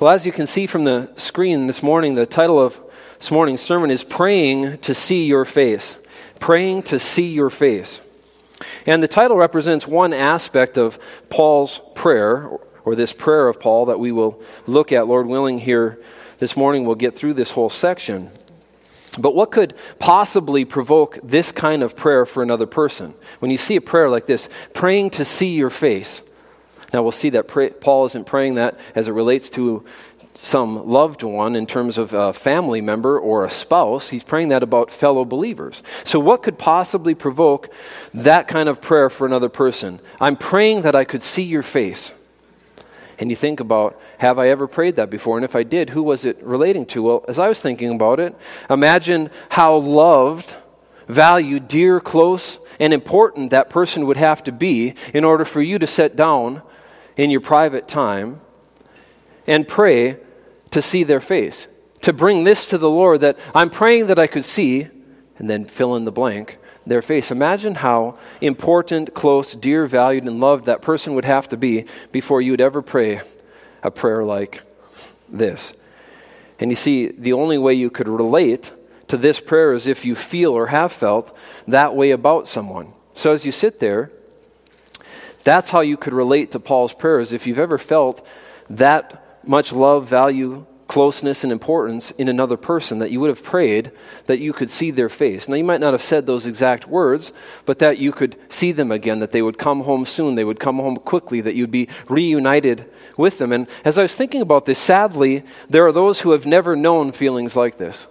Well, 0.00 0.12
as 0.12 0.26
you 0.26 0.32
can 0.32 0.48
see 0.48 0.66
from 0.66 0.82
the 0.82 1.08
screen 1.14 1.68
this 1.68 1.80
morning, 1.80 2.16
the 2.16 2.26
title 2.26 2.58
of 2.58 2.80
this 3.20 3.30
morning's 3.30 3.60
sermon 3.60 3.92
is 3.92 4.02
Praying 4.02 4.78
to 4.78 4.92
See 4.92 5.24
Your 5.26 5.44
Face. 5.44 5.96
Praying 6.40 6.82
to 6.84 6.98
See 6.98 7.28
Your 7.28 7.48
Face. 7.48 8.00
And 8.86 9.00
the 9.00 9.08
title 9.08 9.36
represents 9.36 9.86
one 9.86 10.12
aspect 10.12 10.78
of 10.78 10.98
Paul's 11.30 11.80
prayer, 11.94 12.50
or 12.84 12.96
this 12.96 13.12
prayer 13.12 13.46
of 13.46 13.60
Paul 13.60 13.86
that 13.86 14.00
we 14.00 14.10
will 14.10 14.42
look 14.66 14.90
at, 14.90 15.06
Lord 15.06 15.28
willing, 15.28 15.60
here 15.60 16.00
this 16.40 16.56
morning. 16.56 16.84
We'll 16.84 16.96
get 16.96 17.14
through 17.14 17.34
this 17.34 17.52
whole 17.52 17.70
section. 17.70 18.32
But 19.16 19.36
what 19.36 19.52
could 19.52 19.74
possibly 20.00 20.64
provoke 20.64 21.20
this 21.22 21.52
kind 21.52 21.84
of 21.84 21.94
prayer 21.94 22.26
for 22.26 22.42
another 22.42 22.66
person? 22.66 23.14
When 23.38 23.52
you 23.52 23.56
see 23.56 23.76
a 23.76 23.80
prayer 23.80 24.10
like 24.10 24.26
this, 24.26 24.48
praying 24.72 25.10
to 25.10 25.24
see 25.24 25.54
your 25.54 25.70
face. 25.70 26.20
Now 26.94 27.02
we'll 27.02 27.10
see 27.10 27.30
that 27.30 27.48
pray, 27.48 27.70
Paul 27.70 28.06
isn't 28.06 28.24
praying 28.24 28.54
that 28.54 28.78
as 28.94 29.08
it 29.08 29.12
relates 29.12 29.50
to 29.50 29.84
some 30.36 30.88
loved 30.88 31.24
one 31.24 31.56
in 31.56 31.66
terms 31.66 31.98
of 31.98 32.12
a 32.12 32.32
family 32.32 32.80
member 32.80 33.18
or 33.18 33.44
a 33.44 33.50
spouse. 33.50 34.10
He's 34.10 34.22
praying 34.22 34.50
that 34.50 34.62
about 34.62 34.92
fellow 34.92 35.24
believers. 35.24 35.82
So, 36.04 36.20
what 36.20 36.44
could 36.44 36.56
possibly 36.56 37.16
provoke 37.16 37.72
that 38.14 38.46
kind 38.46 38.68
of 38.68 38.80
prayer 38.80 39.10
for 39.10 39.26
another 39.26 39.48
person? 39.48 40.00
I'm 40.20 40.36
praying 40.36 40.82
that 40.82 40.94
I 40.94 41.02
could 41.02 41.24
see 41.24 41.42
your 41.42 41.64
face. 41.64 42.12
And 43.18 43.28
you 43.28 43.34
think 43.34 43.58
about, 43.58 44.00
have 44.18 44.38
I 44.38 44.50
ever 44.50 44.68
prayed 44.68 44.94
that 44.94 45.10
before? 45.10 45.36
And 45.36 45.44
if 45.44 45.56
I 45.56 45.64
did, 45.64 45.90
who 45.90 46.02
was 46.04 46.24
it 46.24 46.40
relating 46.44 46.86
to? 46.86 47.02
Well, 47.02 47.24
as 47.26 47.40
I 47.40 47.48
was 47.48 47.60
thinking 47.60 47.92
about 47.92 48.20
it, 48.20 48.36
imagine 48.70 49.30
how 49.48 49.76
loved, 49.78 50.54
valued, 51.08 51.66
dear, 51.66 51.98
close, 51.98 52.60
and 52.78 52.92
important 52.92 53.50
that 53.50 53.68
person 53.68 54.06
would 54.06 54.16
have 54.16 54.44
to 54.44 54.52
be 54.52 54.94
in 55.12 55.24
order 55.24 55.44
for 55.44 55.60
you 55.60 55.80
to 55.80 55.88
set 55.88 56.14
down 56.14 56.62
in 57.16 57.30
your 57.30 57.40
private 57.40 57.88
time 57.88 58.40
and 59.46 59.68
pray 59.68 60.18
to 60.70 60.82
see 60.82 61.04
their 61.04 61.20
face. 61.20 61.68
To 62.02 62.12
bring 62.12 62.44
this 62.44 62.68
to 62.68 62.78
the 62.78 62.90
Lord 62.90 63.20
that 63.22 63.38
I'm 63.54 63.70
praying 63.70 64.08
that 64.08 64.18
I 64.18 64.26
could 64.26 64.44
see, 64.44 64.88
and 65.38 65.48
then 65.48 65.64
fill 65.64 65.96
in 65.96 66.04
the 66.04 66.12
blank, 66.12 66.58
their 66.86 67.02
face. 67.02 67.30
Imagine 67.30 67.76
how 67.76 68.18
important, 68.40 69.14
close, 69.14 69.54
dear, 69.54 69.86
valued, 69.86 70.24
and 70.24 70.38
loved 70.38 70.66
that 70.66 70.82
person 70.82 71.14
would 71.14 71.24
have 71.24 71.48
to 71.48 71.56
be 71.56 71.86
before 72.12 72.42
you 72.42 72.52
would 72.52 72.60
ever 72.60 72.82
pray 72.82 73.20
a 73.82 73.90
prayer 73.90 74.22
like 74.22 74.62
this. 75.28 75.72
And 76.58 76.70
you 76.70 76.76
see, 76.76 77.08
the 77.08 77.32
only 77.32 77.58
way 77.58 77.74
you 77.74 77.90
could 77.90 78.08
relate 78.08 78.72
to 79.08 79.16
this 79.16 79.40
prayer 79.40 79.72
is 79.72 79.86
if 79.86 80.04
you 80.04 80.14
feel 80.14 80.52
or 80.52 80.68
have 80.68 80.92
felt 80.92 81.36
that 81.66 81.94
way 81.94 82.10
about 82.10 82.48
someone. 82.48 82.92
So 83.14 83.32
as 83.32 83.44
you 83.44 83.52
sit 83.52 83.80
there, 83.80 84.10
that's 85.44 85.70
how 85.70 85.80
you 85.80 85.96
could 85.96 86.14
relate 86.14 86.50
to 86.52 86.60
Paul's 86.60 86.94
prayers. 86.94 87.32
If 87.32 87.46
you've 87.46 87.58
ever 87.58 87.78
felt 87.78 88.26
that 88.70 89.22
much 89.46 89.72
love, 89.72 90.08
value, 90.08 90.66
closeness 90.86 91.44
and 91.44 91.52
importance 91.52 92.10
in 92.12 92.28
another 92.28 92.56
person 92.56 92.98
that 92.98 93.10
you 93.10 93.18
would 93.18 93.28
have 93.28 93.42
prayed 93.42 93.90
that 94.26 94.38
you 94.38 94.52
could 94.52 94.70
see 94.70 94.90
their 94.90 95.08
face. 95.08 95.48
Now, 95.48 95.56
you 95.56 95.64
might 95.64 95.80
not 95.80 95.92
have 95.92 96.02
said 96.02 96.26
those 96.26 96.46
exact 96.46 96.86
words, 96.86 97.32
but 97.64 97.78
that 97.78 97.98
you 97.98 98.12
could 98.12 98.36
see 98.48 98.72
them 98.72 98.92
again, 98.92 99.18
that 99.20 99.32
they 99.32 99.42
would 99.42 99.58
come 99.58 99.80
home 99.80 100.04
soon, 100.04 100.34
they 100.34 100.44
would 100.44 100.60
come 100.60 100.76
home 100.76 100.96
quickly, 100.96 101.40
that 101.40 101.54
you'd 101.54 101.70
be 101.70 101.88
reunited 102.08 102.90
with 103.16 103.38
them. 103.38 103.52
And 103.52 103.66
as 103.84 103.98
I 103.98 104.02
was 104.02 104.14
thinking 104.14 104.42
about 104.42 104.66
this, 104.66 104.78
sadly, 104.78 105.42
there 105.68 105.86
are 105.86 105.92
those 105.92 106.20
who 106.20 106.32
have 106.32 106.46
never 106.46 106.76
known 106.76 107.12
feelings 107.12 107.56
like 107.56 107.78
this. 107.78 108.06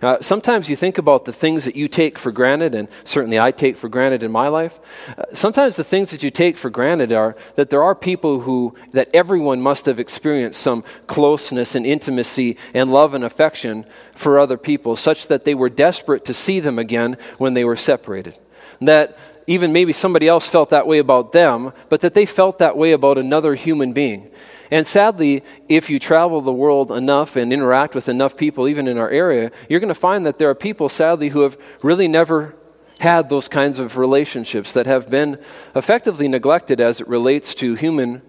Uh, 0.00 0.18
sometimes 0.20 0.68
you 0.68 0.76
think 0.76 0.98
about 0.98 1.24
the 1.24 1.32
things 1.32 1.64
that 1.64 1.74
you 1.74 1.88
take 1.88 2.18
for 2.18 2.30
granted, 2.30 2.74
and 2.74 2.88
certainly 3.04 3.38
I 3.38 3.50
take 3.50 3.76
for 3.76 3.88
granted 3.88 4.22
in 4.22 4.30
my 4.30 4.48
life. 4.48 4.78
Uh, 5.16 5.24
sometimes 5.32 5.76
the 5.76 5.84
things 5.84 6.10
that 6.10 6.22
you 6.22 6.30
take 6.30 6.56
for 6.56 6.70
granted 6.70 7.12
are 7.12 7.36
that 7.56 7.70
there 7.70 7.82
are 7.82 7.94
people 7.94 8.40
who, 8.40 8.74
that 8.92 9.08
everyone 9.12 9.60
must 9.60 9.86
have 9.86 9.98
experienced 9.98 10.60
some 10.60 10.84
closeness 11.06 11.74
and 11.74 11.84
intimacy 11.84 12.56
and 12.74 12.92
love 12.92 13.14
and 13.14 13.24
affection 13.24 13.84
for 14.14 14.38
other 14.38 14.56
people, 14.56 14.94
such 14.94 15.26
that 15.26 15.44
they 15.44 15.54
were 15.54 15.68
desperate 15.68 16.24
to 16.24 16.34
see 16.34 16.60
them 16.60 16.78
again 16.78 17.16
when 17.38 17.54
they 17.54 17.64
were 17.64 17.76
separated. 17.76 18.38
That 18.80 19.18
even 19.48 19.72
maybe 19.72 19.92
somebody 19.92 20.28
else 20.28 20.46
felt 20.46 20.70
that 20.70 20.86
way 20.86 20.98
about 20.98 21.32
them, 21.32 21.72
but 21.88 22.02
that 22.02 22.14
they 22.14 22.26
felt 22.26 22.58
that 22.58 22.76
way 22.76 22.92
about 22.92 23.18
another 23.18 23.54
human 23.54 23.92
being. 23.92 24.30
And 24.70 24.86
sadly, 24.86 25.42
if 25.68 25.88
you 25.88 25.98
travel 25.98 26.40
the 26.40 26.52
world 26.52 26.92
enough 26.92 27.36
and 27.36 27.52
interact 27.52 27.94
with 27.94 28.08
enough 28.08 28.36
people, 28.36 28.68
even 28.68 28.86
in 28.86 28.98
our 28.98 29.10
area, 29.10 29.50
you're 29.68 29.80
going 29.80 29.88
to 29.88 29.94
find 29.94 30.26
that 30.26 30.38
there 30.38 30.50
are 30.50 30.54
people, 30.54 30.88
sadly, 30.88 31.30
who 31.30 31.40
have 31.40 31.56
really 31.82 32.08
never 32.08 32.54
had 33.00 33.28
those 33.28 33.48
kinds 33.48 33.78
of 33.78 33.96
relationships 33.96 34.72
that 34.72 34.86
have 34.86 35.08
been 35.08 35.38
effectively 35.74 36.28
neglected 36.28 36.80
as 36.80 37.00
it 37.00 37.08
relates 37.08 37.54
to 37.54 37.74
human 37.74 38.22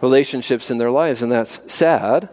relationships 0.00 0.70
in 0.70 0.78
their 0.78 0.90
lives. 0.90 1.22
And 1.22 1.32
that's 1.32 1.58
sad. 1.66 2.28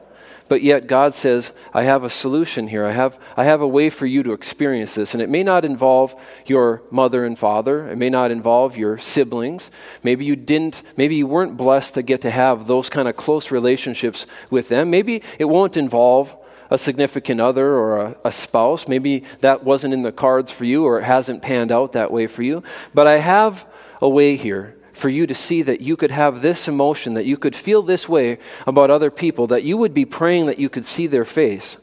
But 0.50 0.62
yet 0.62 0.88
God 0.88 1.14
says, 1.14 1.52
I 1.74 1.84
have 1.84 2.04
a 2.04 2.10
solution 2.10 2.68
here. 2.68 2.86
I 2.86 2.92
have, 2.92 3.20
I 3.36 3.44
have 3.44 3.62
a 3.62 3.68
way 3.68 3.90
for 3.90 4.06
you 4.06 4.24
to 4.24 4.32
experience 4.32 4.96
this. 4.96 5.14
And 5.14 5.22
it 5.22 5.30
may 5.30 5.44
not 5.44 5.66
involve 5.66 6.16
your 6.46 6.84
mother 6.90 7.26
and 7.26 7.38
father. 7.38 7.90
It 7.90 7.98
may 7.98 8.10
not 8.10 8.32
involve 8.32 8.78
your 8.78 8.98
siblings. 8.98 9.70
Maybe 10.04 10.26
you 10.26 10.36
didn't, 10.36 10.84
maybe 10.96 11.16
you 11.16 11.28
weren't 11.28 11.58
blessed 11.58 11.96
to 11.96 12.02
get 12.02 12.22
to 12.22 12.32
have 12.32 12.68
those 12.68 12.90
kind 12.90 13.08
of 13.08 13.16
close 13.16 13.52
relationships 13.52 14.26
with 14.50 14.70
them. 14.70 14.90
Maybe 14.90 15.22
it 15.38 15.46
won't 15.46 15.76
involve 15.76 16.36
a 16.70 16.78
significant 16.78 17.42
other 17.42 17.66
or 17.66 17.98
a, 18.00 18.16
a, 18.26 18.32
spouse. 18.32 18.88
Maybe 18.88 19.24
that 19.40 19.64
wasn't 19.64 19.94
in 19.94 20.02
the 20.02 20.12
cards 20.12 20.52
for 20.52 20.66
you 20.66 20.84
or 20.86 21.00
it 21.00 21.04
hasn't 21.04 21.42
panned 21.42 21.72
out 21.72 21.94
that 21.94 22.12
way 22.12 22.28
for 22.28 22.44
you. 22.44 22.64
But 22.94 23.08
I 23.08 23.20
have 23.20 23.66
a 24.02 24.10
way 24.10 24.36
here 24.36 24.77
for 24.98 25.10
you 25.10 25.28
to 25.28 25.36
see 25.36 25.62
that 25.62 25.82
you 25.82 25.96
could 25.96 26.12
have 26.12 26.42
this 26.42 26.68
emotion, 26.68 27.14
that 27.14 27.26
you 27.26 27.38
could 27.38 27.56
feel 27.56 27.82
this 27.82 28.10
way 28.10 28.40
about 28.66 28.90
other 28.90 29.12
people, 29.12 29.48
that 29.48 29.64
you 29.64 29.78
would 29.78 29.94
be 29.94 30.06
praying 30.06 30.48
that 30.48 30.60
you 30.60 30.70
could 30.70 30.86
see 30.86 31.08
their 31.08 31.26
face. 31.26 31.78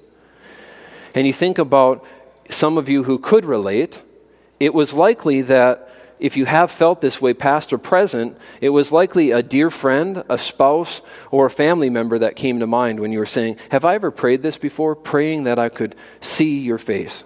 And 1.14 1.26
you 1.26 1.32
think 1.32 1.58
about 1.58 2.04
some 2.50 2.76
of 2.76 2.88
you 2.88 3.04
who 3.04 3.18
could 3.18 3.44
relate, 3.44 4.02
it 4.60 4.74
was 4.74 4.92
likely 4.92 5.42
that 5.42 5.88
if 6.18 6.36
you 6.36 6.46
have 6.46 6.70
felt 6.70 7.00
this 7.00 7.20
way, 7.20 7.34
past 7.34 7.72
or 7.72 7.78
present, 7.78 8.38
it 8.60 8.68
was 8.68 8.92
likely 8.92 9.30
a 9.30 9.42
dear 9.42 9.70
friend, 9.70 10.24
a 10.28 10.38
spouse, 10.38 11.02
or 11.30 11.46
a 11.46 11.50
family 11.50 11.90
member 11.90 12.18
that 12.20 12.36
came 12.36 12.60
to 12.60 12.66
mind 12.66 13.00
when 13.00 13.12
you 13.12 13.18
were 13.18 13.26
saying, 13.26 13.56
Have 13.70 13.84
I 13.84 13.94
ever 13.94 14.10
prayed 14.10 14.42
this 14.42 14.56
before? 14.56 14.94
Praying 14.94 15.44
that 15.44 15.58
I 15.58 15.68
could 15.68 15.94
see 16.20 16.60
your 16.60 16.78
face. 16.78 17.24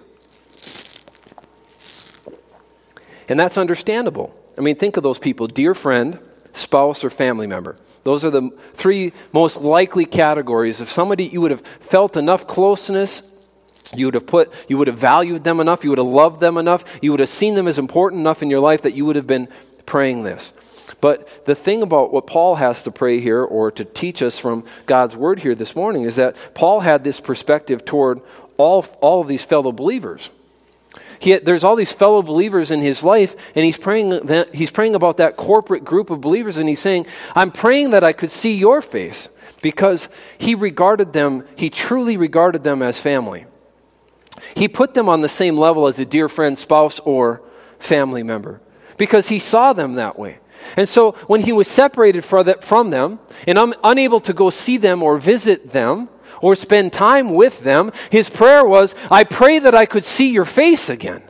And 3.27 3.39
that's 3.39 3.57
understandable. 3.57 4.35
I 4.59 4.61
mean, 4.61 4.75
think 4.75 4.97
of 4.97 5.03
those 5.03 5.17
people. 5.17 5.47
Dear 5.47 5.73
friend, 5.73 6.19
spouse, 6.51 7.05
or 7.05 7.09
family 7.09 7.47
member. 7.47 7.77
Those 8.03 8.25
are 8.25 8.29
the 8.29 8.51
three 8.73 9.13
most 9.31 9.57
likely 9.57 10.05
categories. 10.05 10.81
Of 10.81 10.91
somebody 10.91 11.25
you 11.25 11.39
would 11.39 11.51
have 11.51 11.63
felt 11.79 12.17
enough 12.17 12.45
closeness 12.45 13.23
you 13.95 14.05
would 14.05 14.13
have 14.13 14.27
put 14.27 14.53
you 14.67 14.77
would 14.77 14.85
have 14.85 14.99
valued 14.99 15.43
them 15.43 15.59
enough 15.59 15.83
you 15.83 15.89
would 15.89 15.97
have 15.97 16.05
loved 16.05 16.39
them 16.39 16.57
enough 16.57 16.83
you 17.01 17.09
would 17.09 17.19
have 17.19 17.29
seen 17.29 17.55
them 17.55 17.67
as 17.67 17.79
important 17.79 18.19
enough 18.19 18.43
in 18.43 18.49
your 18.51 18.59
life 18.59 18.83
that 18.83 18.93
you 18.93 19.03
would 19.03 19.15
have 19.15 19.25
been 19.25 19.47
praying 19.87 20.21
this. 20.21 20.53
But 21.01 21.45
the 21.45 21.55
thing 21.55 21.81
about 21.81 22.13
what 22.13 22.27
paul 22.27 22.55
has 22.55 22.83
to 22.83 22.91
pray 22.91 23.19
here 23.19 23.41
or 23.43 23.71
to 23.71 23.85
teach 23.85 24.21
us 24.21 24.37
from 24.37 24.63
god's 24.85 25.15
word 25.15 25.39
here 25.39 25.55
this 25.55 25.75
morning 25.75 26.03
is 26.03 26.17
that 26.17 26.35
paul 26.53 26.81
had 26.81 27.03
this 27.03 27.19
perspective 27.19 27.83
toward 27.83 28.21
all, 28.57 28.85
all 29.01 29.21
of 29.21 29.27
these 29.27 29.43
fellow 29.43 29.71
believers 29.71 30.29
he, 31.19 31.37
there's 31.37 31.63
all 31.63 31.75
these 31.75 31.91
fellow 31.91 32.21
believers 32.21 32.71
in 32.71 32.81
his 32.81 33.03
life, 33.03 33.35
and 33.55 33.65
he's 33.65 33.77
praying, 33.77 34.09
that, 34.27 34.55
he's 34.55 34.71
praying 34.71 34.95
about 34.95 35.17
that 35.17 35.35
corporate 35.35 35.83
group 35.83 36.09
of 36.09 36.21
believers, 36.21 36.57
and 36.57 36.69
he's 36.69 36.79
saying, 36.79 37.05
I'm 37.35 37.51
praying 37.51 37.91
that 37.91 38.03
I 38.03 38.13
could 38.13 38.31
see 38.31 38.55
your 38.55 38.81
face 38.81 39.29
because 39.61 40.07
he 40.37 40.55
regarded 40.55 41.13
them, 41.13 41.45
he 41.55 41.69
truly 41.69 42.17
regarded 42.17 42.63
them 42.63 42.81
as 42.81 42.99
family. 42.99 43.45
He 44.55 44.67
put 44.67 44.93
them 44.93 45.09
on 45.09 45.21
the 45.21 45.29
same 45.29 45.57
level 45.57 45.87
as 45.87 45.99
a 45.99 46.05
dear 46.05 46.29
friend, 46.29 46.57
spouse, 46.57 46.99
or 46.99 47.41
family 47.77 48.23
member 48.23 48.61
because 48.97 49.27
he 49.27 49.39
saw 49.39 49.73
them 49.73 49.95
that 49.95 50.17
way. 50.17 50.39
And 50.75 50.87
so 50.87 51.13
when 51.27 51.41
he 51.41 51.51
was 51.51 51.67
separated 51.67 52.23
from 52.23 52.89
them 52.89 53.19
and 53.47 53.75
unable 53.83 54.19
to 54.21 54.33
go 54.33 54.49
see 54.49 54.77
them 54.77 55.01
or 55.01 55.17
visit 55.17 55.71
them, 55.71 56.09
or 56.41 56.55
spend 56.55 56.93
time 56.93 57.33
with 57.33 57.61
them. 57.63 57.91
His 58.09 58.29
prayer 58.29 58.65
was, 58.65 58.95
I 59.09 59.23
pray 59.23 59.59
that 59.59 59.75
I 59.75 59.85
could 59.85 60.03
see 60.03 60.29
your 60.29 60.45
face 60.45 60.89
again. 60.89 61.23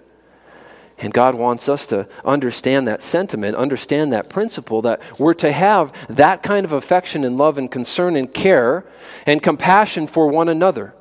And 1.02 1.14
God 1.14 1.36
wants 1.36 1.70
us 1.70 1.88
to 1.88 2.08
understand 2.26 2.88
that 2.88 3.04
sentiment, 3.04 3.56
understand 3.56 4.12
that 4.12 4.30
principle 4.30 4.82
that 4.82 5.02
we're 5.18 5.34
to 5.36 5.52
have 5.52 5.94
that 6.10 6.44
kind 6.44 6.66
of 6.66 6.74
affection 6.74 7.24
and 7.24 7.38
love 7.38 7.58
and 7.58 7.72
concern 7.72 8.18
and 8.18 8.34
care 8.34 8.86
and 9.26 9.42
compassion 9.42 10.08
for 10.08 10.28
one 10.28 10.50
another. 10.50 10.94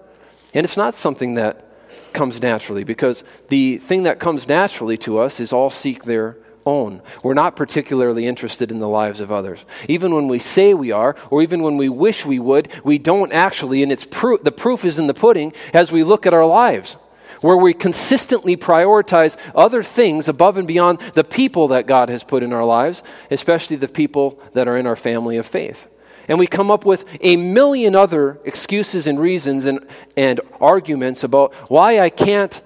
And 0.55 0.65
it's 0.65 0.77
not 0.77 0.95
something 0.95 1.35
that 1.35 1.65
comes 2.13 2.41
naturally 2.41 2.85
because 2.85 3.25
the 3.49 3.79
thing 3.79 4.05
that 4.05 4.21
comes 4.21 4.49
naturally 4.49 4.97
to 4.99 5.19
us 5.19 5.41
is 5.41 5.53
all 5.53 5.71
seek 5.71 6.05
their 6.05 6.37
own. 6.69 7.01
We're 7.23 7.35
not 7.35 7.57
particularly 7.57 8.27
interested 8.27 8.71
in 8.71 8.79
the 8.79 8.89
lives 8.89 9.21
of 9.21 9.33
others. 9.33 9.65
Even 9.89 10.15
when 10.15 10.29
we 10.29 10.39
say 10.39 10.75
we 10.75 10.93
are, 10.93 11.17
or 11.31 11.43
even 11.43 11.63
when 11.63 11.79
we 11.79 11.89
wish 11.89 12.27
we 12.27 12.39
would, 12.39 12.69
we 12.85 12.99
don't 12.99 13.33
actually, 13.33 13.83
and 13.83 13.91
it's 13.91 14.07
pro- 14.09 14.37
the 14.37 14.53
proof 14.53 14.85
is 14.85 14.99
in 14.99 15.07
the 15.07 15.15
pudding 15.15 15.53
as 15.73 15.91
we 15.91 16.05
look 16.05 16.27
at 16.27 16.35
our 16.35 16.47
lives, 16.47 16.97
where 17.41 17.57
we 17.57 17.73
consistently 17.73 18.57
prioritize 18.57 19.37
other 19.55 19.83
things 19.83 20.29
above 20.29 20.57
and 20.59 20.69
beyond 20.69 20.99
the 21.15 21.25
people 21.25 21.69
that 21.69 21.87
God 21.87 22.09
has 22.11 22.23
put 22.23 22.43
in 22.43 22.53
our 22.53 22.65
lives, 22.65 23.03
especially 23.31 23.77
the 23.77 23.89
people 23.89 24.41
that 24.53 24.69
are 24.69 24.77
in 24.77 24.87
our 24.87 24.97
family 24.97 25.39
of 25.39 25.47
faith. 25.47 25.87
And 26.29 26.39
we 26.39 26.47
come 26.47 26.71
up 26.71 26.85
with 26.85 27.07
a 27.23 27.37
million 27.37 27.95
other 27.95 28.39
excuses 28.45 29.07
and 29.07 29.19
reasons 29.19 29.65
and, 29.65 29.87
and 30.17 30.41
arguments 30.61 31.25
about 31.25 31.55
why 31.71 32.01
I 32.01 32.11
can't 32.11 32.61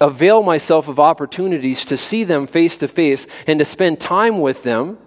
avail 0.00 0.42
myself 0.42 0.88
of 0.88 1.00
opportunities 1.00 1.84
to 1.86 1.96
see 1.96 2.24
them 2.24 2.46
face 2.46 2.78
to 2.78 2.88
face 2.88 3.26
and 3.46 3.58
to 3.58 3.64
spend 3.64 4.00
time 4.00 4.40
with 4.40 4.62
them 4.62 4.98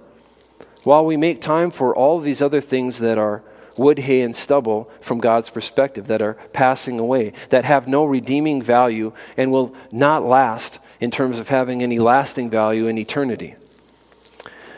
while 0.83 1.05
we 1.05 1.15
make 1.15 1.41
time 1.41 1.71
for 1.71 1.95
all 1.95 2.19
these 2.19 2.41
other 2.41 2.61
things 2.61 2.99
that 2.99 3.17
are 3.17 3.43
wood, 3.77 3.99
hay, 3.99 4.21
and 4.21 4.35
stubble 4.35 4.89
from 4.99 5.19
God's 5.19 5.49
perspective 5.49 6.07
that 6.07 6.21
are 6.21 6.33
passing 6.53 6.99
away, 6.99 7.33
that 7.49 7.65
have 7.65 7.87
no 7.87 8.05
redeeming 8.05 8.61
value 8.61 9.13
and 9.37 9.51
will 9.51 9.73
not 9.91 10.23
last 10.23 10.79
in 10.99 11.11
terms 11.11 11.39
of 11.39 11.49
having 11.49 11.81
any 11.81 11.99
lasting 11.99 12.49
value 12.49 12.87
in 12.87 12.97
eternity. 12.97 13.55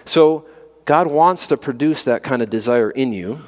So, 0.06 0.46
God 0.86 1.08
wants 1.08 1.48
to 1.48 1.58
produce 1.58 2.04
that 2.04 2.24
kind 2.24 2.42
of 2.42 2.50
desire 2.50 2.92
in 2.92 3.14
you. 3.14 3.42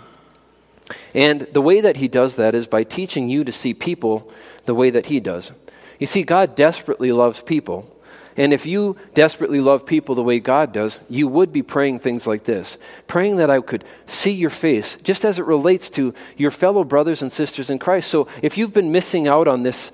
And 1.14 1.42
the 1.42 1.62
way 1.62 1.82
that 1.82 1.98
He 1.98 2.08
does 2.08 2.36
that 2.36 2.56
is 2.56 2.66
by 2.66 2.84
teaching 2.84 3.30
you 3.30 3.44
to 3.44 3.52
see 3.52 3.74
people 3.74 4.32
the 4.66 4.76
way 4.76 4.90
that 4.90 5.08
He 5.08 5.20
does. 5.20 5.52
You 6.00 6.08
see, 6.08 6.24
God 6.24 6.56
desperately 6.56 7.12
loves 7.12 7.42
people. 7.42 7.92
And 8.38 8.52
if 8.52 8.66
you 8.66 8.98
desperately 9.14 9.62
love 9.62 9.86
people 9.86 10.14
the 10.14 10.24
way 10.24 10.40
God 10.40 10.74
does, 10.74 11.00
you 11.10 11.28
would 11.28 11.54
be 11.54 11.64
praying 11.64 12.00
things 12.00 12.28
like 12.28 12.44
this 12.44 12.78
praying 13.08 13.38
that 13.38 13.50
I 13.50 13.62
could 13.62 13.86
see 14.08 14.32
your 14.32 14.50
face, 14.50 14.98
just 15.04 15.24
as 15.24 15.40
it 15.40 15.46
relates 15.46 15.90
to 15.92 16.14
your 16.36 16.52
fellow 16.52 16.84
brothers 16.84 17.22
and 17.22 17.32
sisters 17.32 17.70
in 17.70 17.80
Christ. 17.80 18.10
So 18.10 18.28
if 18.42 18.58
you've 18.58 18.74
been 18.74 18.92
missing 18.92 19.28
out 19.28 19.48
on 19.48 19.64
this 19.64 19.92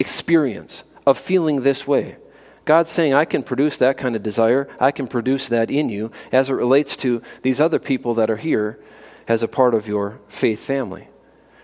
experience 0.00 0.82
of 1.06 1.16
feeling 1.16 1.62
this 1.62 1.86
way, 1.86 2.16
God's 2.64 2.90
saying, 2.90 3.14
I 3.14 3.24
can 3.24 3.42
produce 3.42 3.76
that 3.76 3.98
kind 3.98 4.16
of 4.16 4.22
desire. 4.22 4.68
I 4.80 4.90
can 4.90 5.06
produce 5.06 5.48
that 5.48 5.70
in 5.70 5.90
you 5.90 6.10
as 6.32 6.48
it 6.48 6.54
relates 6.54 6.96
to 6.98 7.22
these 7.42 7.60
other 7.60 7.78
people 7.78 8.14
that 8.14 8.30
are 8.30 8.38
here 8.38 8.80
as 9.28 9.42
a 9.42 9.48
part 9.48 9.74
of 9.74 9.86
your 9.86 10.18
faith 10.28 10.60
family. 10.60 11.08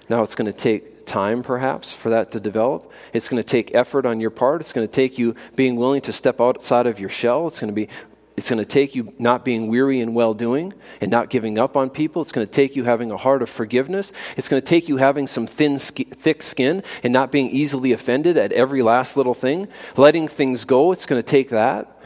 Now, 0.08 0.22
it's 0.22 0.34
going 0.34 0.52
to 0.52 0.56
take 0.56 0.89
time, 1.06 1.42
perhaps, 1.42 1.92
for 1.92 2.10
that 2.10 2.30
to 2.32 2.40
develop. 2.40 2.90
It's 3.12 3.28
going 3.28 3.42
to 3.42 3.48
take 3.48 3.74
effort 3.74 4.06
on 4.06 4.20
your 4.20 4.30
part. 4.30 4.60
It's 4.60 4.72
going 4.72 4.86
to 4.86 4.92
take 4.92 5.18
you 5.18 5.34
being 5.56 5.76
willing 5.76 6.00
to 6.02 6.12
step 6.12 6.40
outside 6.40 6.86
of 6.86 7.00
your 7.00 7.08
shell. 7.08 7.46
It's 7.46 7.58
going 7.58 7.72
to 7.72 7.74
be 7.74 7.88
it's 8.36 8.48
going 8.48 8.58
to 8.58 8.64
take 8.64 8.94
you 8.94 9.12
not 9.18 9.44
being 9.44 9.68
weary 9.68 10.00
in 10.00 10.14
well 10.14 10.32
doing 10.32 10.72
and 11.02 11.10
not 11.10 11.28
giving 11.28 11.58
up 11.58 11.76
on 11.76 11.90
people. 11.90 12.22
It's 12.22 12.32
going 12.32 12.46
to 12.46 12.50
take 12.50 12.74
you 12.74 12.84
having 12.84 13.10
a 13.10 13.16
heart 13.18 13.42
of 13.42 13.50
forgiveness. 13.50 14.12
It's 14.38 14.48
going 14.48 14.62
to 14.62 14.66
take 14.66 14.88
you 14.88 14.96
having 14.96 15.26
some 15.26 15.46
thin, 15.46 15.78
thick 15.78 16.42
skin 16.42 16.82
and 17.02 17.12
not 17.12 17.30
being 17.32 17.50
easily 17.50 17.92
offended 17.92 18.38
at 18.38 18.52
every 18.52 18.80
last 18.80 19.14
little 19.14 19.34
thing. 19.34 19.68
Letting 19.94 20.26
things 20.26 20.64
go, 20.64 20.90
it's 20.90 21.04
going 21.04 21.20
to 21.20 21.28
take 21.28 21.50
that. 21.50 21.99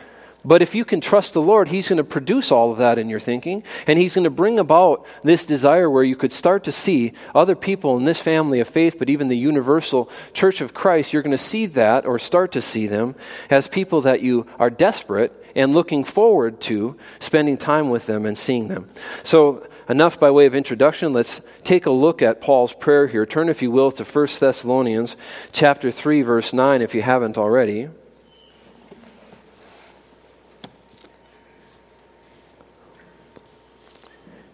But 0.44 0.60
if 0.60 0.74
you 0.74 0.84
can 0.84 1.00
trust 1.00 1.32
the 1.32 1.42
Lord, 1.42 1.68
He's 1.68 1.88
going 1.88 1.96
to 1.96 2.04
produce 2.04 2.52
all 2.52 2.70
of 2.70 2.78
that 2.78 2.98
in 2.98 3.08
your 3.08 3.20
thinking, 3.20 3.62
and 3.86 3.98
He's 3.98 4.14
going 4.14 4.24
to 4.24 4.30
bring 4.30 4.58
about 4.58 5.06
this 5.22 5.46
desire 5.46 5.88
where 5.88 6.04
you 6.04 6.16
could 6.16 6.32
start 6.32 6.64
to 6.64 6.72
see 6.72 7.12
other 7.34 7.56
people 7.56 7.96
in 7.96 8.04
this 8.04 8.20
family 8.20 8.60
of 8.60 8.68
faith, 8.68 8.96
but 8.98 9.08
even 9.08 9.28
the 9.28 9.36
universal 9.36 10.10
church 10.32 10.60
of 10.60 10.74
Christ, 10.74 11.12
you're 11.12 11.22
going 11.22 11.30
to 11.36 11.38
see 11.38 11.66
that 11.66 12.04
or 12.04 12.18
start 12.18 12.52
to 12.52 12.60
see 12.60 12.86
them 12.86 13.14
as 13.48 13.68
people 13.68 14.02
that 14.02 14.20
you 14.20 14.46
are 14.58 14.70
desperate 14.70 15.32
and 15.56 15.72
looking 15.72 16.04
forward 16.04 16.60
to 16.62 16.96
spending 17.20 17.56
time 17.56 17.88
with 17.88 18.06
them 18.06 18.26
and 18.26 18.36
seeing 18.36 18.68
them. 18.68 18.90
So, 19.22 19.66
enough 19.88 20.18
by 20.18 20.30
way 20.30 20.46
of 20.46 20.54
introduction. 20.54 21.12
Let's 21.12 21.40
take 21.62 21.86
a 21.86 21.90
look 21.90 22.22
at 22.22 22.40
Paul's 22.40 22.72
prayer 22.72 23.06
here. 23.06 23.26
Turn, 23.26 23.48
if 23.48 23.62
you 23.62 23.70
will, 23.70 23.92
to 23.92 24.04
1 24.04 24.28
Thessalonians 24.40 25.16
chapter 25.52 25.90
3, 25.90 26.22
verse 26.22 26.52
9, 26.52 26.82
if 26.82 26.94
you 26.94 27.02
haven't 27.02 27.38
already. 27.38 27.88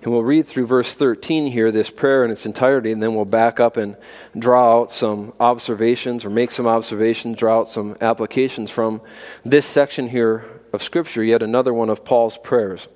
And 0.03 0.13
we'll 0.13 0.23
read 0.23 0.47
through 0.47 0.67
verse 0.67 0.95
13 0.95 1.53
here, 1.53 1.71
this 1.71 1.91
prayer 1.91 2.25
in 2.25 2.31
its 2.31 2.47
entirety, 2.47 2.91
and 2.91 3.03
then 3.03 3.15
we'll 3.15 3.27
back 3.27 3.61
up 3.61 3.77
and 3.77 3.97
draw 4.39 4.81
out 4.81 4.91
some 4.91 5.35
observations 5.39 6.25
or 6.25 6.31
make 6.31 6.51
some 6.51 6.67
observations, 6.67 7.37
draw 7.37 7.61
out 7.61 7.69
some 7.69 7.97
applications 8.01 8.71
from 8.71 9.03
this 9.45 9.67
section 9.67 10.09
here 10.09 10.45
of 10.73 10.83
Scripture, 10.83 11.23
yet 11.23 11.43
another 11.43 11.75
one 11.75 11.91
of 11.91 12.05
Paul's 12.05 12.39
prayers. 12.39 12.89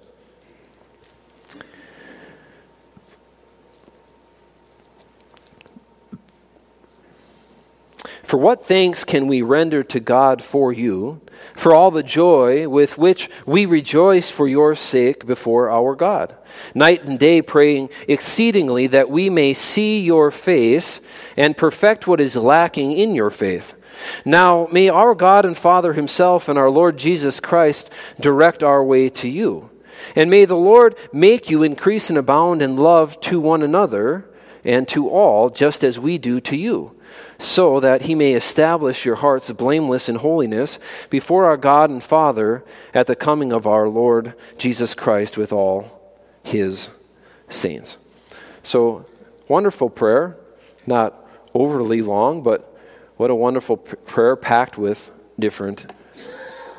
For 8.34 8.40
what 8.40 8.64
thanks 8.64 9.04
can 9.04 9.28
we 9.28 9.42
render 9.42 9.84
to 9.84 10.00
God 10.00 10.42
for 10.42 10.72
you, 10.72 11.20
for 11.54 11.72
all 11.72 11.92
the 11.92 12.02
joy 12.02 12.68
with 12.68 12.98
which 12.98 13.30
we 13.46 13.64
rejoice 13.64 14.28
for 14.28 14.48
your 14.48 14.74
sake 14.74 15.24
before 15.24 15.70
our 15.70 15.94
God? 15.94 16.34
Night 16.74 17.04
and 17.04 17.16
day 17.16 17.42
praying 17.42 17.90
exceedingly 18.08 18.88
that 18.88 19.08
we 19.08 19.30
may 19.30 19.54
see 19.54 20.00
your 20.00 20.32
face 20.32 21.00
and 21.36 21.56
perfect 21.56 22.08
what 22.08 22.20
is 22.20 22.34
lacking 22.34 22.90
in 22.90 23.14
your 23.14 23.30
faith. 23.30 23.74
Now, 24.24 24.66
may 24.72 24.88
our 24.88 25.14
God 25.14 25.46
and 25.46 25.56
Father 25.56 25.92
Himself 25.92 26.48
and 26.48 26.58
our 26.58 26.70
Lord 26.70 26.96
Jesus 26.96 27.38
Christ 27.38 27.88
direct 28.18 28.64
our 28.64 28.82
way 28.82 29.10
to 29.10 29.28
you. 29.28 29.70
And 30.16 30.28
may 30.28 30.44
the 30.44 30.56
Lord 30.56 30.96
make 31.12 31.50
you 31.50 31.62
increase 31.62 32.10
and 32.10 32.18
abound 32.18 32.62
in 32.62 32.76
love 32.76 33.20
to 33.20 33.38
one 33.38 33.62
another 33.62 34.28
and 34.64 34.88
to 34.88 35.08
all, 35.08 35.50
just 35.50 35.84
as 35.84 36.00
we 36.00 36.18
do 36.18 36.40
to 36.40 36.56
you 36.56 36.96
so 37.38 37.80
that 37.80 38.02
he 38.02 38.14
may 38.14 38.34
establish 38.34 39.04
your 39.04 39.16
hearts 39.16 39.50
blameless 39.50 40.08
in 40.08 40.16
holiness 40.16 40.78
before 41.10 41.44
our 41.44 41.56
God 41.56 41.90
and 41.90 42.02
Father 42.02 42.64
at 42.92 43.06
the 43.06 43.16
coming 43.16 43.52
of 43.52 43.66
our 43.66 43.88
Lord 43.88 44.34
Jesus 44.58 44.94
Christ 44.94 45.36
with 45.36 45.52
all 45.52 46.00
his 46.42 46.90
saints. 47.48 47.96
So, 48.62 49.06
wonderful 49.48 49.90
prayer, 49.90 50.36
not 50.86 51.14
overly 51.52 52.02
long, 52.02 52.42
but 52.42 52.76
what 53.16 53.30
a 53.30 53.34
wonderful 53.34 53.76
prayer 53.76 54.36
packed 54.36 54.78
with 54.78 55.10
different 55.38 55.92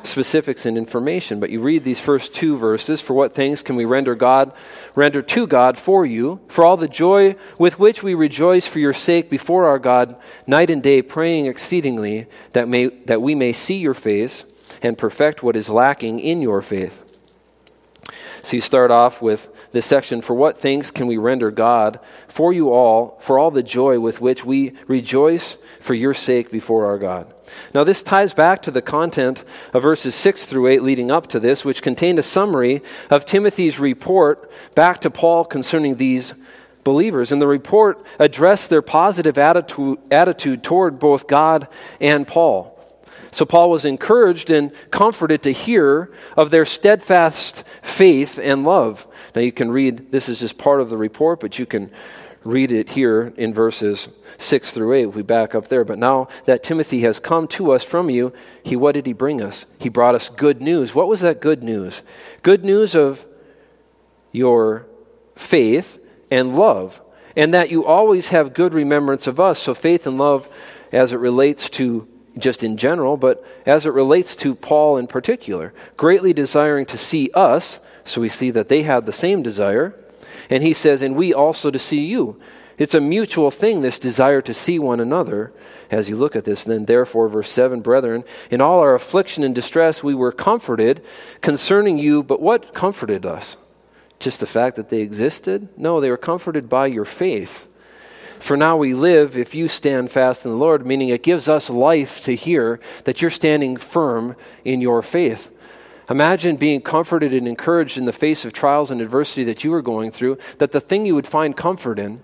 specifics 0.06 0.66
and 0.66 0.78
information. 0.78 1.40
But 1.40 1.50
you 1.50 1.60
read 1.60 1.84
these 1.84 2.00
first 2.00 2.34
two 2.34 2.56
verses 2.56 3.00
For 3.00 3.14
what 3.14 3.34
things 3.34 3.62
can 3.62 3.76
we 3.76 3.84
render 3.84 4.14
God, 4.14 4.52
render 4.94 5.22
to 5.22 5.46
God 5.46 5.78
for 5.78 6.06
you, 6.06 6.40
for 6.48 6.64
all 6.64 6.76
the 6.76 6.88
joy 6.88 7.36
with 7.58 7.78
which 7.78 8.02
we 8.02 8.14
rejoice 8.14 8.66
for 8.66 8.78
your 8.78 8.92
sake 8.92 9.28
before 9.30 9.66
our 9.66 9.78
God, 9.78 10.16
night 10.46 10.70
and 10.70 10.82
day, 10.82 11.02
praying 11.02 11.46
exceedingly 11.46 12.26
that, 12.52 12.68
may, 12.68 12.86
that 12.86 13.22
we 13.22 13.34
may 13.34 13.52
see 13.52 13.76
your 13.76 13.94
face 13.94 14.44
and 14.82 14.98
perfect 14.98 15.42
what 15.42 15.56
is 15.56 15.68
lacking 15.68 16.20
in 16.20 16.40
your 16.40 16.62
faith. 16.62 17.02
So 18.42 18.56
you 18.56 18.60
start 18.60 18.90
off 18.90 19.20
with 19.20 19.48
this 19.72 19.86
section 19.86 20.22
For 20.22 20.34
what 20.34 20.58
things 20.58 20.90
can 20.90 21.06
we 21.06 21.16
render 21.16 21.50
God 21.50 21.98
for 22.28 22.52
you 22.52 22.72
all, 22.72 23.18
for 23.20 23.38
all 23.38 23.50
the 23.50 23.62
joy 23.62 23.98
with 23.98 24.20
which 24.20 24.44
we 24.44 24.74
rejoice 24.86 25.56
for 25.80 25.94
your 25.94 26.14
sake 26.14 26.50
before 26.50 26.86
our 26.86 26.98
God? 26.98 27.32
Now, 27.74 27.84
this 27.84 28.02
ties 28.02 28.34
back 28.34 28.62
to 28.62 28.70
the 28.70 28.82
content 28.82 29.44
of 29.72 29.82
verses 29.82 30.14
6 30.14 30.46
through 30.46 30.68
8 30.68 30.82
leading 30.82 31.10
up 31.10 31.26
to 31.28 31.40
this, 31.40 31.64
which 31.64 31.82
contained 31.82 32.18
a 32.18 32.22
summary 32.22 32.82
of 33.10 33.26
Timothy's 33.26 33.78
report 33.78 34.50
back 34.74 35.00
to 35.02 35.10
Paul 35.10 35.44
concerning 35.44 35.96
these 35.96 36.34
believers. 36.84 37.32
And 37.32 37.42
the 37.42 37.46
report 37.46 38.04
addressed 38.18 38.70
their 38.70 38.82
positive 38.82 39.38
attitude, 39.38 39.98
attitude 40.10 40.62
toward 40.62 40.98
both 40.98 41.26
God 41.26 41.68
and 42.00 42.26
Paul. 42.26 42.72
So 43.32 43.44
Paul 43.44 43.70
was 43.70 43.84
encouraged 43.84 44.50
and 44.50 44.72
comforted 44.90 45.42
to 45.42 45.52
hear 45.52 46.10
of 46.36 46.50
their 46.50 46.64
steadfast 46.64 47.64
faith 47.82 48.38
and 48.38 48.64
love. 48.64 49.06
Now 49.34 49.42
you 49.42 49.52
can 49.52 49.70
read, 49.70 50.10
this 50.10 50.28
is 50.28 50.40
just 50.40 50.56
part 50.56 50.80
of 50.80 50.88
the 50.88 50.96
report, 50.96 51.40
but 51.40 51.58
you 51.58 51.66
can 51.66 51.90
read 52.46 52.72
it 52.72 52.90
here 52.90 53.32
in 53.36 53.52
verses 53.52 54.08
6 54.38 54.70
through 54.70 54.92
8 54.92 55.08
if 55.08 55.14
we 55.14 55.22
back 55.22 55.54
up 55.54 55.68
there. 55.68 55.84
But 55.84 55.98
now 55.98 56.28
that 56.44 56.62
Timothy 56.62 57.00
has 57.00 57.20
come 57.20 57.48
to 57.48 57.72
us 57.72 57.82
from 57.82 58.08
you, 58.08 58.32
he 58.62 58.76
what 58.76 58.92
did 58.92 59.06
he 59.06 59.12
bring 59.12 59.42
us? 59.42 59.66
He 59.78 59.88
brought 59.88 60.14
us 60.14 60.28
good 60.28 60.62
news. 60.62 60.94
What 60.94 61.08
was 61.08 61.20
that 61.20 61.40
good 61.40 61.62
news? 61.62 62.02
Good 62.42 62.64
news 62.64 62.94
of 62.94 63.26
your 64.32 64.86
faith 65.34 65.98
and 66.30 66.56
love, 66.56 67.02
and 67.36 67.52
that 67.54 67.70
you 67.70 67.84
always 67.84 68.28
have 68.28 68.54
good 68.54 68.74
remembrance 68.74 69.26
of 69.26 69.40
us. 69.40 69.58
So 69.58 69.74
faith 69.74 70.06
and 70.06 70.18
love 70.18 70.48
as 70.92 71.12
it 71.12 71.18
relates 71.18 71.68
to 71.70 72.08
just 72.38 72.62
in 72.62 72.76
general, 72.76 73.16
but 73.16 73.44
as 73.64 73.86
it 73.86 73.90
relates 73.90 74.36
to 74.36 74.54
Paul 74.54 74.98
in 74.98 75.06
particular, 75.06 75.72
greatly 75.96 76.32
desiring 76.32 76.84
to 76.86 76.98
see 76.98 77.30
us, 77.34 77.80
so 78.04 78.20
we 78.20 78.28
see 78.28 78.50
that 78.50 78.68
they 78.68 78.82
had 78.82 79.06
the 79.06 79.12
same 79.12 79.42
desire 79.42 79.94
and 80.50 80.62
he 80.62 80.72
says, 80.72 81.02
and 81.02 81.16
we 81.16 81.32
also 81.32 81.70
to 81.70 81.78
see 81.78 82.04
you. 82.04 82.40
It's 82.78 82.94
a 82.94 83.00
mutual 83.00 83.50
thing, 83.50 83.80
this 83.80 83.98
desire 83.98 84.42
to 84.42 84.52
see 84.52 84.78
one 84.78 85.00
another 85.00 85.52
as 85.90 86.08
you 86.08 86.16
look 86.16 86.36
at 86.36 86.44
this. 86.44 86.64
Then, 86.64 86.84
therefore, 86.84 87.28
verse 87.28 87.50
7 87.50 87.80
Brethren, 87.80 88.22
in 88.50 88.60
all 88.60 88.80
our 88.80 88.94
affliction 88.94 89.44
and 89.44 89.54
distress, 89.54 90.04
we 90.04 90.14
were 90.14 90.32
comforted 90.32 91.02
concerning 91.40 91.96
you. 91.98 92.22
But 92.22 92.42
what 92.42 92.74
comforted 92.74 93.24
us? 93.24 93.56
Just 94.18 94.40
the 94.40 94.46
fact 94.46 94.76
that 94.76 94.90
they 94.90 95.00
existed? 95.00 95.68
No, 95.78 96.00
they 96.00 96.10
were 96.10 96.16
comforted 96.16 96.68
by 96.68 96.86
your 96.86 97.04
faith. 97.04 97.66
For 98.38 98.56
now 98.56 98.76
we 98.76 98.92
live 98.92 99.36
if 99.36 99.54
you 99.54 99.68
stand 99.68 100.10
fast 100.10 100.44
in 100.44 100.50
the 100.50 100.56
Lord, 100.56 100.86
meaning 100.86 101.08
it 101.08 101.22
gives 101.22 101.48
us 101.48 101.70
life 101.70 102.22
to 102.24 102.36
hear 102.36 102.80
that 103.04 103.22
you're 103.22 103.30
standing 103.30 103.76
firm 103.76 104.36
in 104.64 104.82
your 104.82 105.00
faith. 105.00 105.50
Imagine 106.08 106.56
being 106.56 106.80
comforted 106.80 107.34
and 107.34 107.48
encouraged 107.48 107.98
in 107.98 108.04
the 108.04 108.12
face 108.12 108.44
of 108.44 108.52
trials 108.52 108.90
and 108.90 109.00
adversity 109.00 109.44
that 109.44 109.64
you 109.64 109.70
were 109.70 109.82
going 109.82 110.10
through, 110.10 110.38
that 110.58 110.72
the 110.72 110.80
thing 110.80 111.04
you 111.04 111.14
would 111.14 111.26
find 111.26 111.56
comfort 111.56 111.98
in 111.98 112.20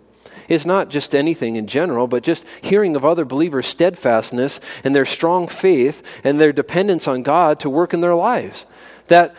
is 0.48 0.64
not 0.66 0.88
just 0.88 1.14
anything 1.14 1.56
in 1.56 1.66
general, 1.66 2.06
but 2.06 2.22
just 2.22 2.44
hearing 2.60 2.94
of 2.94 3.04
other 3.04 3.24
believers' 3.24 3.66
steadfastness 3.66 4.60
and 4.84 4.94
their 4.94 5.04
strong 5.04 5.48
faith 5.48 6.02
and 6.22 6.40
their 6.40 6.52
dependence 6.52 7.08
on 7.08 7.22
God 7.22 7.58
to 7.60 7.70
work 7.70 7.92
in 7.92 8.00
their 8.00 8.14
lives. 8.14 8.66
That 9.08 9.34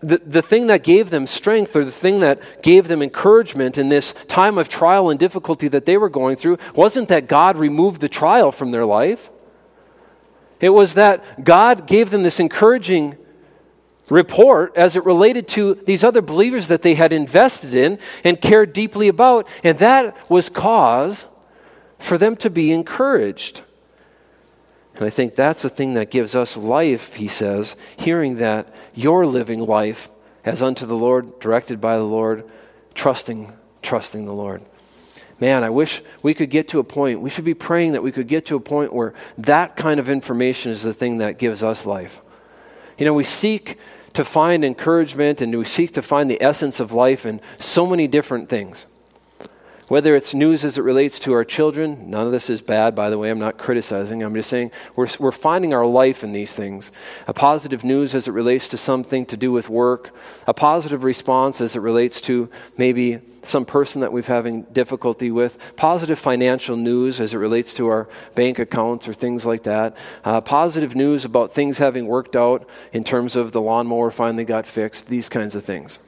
the, 0.00 0.18
the 0.18 0.42
thing 0.42 0.66
that 0.66 0.82
gave 0.82 1.10
them 1.10 1.26
strength 1.26 1.74
or 1.74 1.84
the 1.84 1.90
thing 1.90 2.20
that 2.20 2.62
gave 2.62 2.88
them 2.88 3.00
encouragement 3.00 3.78
in 3.78 3.88
this 3.88 4.12
time 4.28 4.58
of 4.58 4.68
trial 4.68 5.08
and 5.08 5.18
difficulty 5.18 5.68
that 5.68 5.86
they 5.86 5.96
were 5.96 6.10
going 6.10 6.36
through 6.36 6.58
wasn't 6.74 7.08
that 7.08 7.26
God 7.26 7.56
removed 7.56 8.00
the 8.00 8.08
trial 8.08 8.52
from 8.52 8.70
their 8.70 8.84
life. 8.84 9.30
It 10.60 10.70
was 10.70 10.94
that 10.94 11.44
God 11.44 11.86
gave 11.86 12.10
them 12.10 12.22
this 12.22 12.40
encouraging 12.40 13.16
report 14.10 14.76
as 14.76 14.96
it 14.96 15.04
related 15.04 15.48
to 15.48 15.74
these 15.74 16.04
other 16.04 16.20
believers 16.20 16.68
that 16.68 16.82
they 16.82 16.94
had 16.94 17.12
invested 17.12 17.74
in 17.74 17.98
and 18.22 18.40
cared 18.40 18.72
deeply 18.72 19.08
about, 19.08 19.48
and 19.62 19.78
that 19.78 20.16
was 20.30 20.48
cause 20.48 21.26
for 21.98 22.18
them 22.18 22.36
to 22.36 22.50
be 22.50 22.70
encouraged. 22.70 23.62
And 24.96 25.04
I 25.04 25.10
think 25.10 25.34
that's 25.34 25.62
the 25.62 25.70
thing 25.70 25.94
that 25.94 26.10
gives 26.10 26.36
us 26.36 26.56
life, 26.56 27.14
he 27.14 27.28
says, 27.28 27.76
hearing 27.96 28.36
that 28.36 28.72
you're 28.94 29.26
living 29.26 29.60
life 29.60 30.08
as 30.44 30.62
unto 30.62 30.86
the 30.86 30.94
Lord, 30.94 31.40
directed 31.40 31.80
by 31.80 31.96
the 31.96 32.04
Lord, 32.04 32.44
trusting, 32.94 33.52
trusting 33.82 34.26
the 34.26 34.34
Lord. 34.34 34.62
Man, 35.40 35.64
I 35.64 35.70
wish 35.70 36.02
we 36.22 36.32
could 36.32 36.50
get 36.50 36.68
to 36.68 36.78
a 36.78 36.84
point, 36.84 37.20
we 37.20 37.30
should 37.30 37.44
be 37.44 37.54
praying 37.54 37.92
that 37.92 38.02
we 38.02 38.12
could 38.12 38.28
get 38.28 38.46
to 38.46 38.56
a 38.56 38.60
point 38.60 38.92
where 38.92 39.14
that 39.38 39.74
kind 39.74 39.98
of 39.98 40.08
information 40.08 40.70
is 40.70 40.82
the 40.82 40.94
thing 40.94 41.18
that 41.18 41.38
gives 41.38 41.64
us 41.64 41.84
life. 41.84 42.20
You 42.98 43.04
know, 43.04 43.14
we 43.14 43.24
seek 43.24 43.78
to 44.14 44.24
find 44.24 44.64
encouragement 44.64 45.40
and 45.40 45.56
we 45.56 45.64
seek 45.64 45.92
to 45.92 46.02
find 46.02 46.30
the 46.30 46.42
essence 46.42 46.80
of 46.80 46.92
life 46.92 47.26
in 47.26 47.40
so 47.58 47.86
many 47.86 48.06
different 48.06 48.48
things. 48.48 48.86
Whether 49.88 50.16
it's 50.16 50.32
news 50.32 50.64
as 50.64 50.78
it 50.78 50.82
relates 50.82 51.18
to 51.20 51.34
our 51.34 51.44
children, 51.44 52.08
none 52.08 52.24
of 52.24 52.32
this 52.32 52.48
is 52.48 52.62
bad, 52.62 52.94
by 52.94 53.10
the 53.10 53.18
way. 53.18 53.30
I'm 53.30 53.38
not 53.38 53.58
criticizing. 53.58 54.22
I'm 54.22 54.34
just 54.34 54.48
saying 54.48 54.70
we're, 54.96 55.08
we're 55.18 55.30
finding 55.30 55.74
our 55.74 55.84
life 55.84 56.24
in 56.24 56.32
these 56.32 56.54
things. 56.54 56.90
A 57.26 57.34
positive 57.34 57.84
news 57.84 58.14
as 58.14 58.26
it 58.26 58.32
relates 58.32 58.70
to 58.70 58.78
something 58.78 59.26
to 59.26 59.36
do 59.36 59.52
with 59.52 59.68
work, 59.68 60.10
a 60.46 60.54
positive 60.54 61.04
response 61.04 61.60
as 61.60 61.76
it 61.76 61.80
relates 61.80 62.22
to 62.22 62.48
maybe 62.78 63.20
some 63.42 63.66
person 63.66 64.00
that 64.00 64.10
we've 64.10 64.26
having 64.26 64.62
difficulty 64.72 65.30
with, 65.30 65.58
positive 65.76 66.18
financial 66.18 66.76
news 66.76 67.20
as 67.20 67.34
it 67.34 67.36
relates 67.36 67.74
to 67.74 67.88
our 67.88 68.08
bank 68.34 68.58
accounts 68.58 69.06
or 69.06 69.12
things 69.12 69.44
like 69.44 69.64
that, 69.64 69.94
uh, 70.24 70.40
positive 70.40 70.96
news 70.96 71.26
about 71.26 71.52
things 71.52 71.76
having 71.76 72.06
worked 72.06 72.36
out 72.36 72.66
in 72.94 73.04
terms 73.04 73.36
of 73.36 73.52
the 73.52 73.60
lawnmower 73.60 74.10
finally 74.10 74.44
got 74.44 74.64
fixed, 74.64 75.08
these 75.08 75.28
kinds 75.28 75.54
of 75.54 75.62
things. 75.62 75.98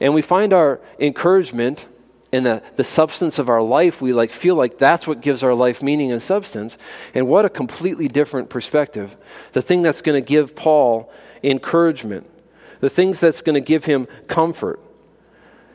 And 0.00 0.14
we 0.14 0.22
find 0.22 0.52
our 0.52 0.80
encouragement 0.98 1.86
in 2.32 2.44
the, 2.44 2.62
the 2.76 2.84
substance 2.84 3.38
of 3.38 3.50
our 3.50 3.60
life, 3.60 4.00
we 4.00 4.14
like 4.14 4.32
feel 4.32 4.54
like 4.54 4.78
that's 4.78 5.06
what 5.06 5.20
gives 5.20 5.42
our 5.42 5.54
life 5.54 5.82
meaning 5.82 6.10
and 6.10 6.22
substance. 6.22 6.78
And 7.14 7.28
what 7.28 7.44
a 7.44 7.50
completely 7.50 8.08
different 8.08 8.48
perspective. 8.48 9.16
The 9.52 9.60
thing 9.60 9.82
that's 9.82 10.00
going 10.00 10.20
to 10.20 10.26
give 10.26 10.56
Paul 10.56 11.12
encouragement, 11.42 12.28
the 12.80 12.88
things 12.88 13.20
that's 13.20 13.42
going 13.42 13.54
to 13.54 13.60
give 13.60 13.84
him 13.84 14.08
comfort, 14.28 14.80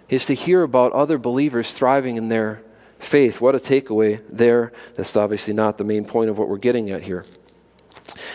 is 0.10 0.26
to 0.26 0.34
hear 0.34 0.64
about 0.64 0.94
other 0.94 1.20
believers 1.20 1.72
thriving 1.74 2.18
in 2.18 2.30
their 2.30 2.64
faith. 2.98 3.40
What 3.40 3.54
a 3.54 3.60
takeaway 3.60 4.22
there. 4.28 4.72
That's 4.96 5.16
obviously 5.16 5.54
not 5.54 5.78
the 5.78 5.84
main 5.84 6.06
point 6.06 6.32
of 6.32 6.40
what 6.40 6.50
we're 6.50 6.58
getting 6.58 6.90
at 6.90 7.04
here. 7.04 7.24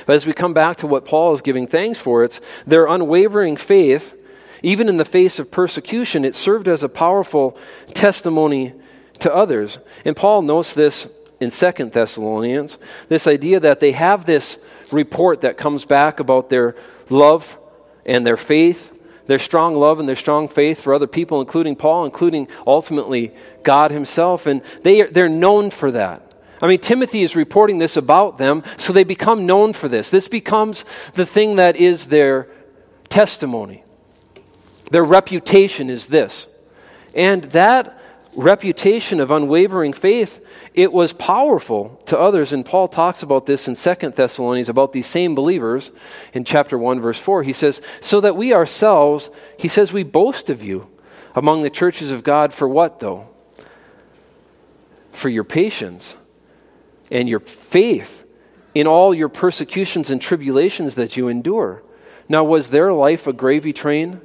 But 0.07 0.15
as 0.15 0.27
we 0.27 0.33
come 0.33 0.55
back 0.55 0.77
to 0.79 0.87
what 0.87 1.05
Paul 1.05 1.33
is 1.33 1.43
giving 1.43 1.67
thanks 1.67 1.99
for, 1.99 2.23
it's 2.23 2.41
their 2.67 2.87
unwavering 2.87 3.57
faith 3.57 4.15
even 4.63 4.89
in 4.89 4.97
the 4.97 5.05
face 5.05 5.39
of 5.39 5.51
persecution, 5.51 6.25
it 6.25 6.35
served 6.35 6.69
as 6.69 6.83
a 6.83 6.89
powerful 6.89 7.57
testimony 7.95 8.73
to 9.21 9.35
others. 9.35 9.79
And 10.05 10.17
Paul 10.17 10.43
notes 10.43 10.75
this 10.75 11.09
in 11.41 11.51
Second 11.51 11.93
Thessalonians 11.93 12.79
this 13.09 13.27
idea 13.27 13.61
that 13.61 13.81
they 13.81 13.93
have 13.93 14.25
this 14.25 14.59
report 14.93 15.41
that 15.41 15.57
comes 15.57 15.85
back 15.85 16.21
about 16.21 16.51
their 16.51 16.77
love 17.09 17.59
and 18.07 18.27
their 18.27 18.37
faith, 18.37 18.93
their 19.27 19.39
strong 19.39 19.75
love 19.75 19.99
and 19.99 20.09
their 20.09 20.17
strong 20.17 20.49
faith 20.49 20.81
for 20.81 20.95
other 20.95 21.07
people, 21.07 21.41
including 21.41 21.77
Paul, 21.77 22.05
including 22.05 22.49
ultimately 22.67 23.35
God 23.63 23.91
Himself. 23.91 24.47
And 24.47 24.63
they, 24.83 25.03
they're 25.03 25.29
known 25.29 25.71
for 25.71 25.91
that. 25.93 26.29
I 26.61 26.69
mean, 26.69 26.79
Timothy 26.79 27.23
is 27.23 27.35
reporting 27.35 27.79
this 27.79 27.97
about 27.97 28.39
them, 28.39 28.63
so 28.77 28.93
they 28.93 29.03
become 29.03 29.47
known 29.47 29.73
for 29.73 29.89
this. 29.89 30.11
This 30.11 30.29
becomes 30.29 30.85
the 31.15 31.27
thing 31.27 31.57
that 31.57 31.75
is 31.75 32.07
their 32.07 32.49
testimony. 33.09 33.82
Their 34.93 35.05
reputation 35.05 35.89
is 35.89 36.07
this. 36.07 36.49
And 37.15 37.45
that 37.45 37.99
reputation 38.35 39.21
of 39.21 39.31
unwavering 39.31 39.95
faith, 39.95 40.45
it 40.75 40.93
was 40.93 41.15
powerful 41.15 42.03
to 42.07 42.19
others. 42.19 42.53
And 42.53 42.65
Paul 42.65 42.89
talks 42.89 43.23
about 43.23 43.47
this 43.47 43.69
in 43.69 43.75
Second 43.75 44.15
Thessalonians 44.15 44.69
about 44.69 44.93
these 44.93 45.07
same 45.07 45.35
believers 45.35 45.91
in 46.35 46.45
chapter 46.45 46.77
1, 46.77 47.01
verse 47.01 47.19
4. 47.19 47.43
He 47.43 47.55
says, 47.55 47.81
So 48.03 48.21
that 48.21 48.37
we 48.37 48.53
ourselves, 48.53 49.31
he 49.59 49.67
says, 49.67 49.95
we 49.95 50.03
boast 50.03 50.51
of 50.51 50.63
you 50.63 50.89
among 51.35 51.63
the 51.63 51.71
churches 51.71 52.11
of 52.11 52.23
God 52.23 52.53
for 52.53 52.69
what, 52.69 53.01
though? 53.01 53.29
For 55.13 55.31
your 55.31 55.45
patience 55.45 56.17
and 57.11 57.31
your 57.31 57.41
faith 57.41 58.25
in 58.75 58.87
all 58.87 59.15
your 59.15 59.31
persecutions 59.31 60.11
and 60.11 60.21
tribulations 60.21 60.97
that 60.97 61.17
you 61.17 61.29
endure. 61.29 61.83
Now, 62.29 62.45
was 62.45 62.69
their 62.69 62.93
life 62.93 63.27
a 63.27 63.33
gravy 63.33 63.73
train? 63.73 64.21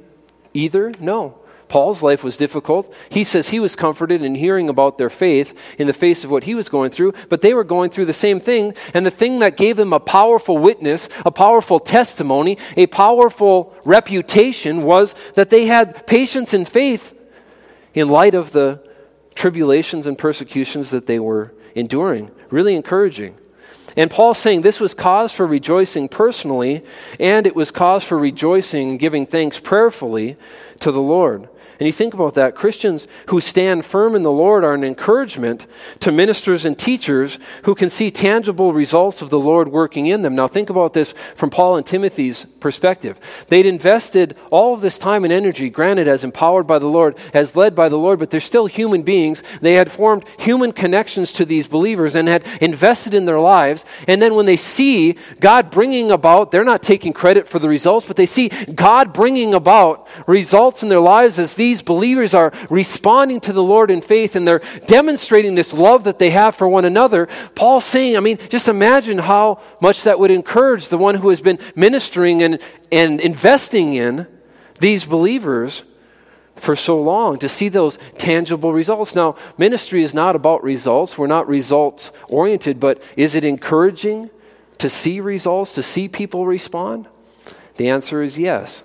Either? 0.58 0.92
No. 1.00 1.38
Paul's 1.68 2.02
life 2.02 2.24
was 2.24 2.36
difficult. 2.36 2.92
He 3.10 3.24
says 3.24 3.48
he 3.48 3.60
was 3.60 3.76
comforted 3.76 4.22
in 4.22 4.34
hearing 4.34 4.68
about 4.68 4.96
their 4.96 5.10
faith 5.10 5.56
in 5.78 5.86
the 5.86 5.92
face 5.92 6.24
of 6.24 6.30
what 6.30 6.44
he 6.44 6.54
was 6.54 6.68
going 6.68 6.90
through, 6.90 7.12
but 7.28 7.42
they 7.42 7.52
were 7.52 7.64
going 7.64 7.90
through 7.90 8.06
the 8.06 8.14
same 8.14 8.40
thing. 8.40 8.74
And 8.94 9.04
the 9.04 9.10
thing 9.10 9.40
that 9.40 9.58
gave 9.58 9.76
them 9.76 9.92
a 9.92 10.00
powerful 10.00 10.56
witness, 10.56 11.08
a 11.26 11.30
powerful 11.30 11.78
testimony, 11.78 12.56
a 12.76 12.86
powerful 12.86 13.74
reputation 13.84 14.82
was 14.82 15.14
that 15.34 15.50
they 15.50 15.66
had 15.66 16.06
patience 16.06 16.54
and 16.54 16.66
faith 16.66 17.14
in 17.92 18.08
light 18.08 18.34
of 18.34 18.52
the 18.52 18.82
tribulations 19.34 20.06
and 20.06 20.18
persecutions 20.18 20.90
that 20.90 21.06
they 21.06 21.18
were 21.18 21.52
enduring. 21.74 22.30
Really 22.50 22.74
encouraging. 22.74 23.36
And 23.98 24.12
Paul's 24.12 24.38
saying 24.38 24.62
this 24.62 24.78
was 24.78 24.94
cause 24.94 25.32
for 25.32 25.44
rejoicing 25.44 26.08
personally, 26.08 26.84
and 27.18 27.48
it 27.48 27.56
was 27.56 27.72
cause 27.72 28.04
for 28.04 28.16
rejoicing 28.16 28.90
and 28.90 28.98
giving 28.98 29.26
thanks 29.26 29.58
prayerfully 29.58 30.36
to 30.78 30.92
the 30.92 31.02
Lord. 31.02 31.48
And 31.80 31.86
you 31.86 31.92
think 31.92 32.12
about 32.12 32.34
that. 32.34 32.56
Christians 32.56 33.06
who 33.26 33.40
stand 33.40 33.84
firm 33.84 34.16
in 34.16 34.24
the 34.24 34.32
Lord 34.32 34.64
are 34.64 34.74
an 34.74 34.82
encouragement 34.82 35.66
to 36.00 36.10
ministers 36.10 36.64
and 36.64 36.76
teachers 36.76 37.38
who 37.64 37.76
can 37.76 37.88
see 37.88 38.10
tangible 38.10 38.72
results 38.72 39.22
of 39.22 39.30
the 39.30 39.38
Lord 39.38 39.68
working 39.68 40.06
in 40.06 40.22
them. 40.22 40.34
Now, 40.34 40.48
think 40.48 40.70
about 40.70 40.92
this 40.92 41.14
from 41.36 41.50
Paul 41.50 41.76
and 41.76 41.86
Timothy's 41.86 42.46
perspective. 42.58 43.20
They'd 43.46 43.64
invested 43.64 44.36
all 44.50 44.74
of 44.74 44.80
this 44.80 44.98
time 44.98 45.22
and 45.22 45.32
energy, 45.32 45.70
granted, 45.70 46.08
as 46.08 46.24
empowered 46.24 46.66
by 46.66 46.80
the 46.80 46.88
Lord, 46.88 47.16
as 47.32 47.54
led 47.54 47.76
by 47.76 47.88
the 47.88 47.98
Lord, 47.98 48.18
but 48.18 48.30
they're 48.30 48.40
still 48.40 48.66
human 48.66 49.02
beings. 49.02 49.44
They 49.60 49.74
had 49.74 49.92
formed 49.92 50.24
human 50.36 50.72
connections 50.72 51.32
to 51.34 51.44
these 51.44 51.68
believers 51.68 52.16
and 52.16 52.26
had 52.26 52.44
invested 52.60 53.14
in 53.14 53.24
their 53.24 53.38
lives. 53.38 53.84
And 54.06 54.20
then 54.20 54.34
when 54.34 54.46
they 54.46 54.56
see 54.56 55.16
God 55.40 55.70
bringing 55.70 56.10
about, 56.10 56.50
they're 56.50 56.64
not 56.64 56.82
taking 56.82 57.12
credit 57.12 57.48
for 57.48 57.58
the 57.58 57.68
results, 57.68 58.06
but 58.06 58.16
they 58.16 58.26
see 58.26 58.48
God 58.48 59.12
bringing 59.12 59.54
about 59.54 60.06
results 60.26 60.82
in 60.82 60.88
their 60.88 61.00
lives 61.00 61.38
as 61.38 61.54
these 61.54 61.82
believers 61.82 62.34
are 62.34 62.52
responding 62.70 63.40
to 63.40 63.52
the 63.52 63.62
Lord 63.62 63.90
in 63.90 64.00
faith 64.00 64.36
and 64.36 64.46
they're 64.46 64.62
demonstrating 64.86 65.54
this 65.54 65.72
love 65.72 66.04
that 66.04 66.18
they 66.18 66.30
have 66.30 66.54
for 66.54 66.68
one 66.68 66.84
another, 66.84 67.28
Paul's 67.54 67.84
saying, 67.84 68.16
I 68.16 68.20
mean, 68.20 68.38
just 68.48 68.68
imagine 68.68 69.18
how 69.18 69.60
much 69.80 70.04
that 70.04 70.18
would 70.18 70.30
encourage 70.30 70.88
the 70.88 70.98
one 70.98 71.16
who 71.16 71.30
has 71.30 71.40
been 71.40 71.58
ministering 71.74 72.42
and, 72.42 72.58
and 72.92 73.20
investing 73.20 73.94
in 73.94 74.26
these 74.80 75.04
believers 75.04 75.82
for 76.58 76.76
so 76.76 77.00
long 77.00 77.38
to 77.38 77.48
see 77.48 77.68
those 77.68 77.98
tangible 78.18 78.72
results. 78.72 79.14
Now, 79.14 79.36
ministry 79.56 80.02
is 80.02 80.14
not 80.14 80.36
about 80.36 80.62
results. 80.62 81.16
We're 81.16 81.26
not 81.26 81.48
results 81.48 82.10
oriented, 82.28 82.80
but 82.80 83.02
is 83.16 83.34
it 83.34 83.44
encouraging 83.44 84.30
to 84.78 84.88
see 84.88 85.20
results, 85.20 85.72
to 85.74 85.82
see 85.82 86.08
people 86.08 86.46
respond? 86.46 87.08
The 87.76 87.88
answer 87.88 88.22
is 88.22 88.38
yes. 88.38 88.82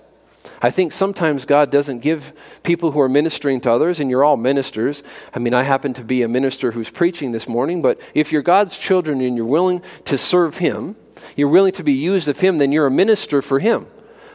I 0.62 0.72
think 0.72 0.92
sometimes 0.92 1.46
God 1.46 1.72
doesn't 1.72 2.00
give 2.00 2.34
people 2.64 2.92
who 2.92 3.00
are 3.00 3.10
ministering 3.10 3.62
to 3.62 3.72
others, 3.72 4.00
and 4.00 4.10
you're 4.10 4.24
all 4.24 4.38
ministers. 4.38 5.04
I 5.34 5.40
mean, 5.40 5.54
I 5.54 5.64
happen 5.64 5.94
to 5.96 6.04
be 6.04 6.22
a 6.22 6.28
minister 6.28 6.72
who's 6.72 6.90
preaching 6.90 7.32
this 7.32 7.48
morning, 7.48 7.82
but 7.82 8.00
if 8.14 8.32
you're 8.32 8.42
God's 8.42 8.78
children 8.78 9.22
and 9.22 9.36
you're 9.36 9.46
willing 9.46 9.82
to 10.06 10.18
serve 10.18 10.58
Him, 10.58 10.96
you're 11.36 11.50
willing 11.50 11.74
to 11.74 11.84
be 11.84 11.94
used 11.94 12.28
of 12.28 12.40
Him, 12.40 12.58
then 12.58 12.72
you're 12.72 12.88
a 12.88 12.92
minister 12.92 13.42
for 13.42 13.60
Him. 13.60 13.88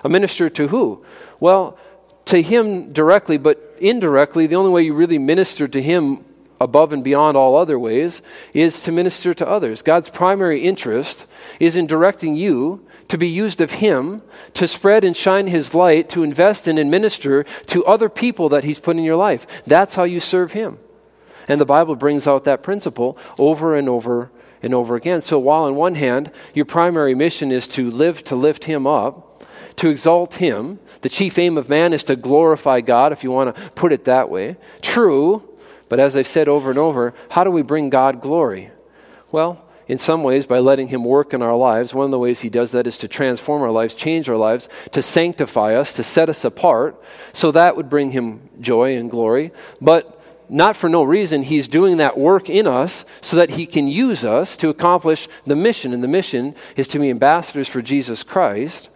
A 0.05 0.09
minister 0.09 0.49
to 0.51 0.69
who? 0.69 1.05
Well, 1.41 1.79
to 2.29 2.43
Him 2.43 2.93
directly, 2.93 3.37
but 3.39 3.77
indirectly, 3.81 4.47
the 4.47 4.57
only 4.57 4.71
way 4.71 4.83
you 4.83 4.95
really 4.95 5.19
minister 5.19 5.69
to 5.69 5.83
Him 5.83 6.25
above 6.61 6.93
and 6.93 7.05
beyond 7.05 7.37
all 7.37 7.57
other 7.57 7.79
ways, 7.79 8.21
is 8.53 8.83
to 8.83 8.93
minister 8.93 9.33
to 9.33 9.49
others. 9.49 9.83
God's 9.83 10.11
primary 10.11 10.63
interest 10.63 11.27
is 11.61 11.77
in 11.77 11.87
directing 11.87 12.35
you 12.35 12.85
to 13.09 13.17
be 13.17 13.29
used 13.29 13.61
of 13.61 13.73
Him 13.73 14.23
to 14.55 14.67
spread 14.67 15.05
and 15.05 15.17
shine 15.17 15.47
His 15.47 15.75
light, 15.75 16.09
to 16.11 16.23
invest 16.23 16.69
in 16.69 16.79
and 16.79 16.91
minister 16.91 17.45
to 17.67 17.85
other 17.85 18.09
people 18.09 18.49
that 18.51 18.65
He's 18.65 18.81
put 18.81 18.97
in 18.97 19.05
your 19.05 19.17
life. 19.17 19.47
That's 19.67 19.95
how 19.95 20.05
you 20.05 20.21
serve 20.21 20.53
Him. 20.53 20.79
And 21.47 21.61
the 21.61 21.67
Bible 21.67 21.97
brings 21.97 22.27
out 22.27 22.45
that 22.45 22.63
principle 22.63 23.17
over 23.39 23.75
and 23.75 23.89
over 23.89 24.31
and 24.63 24.75
over 24.75 24.97
again. 24.97 25.23
So 25.23 25.39
while 25.39 25.63
on 25.63 25.77
one 25.77 25.95
hand, 25.95 26.31
your 26.53 26.67
primary 26.67 27.15
mission 27.15 27.53
is 27.53 27.69
to 27.69 27.91
live 27.91 28.25
to 28.25 28.37
lift 28.37 28.65
Him 28.65 28.87
up, 28.87 29.28
to 29.79 29.89
exalt 29.89 30.35
Him, 30.35 30.79
the 31.01 31.09
chief 31.09 31.39
aim 31.39 31.57
of 31.57 31.69
man 31.69 31.93
is 31.93 32.05
to 32.05 32.17
glorify 32.17 32.81
God, 32.81 33.13
if 33.13 33.25
you 33.25 33.31
want 33.31 33.55
to 33.55 33.71
put 33.71 33.93
it 33.93 34.05
that 34.05 34.29
way. 34.29 34.57
True, 34.83 35.49
but 35.89 36.01
as 36.01 36.17
I've 36.17 36.27
said 36.27 36.49
over 36.49 36.71
and 36.71 36.79
over, 36.79 37.15
how 37.31 37.45
do 37.45 37.51
we 37.51 37.63
bring 37.63 37.89
God 37.89 38.21
glory? 38.21 38.71
Well, 39.31 39.65
in 39.87 39.99
some 39.99 40.23
ways, 40.23 40.47
by 40.47 40.59
letting 40.59 40.89
Him 40.89 41.05
work 41.05 41.33
in 41.33 41.41
our 41.41 41.57
lives. 41.57 41.95
One 41.95 42.05
of 42.05 42.11
the 42.11 42.19
ways 42.19 42.41
He 42.41 42.51
does 42.51 42.73
that 42.73 42.87
is 42.87 42.99
to 42.99 43.09
transform 43.09 43.63
our 43.63 43.71
lives, 43.71 43.95
change 43.95 44.29
our 44.29 44.37
lives, 44.37 44.69
to 44.93 45.01
sanctify 45.01 45.75
us, 45.75 45.95
to 45.95 46.03
set 46.03 46.29
us 46.29 46.45
apart. 46.45 47.03
So 47.33 47.53
that 47.53 47.77
would 47.77 47.89
bring 47.89 48.11
Him 48.11 48.51
joy 48.61 48.97
and 48.97 49.11
glory. 49.11 49.53
But 49.81 50.21
not 50.51 50.77
for 50.77 50.89
no 50.89 51.05
reason. 51.05 51.43
He's 51.43 51.69
doing 51.69 51.99
that 51.99 52.19
work 52.19 52.51
in 52.51 52.67
us 52.67 53.05
so 53.21 53.37
that 53.37 53.51
He 53.51 53.65
can 53.65 53.87
use 53.87 54.25
us 54.25 54.57
to 54.59 54.69
accomplish 54.69 55.29
the 55.47 55.57
mission. 55.57 55.95
And 55.95 56.03
the 56.03 56.09
mission 56.09 56.55
is 56.77 56.89
to 56.89 56.99
be 56.99 57.11
ambassadors 57.11 57.69
for 57.69 57.81
Jesus 57.81 58.23
Christ 58.23 58.91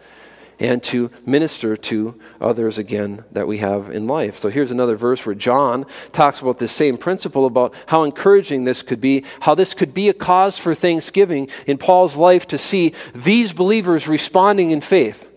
and 0.63 0.81
to 0.81 1.11
minister 1.27 1.77
to 1.77 2.15
others 2.41 2.79
again 2.79 3.25
that 3.33 3.49
we 3.49 3.59
have 3.59 3.91
in 3.91 4.07
life. 4.07 4.39
So 4.39 4.49
here's 4.49 4.71
another 4.71 4.95
verse 4.95 5.27
where 5.27 5.35
John 5.35 5.85
talks 6.13 6.41
about 6.41 6.61
this 6.61 6.71
same 6.71 6.97
principle 6.97 7.47
about 7.47 7.75
how 7.87 8.05
encouraging 8.05 8.63
this 8.63 8.81
could 8.81 9.01
be, 9.01 9.25
how 9.41 9.57
this 9.57 9.75
could 9.75 9.93
be 9.93 10.09
a 10.09 10.15
cause 10.15 10.59
for 10.59 10.73
thanksgiving 10.73 11.49
in 11.67 11.79
Paul's 11.79 12.15
life 12.15 12.47
to 12.47 12.59
see 12.59 12.95
these 13.13 13.53
believers 13.53 14.07
responding 14.07 14.71
in 14.71 14.81
faith. 14.81 15.29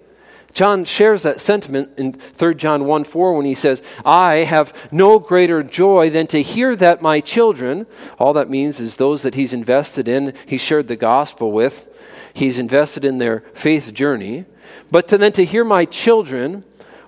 John 0.53 0.85
shares 0.85 1.23
that 1.23 1.41
sentiment 1.41 1.89
in 1.97 2.13
3 2.13 2.53
John 2.53 2.85
1 2.85 3.03
4 3.03 3.33
when 3.33 3.47
he 3.47 3.55
says, 3.55 3.81
I 4.05 4.35
have 4.35 4.73
no 4.91 5.17
greater 5.17 5.63
joy 5.63 6.11
than 6.11 6.27
to 6.27 6.41
hear 6.43 6.75
that 6.75 7.01
my 7.01 7.19
children, 7.19 7.87
all 8.19 8.33
that 8.33 8.49
means 8.49 8.79
is 8.79 8.95
those 8.95 9.23
that 9.23 9.33
he's 9.33 9.53
invested 9.53 10.07
in, 10.07 10.35
he 10.45 10.57
shared 10.59 10.87
the 10.87 10.95
gospel 10.95 11.51
with, 11.51 11.89
he's 12.35 12.59
invested 12.59 13.03
in 13.03 13.17
their 13.17 13.43
faith 13.55 13.91
journey, 13.91 14.45
but 14.91 15.07
to 15.09 15.17
then 15.17 15.31
to 15.33 15.45
hear 15.45 15.63
my 15.63 15.85
children 15.85 16.63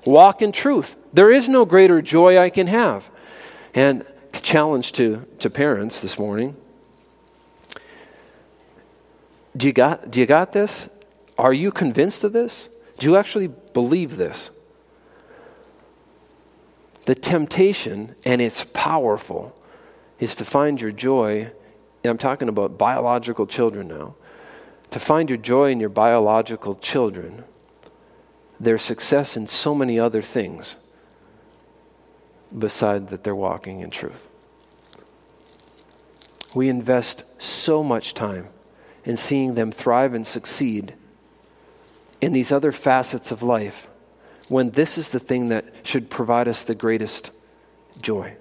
walk 0.06 0.42
in 0.42 0.52
truth. 0.52 0.96
There 1.14 1.32
is 1.32 1.50
no 1.50 1.66
greater 1.66 2.02
joy 2.02 2.38
I 2.38 2.50
can 2.50 2.68
have. 2.68 3.10
And 3.74 4.06
challenge 4.42 4.94
to, 4.94 5.26
to 5.40 5.50
parents 5.50 6.00
this 6.00 6.18
morning. 6.18 6.56
Do 9.56 9.68
you, 9.68 9.74
got, 9.74 10.12
do 10.12 10.20
you 10.20 10.26
got 10.26 10.54
this? 10.54 10.88
Are 11.38 11.54
you 11.54 11.72
convinced 11.72 12.24
of 12.24 12.34
this? 12.34 12.70
Do 13.00 13.08
you 13.08 13.16
actually 13.16 13.48
believe 13.48 14.18
this? 14.18 14.52
The 17.06 17.16
temptation, 17.16 18.16
and 18.26 18.42
it's 18.42 18.66
powerful, 18.74 19.56
is 20.20 20.36
to 20.36 20.46
find 20.46 20.80
your 20.80 20.92
joy. 20.92 21.52
and 22.04 22.12
I'm 22.12 22.18
talking 22.18 22.50
about 22.50 22.78
biological 22.78 23.48
children 23.48 23.88
now. 23.88 24.16
To 24.92 25.00
find 25.00 25.30
your 25.30 25.38
joy 25.38 25.72
in 25.72 25.80
your 25.80 25.90
biological 25.90 26.76
children, 26.76 27.44
their 28.60 28.78
success 28.78 29.38
in 29.38 29.48
so 29.48 29.76
many 29.76 30.00
other 30.00 30.22
things, 30.22 30.76
beside 32.58 33.10
that 33.10 33.24
they're 33.24 33.36
walking 33.36 33.82
in 33.82 33.90
truth. 33.90 34.28
We 36.56 36.70
invest 36.70 37.24
so 37.38 37.84
much 37.84 38.14
time 38.14 38.48
in 39.04 39.18
seeing 39.18 39.56
them 39.56 39.72
thrive 39.72 40.14
and 40.14 40.26
succeed 40.26 40.94
in 42.22 42.34
these 42.34 42.52
other 42.52 42.72
facets 42.72 43.32
of 43.32 43.44
life 43.44 43.90
when 44.48 44.72
this 44.72 44.98
is 44.98 45.10
the 45.10 45.20
thing 45.20 45.50
that 45.50 45.66
should 45.84 46.10
provide 46.10 46.48
us 46.48 46.64
the 46.64 46.74
greatest 46.74 47.32
joy. 48.02 48.36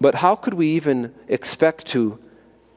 But 0.00 0.16
how 0.16 0.36
could 0.36 0.54
we 0.54 0.68
even 0.70 1.14
expect 1.28 1.86
to 1.88 2.18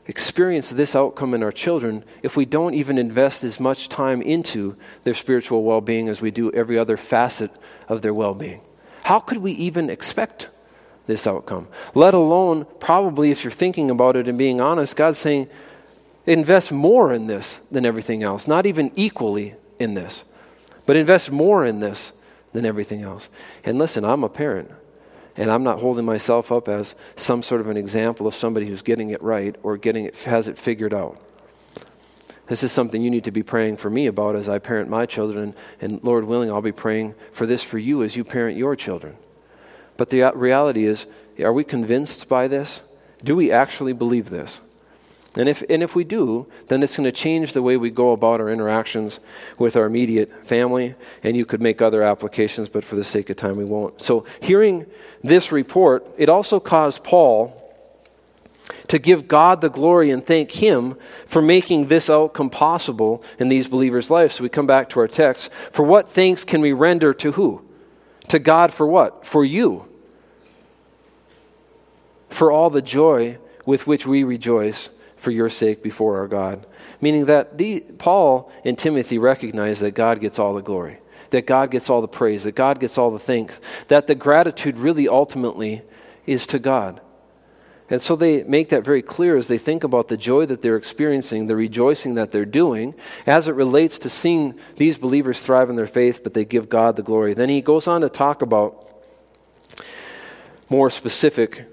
experience 0.08 0.70
this 0.70 0.96
outcome 0.96 1.34
in 1.34 1.44
our 1.44 1.52
children 1.52 2.04
if 2.24 2.38
we 2.38 2.46
don't 2.46 2.74
even 2.74 2.98
invest 2.98 3.44
as 3.44 3.60
much 3.60 3.90
time 3.90 4.22
into 4.22 4.76
their 5.04 5.14
spiritual 5.14 5.64
well 5.64 5.82
being 5.82 6.08
as 6.10 6.22
we 6.22 6.32
do 6.32 6.52
every 6.52 6.80
other 6.80 6.98
facet 6.98 7.52
of 7.88 8.02
their 8.02 8.14
well 8.14 8.34
being? 8.34 8.62
How 9.04 9.20
could 9.20 9.38
we 9.38 9.52
even 9.54 9.90
expect 9.90 10.50
this 11.06 11.28
outcome? 11.28 11.68
Let 11.94 12.14
alone, 12.14 12.66
probably, 12.80 13.32
if 13.32 13.44
you're 13.44 13.52
thinking 13.52 13.90
about 13.90 14.16
it 14.16 14.28
and 14.28 14.38
being 14.38 14.60
honest, 14.60 14.96
God's 14.96 15.18
saying, 15.18 15.50
invest 16.26 16.72
more 16.72 17.14
in 17.14 17.28
this 17.28 17.60
than 17.72 17.86
everything 17.86 18.24
else, 18.24 18.48
not 18.48 18.66
even 18.66 18.92
equally 18.96 19.56
in 19.80 19.94
this, 19.94 20.24
but 20.86 20.96
invest 20.96 21.32
more 21.32 21.66
in 21.66 21.80
this 21.80 22.12
than 22.54 22.66
everything 22.66 23.02
else. 23.02 23.30
And 23.64 23.78
listen, 23.78 24.04
I'm 24.04 24.24
a 24.24 24.30
parent, 24.30 24.72
and 25.38 25.52
I'm 25.52 25.64
not 25.64 25.80
holding 25.80 26.04
myself 26.04 26.52
up 26.52 26.68
as 26.68 26.96
some 27.16 27.44
sort 27.44 27.62
of 27.62 27.70
an 27.70 27.78
example 27.78 28.28
of 28.28 28.36
somebody 28.36 28.66
who's 28.66 28.82
getting 28.82 29.12
it 29.12 29.22
right 29.22 29.56
or 29.64 29.78
getting 29.78 30.06
it 30.06 30.16
has 30.20 30.48
it 30.48 30.58
figured 30.58 30.94
out. 30.94 31.22
This 32.48 32.64
is 32.64 32.72
something 32.72 33.02
you 33.02 33.12
need 33.12 33.26
to 33.26 33.32
be 33.32 33.44
praying 33.44 33.78
for 33.78 33.90
me 33.90 34.08
about 34.08 34.36
as 34.36 34.50
I 34.50 34.58
parent 34.58 34.90
my 34.90 35.06
children, 35.06 35.54
and 35.82 36.02
Lord 36.02 36.24
willing, 36.24 36.50
I'll 36.50 36.62
be 36.62 36.72
praying 36.72 37.14
for 37.34 37.46
this 37.46 37.62
for 37.62 37.78
you 37.78 38.04
as 38.04 38.16
you 38.16 38.24
parent 38.24 38.58
your 38.58 38.76
children. 38.76 39.18
But 39.98 40.10
the 40.10 40.24
uh, 40.24 40.34
reality 40.34 40.86
is, 40.86 41.06
are 41.40 41.54
we 41.54 41.64
convinced 41.64 42.30
by 42.30 42.48
this? 42.48 42.82
Do 43.24 43.36
we 43.36 43.52
actually 43.52 43.94
believe 43.94 44.30
this? 44.30 44.62
And 45.38 45.48
if, 45.48 45.64
and 45.70 45.84
if 45.84 45.96
we 45.96 46.04
do, 46.04 46.48
then 46.66 46.82
it's 46.82 46.98
going 46.98 47.06
to 47.06 47.12
change 47.12 47.54
the 47.54 47.62
way 47.62 47.78
we 47.78 47.92
go 47.92 48.12
about 48.12 48.42
our 48.42 48.50
interactions 48.50 49.20
with 49.60 49.76
our 49.76 49.86
immediate 49.86 50.44
family. 50.44 50.96
And 51.22 51.38
you 51.38 51.46
could 51.46 51.62
make 51.62 51.80
other 51.80 52.02
applications, 52.02 52.68
but 52.68 52.84
for 52.84 52.96
the 52.96 53.04
sake 53.04 53.30
of 53.30 53.38
time, 53.38 53.56
we 53.56 53.64
won't. 53.64 54.02
So, 54.02 54.26
hearing 54.42 54.88
this 55.24 55.52
report, 55.52 56.08
it 56.18 56.28
also 56.28 56.60
caused 56.60 57.04
Paul 57.04 57.54
to 58.88 58.98
give 58.98 59.28
God 59.28 59.62
the 59.62 59.70
glory 59.70 60.10
and 60.10 60.26
thank 60.26 60.52
Him 60.52 60.98
for 61.28 61.40
making 61.40 61.88
this 61.88 62.10
outcome 62.10 62.50
possible 62.50 63.24
in 63.38 63.48
these 63.48 63.68
believers' 63.68 64.10
lives. 64.10 64.36
So, 64.36 64.44
we 64.44 64.50
come 64.50 64.68
back 64.68 64.90
to 64.90 65.00
our 65.02 65.08
text. 65.08 65.52
For 65.72 65.84
what 65.84 66.10
thanks 66.10 66.44
can 66.46 66.62
we 66.62 66.74
render 66.74 67.14
to 67.14 67.34
who? 67.34 67.64
To 68.30 68.40
God 68.40 68.74
for 68.74 68.88
what? 68.88 69.24
For 69.24 69.46
you. 69.46 69.88
For 72.30 72.52
all 72.52 72.72
the 72.72 72.82
joy 72.82 73.38
with 73.68 73.86
which 73.86 74.08
we 74.08 74.24
rejoice 74.24 74.90
for 75.28 75.32
your 75.32 75.50
sake 75.50 75.84
before 75.84 76.20
our 76.20 76.28
God. 76.30 76.66
Meaning 77.02 77.26
that 77.26 77.58
the, 77.58 77.82
Paul 77.82 78.50
and 78.64 78.78
Timothy 78.78 79.18
recognize 79.18 79.82
that 79.82 79.92
God 79.92 80.22
gets 80.22 80.40
all 80.40 80.54
the 80.54 80.62
glory, 80.62 81.00
that 81.32 81.46
God 81.46 81.70
gets 81.70 81.90
all 81.90 82.00
the 82.00 82.08
praise, 82.08 82.46
that 82.46 82.56
God 82.56 82.80
gets 82.80 82.98
all 82.98 83.12
the 83.12 83.20
thanks, 83.20 83.60
that 83.90 84.08
the 84.08 84.16
gratitude 84.16 84.78
really 84.78 85.10
ultimately 85.10 85.82
is 86.26 86.48
to 86.48 86.60
God. 86.60 87.02
And 87.90 88.02
so 88.02 88.16
they 88.16 88.44
make 88.44 88.70
that 88.70 88.86
very 88.86 89.02
clear 89.02 89.36
as 89.36 89.50
they 89.50 89.58
think 89.58 89.84
about 89.84 90.08
the 90.08 90.16
joy 90.16 90.46
that 90.46 90.62
they're 90.62 90.78
experiencing, 90.78 91.48
the 91.48 91.58
rejoicing 91.58 92.16
that 92.16 92.32
they're 92.32 92.46
doing, 92.46 92.96
as 93.26 93.50
it 93.50 93.56
relates 93.56 94.00
to 94.00 94.10
seeing 94.10 94.58
these 94.78 94.98
believers 94.98 95.42
thrive 95.42 95.70
in 95.70 95.76
their 95.76 95.88
faith, 95.88 96.22
but 96.24 96.36
they 96.36 96.46
give 96.46 96.70
God 96.70 96.96
the 96.96 97.04
glory. 97.04 97.34
Then 97.34 97.50
he 97.50 97.60
goes 97.60 97.86
on 97.86 98.00
to 98.00 98.08
talk 98.08 98.42
about 98.42 99.04
more 100.70 100.90
specific 100.90 101.66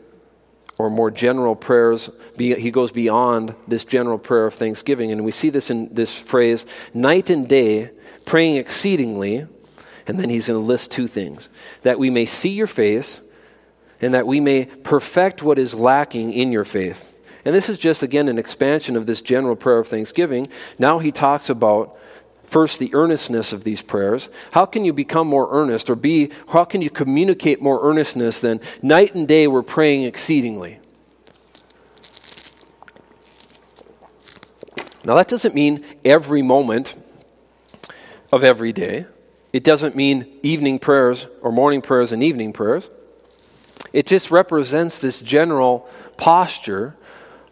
or 0.79 0.91
more 0.91 1.11
general 1.11 1.55
prayers. 1.55 2.11
He 2.37 2.71
goes 2.71 2.91
beyond 2.91 3.55
this 3.69 3.85
general 3.85 4.19
prayer 4.19 4.47
of 4.47 4.55
thanksgiving. 4.55 5.13
And 5.13 5.25
we 5.25 5.33
see 5.33 5.51
this 5.51 5.71
in 5.71 5.93
this 5.95 6.13
phrase 6.13 6.67
night 6.93 7.31
and 7.31 7.49
day, 7.49 7.91
praying 8.25 8.57
exceedingly. 8.57 9.47
And 10.07 10.21
then 10.21 10.29
he's 10.29 10.49
going 10.49 10.59
to 10.59 10.65
list 10.65 10.91
two 10.91 11.07
things 11.07 11.49
that 11.83 11.99
we 11.99 12.11
may 12.11 12.27
see 12.27 12.51
your 12.51 12.67
face, 12.67 13.21
and 14.03 14.13
that 14.13 14.27
we 14.27 14.39
may 14.39 14.67
perfect 14.67 15.43
what 15.43 15.59
is 15.59 15.75
lacking 15.75 16.33
in 16.33 16.53
your 16.53 16.65
faith. 16.65 17.17
And 17.47 17.55
this 17.55 17.69
is 17.69 17.79
just, 17.79 18.03
again, 18.03 18.29
an 18.29 18.39
expansion 18.39 18.97
of 18.97 19.07
this 19.07 19.23
general 19.23 19.57
prayer 19.57 19.79
of 19.79 19.89
thanksgiving. 19.89 20.49
Now 20.79 20.99
he 20.99 21.13
talks 21.13 21.49
about 21.49 21.97
First, 22.55 22.79
the 22.79 22.95
earnestness 22.95 23.53
of 23.53 23.65
these 23.65 23.83
prayers. 23.83 24.29
How 24.53 24.65
can 24.65 24.85
you 24.85 24.93
become 24.93 25.27
more 25.27 25.49
earnest 25.51 25.91
or 25.91 25.97
be, 25.97 26.31
how 26.47 26.65
can 26.65 26.83
you 26.83 26.89
communicate 26.89 27.61
more 27.61 27.81
earnestness 27.83 28.39
than 28.39 28.61
night 28.81 29.17
and 29.17 29.27
day 29.27 29.49
we're 29.49 29.65
praying 29.65 30.05
exceedingly? 30.05 30.79
Now, 35.05 35.17
that 35.17 35.27
doesn't 35.27 35.57
mean 35.57 35.85
every 36.05 36.43
moment 36.43 36.95
of 38.31 38.45
every 38.45 38.73
day. 38.73 39.07
It 39.53 39.65
doesn't 39.65 39.97
mean 39.97 40.39
evening 40.45 40.79
prayers 40.79 41.27
or 41.43 41.51
morning 41.51 41.83
prayers 41.83 42.13
and 42.13 42.23
evening 42.23 42.53
prayers. 42.53 42.89
It 43.93 44.07
just 44.07 44.31
represents 44.31 45.01
this 45.01 45.21
general 45.21 45.89
posture 46.17 46.95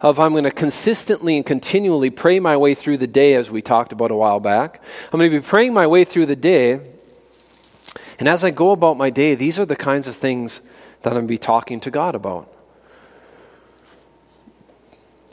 of 0.03 0.19
I'm 0.19 0.33
going 0.33 0.43
to 0.43 0.51
consistently 0.51 1.37
and 1.37 1.45
continually 1.45 2.11
pray 2.11 2.39
my 2.39 2.57
way 2.57 2.75
through 2.75 2.97
the 2.97 3.07
day, 3.07 3.33
as 3.33 3.49
we 3.49 3.61
talked 3.61 3.91
about 3.91 4.11
a 4.11 4.15
while 4.15 4.39
back. 4.39 4.81
I'm 5.11 5.17
going 5.17 5.31
to 5.31 5.39
be 5.39 5.43
praying 5.43 5.73
my 5.73 5.87
way 5.87 6.03
through 6.03 6.27
the 6.27 6.35
day, 6.35 6.81
And 8.19 8.27
as 8.27 8.43
I 8.43 8.51
go 8.51 8.71
about 8.71 8.97
my 8.97 9.09
day, 9.09 9.35
these 9.35 9.59
are 9.59 9.65
the 9.65 9.75
kinds 9.75 10.07
of 10.07 10.15
things 10.15 10.61
that 11.01 11.09
I'm 11.09 11.15
going 11.15 11.27
to 11.27 11.31
be 11.31 11.37
talking 11.37 11.79
to 11.81 11.91
God 11.91 12.15
about. 12.15 12.49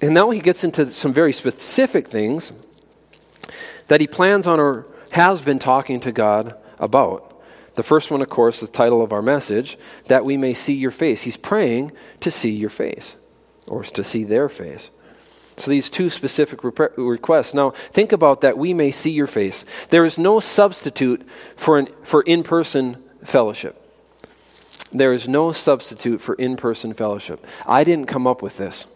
And 0.02 0.14
now 0.14 0.30
he 0.30 0.40
gets 0.40 0.64
into 0.64 0.90
some 0.90 1.12
very 1.12 1.32
specific 1.32 2.08
things 2.08 2.52
that 3.88 4.00
he 4.00 4.06
plans 4.06 4.46
on 4.46 4.58
or 4.58 4.86
has 5.10 5.42
been 5.42 5.58
talking 5.58 6.00
to 6.00 6.12
God 6.12 6.56
about. 6.78 7.40
The 7.74 7.82
first 7.82 8.10
one, 8.10 8.22
of 8.22 8.28
course, 8.28 8.62
is 8.62 8.70
the 8.70 8.76
title 8.76 9.02
of 9.02 9.12
our 9.12 9.22
message, 9.22 9.78
that 10.06 10.24
we 10.24 10.36
may 10.36 10.54
see 10.54 10.74
your 10.74 10.90
face. 10.90 11.22
He's 11.22 11.36
praying 11.36 11.92
to 12.20 12.30
see 12.30 12.50
your 12.50 12.70
face, 12.70 13.16
or 13.70 13.84
to 13.84 14.04
see 14.04 14.24
their 14.24 14.48
face. 14.48 14.90
So 15.56 15.70
these 15.70 15.90
two 15.90 16.10
specific 16.10 16.60
requests. 16.64 17.54
Now, 17.54 17.70
think 17.92 18.12
about 18.12 18.40
that 18.40 18.58
we 18.58 18.74
may 18.74 18.90
see 18.90 19.10
your 19.10 19.26
face. 19.26 19.64
There 19.90 20.04
is 20.04 20.18
no 20.18 20.40
substitute 20.40 21.26
for, 21.56 21.86
for 22.02 22.22
in 22.22 22.42
person 22.42 23.02
fellowship. 23.24 23.76
There 24.92 25.12
is 25.12 25.28
no 25.28 25.52
substitute 25.52 26.20
for 26.20 26.34
in 26.34 26.56
person 26.56 26.94
fellowship. 26.94 27.46
I 27.66 27.84
didn't 27.84 28.06
come 28.06 28.26
up 28.26 28.42
with 28.42 28.56
this. 28.56 28.86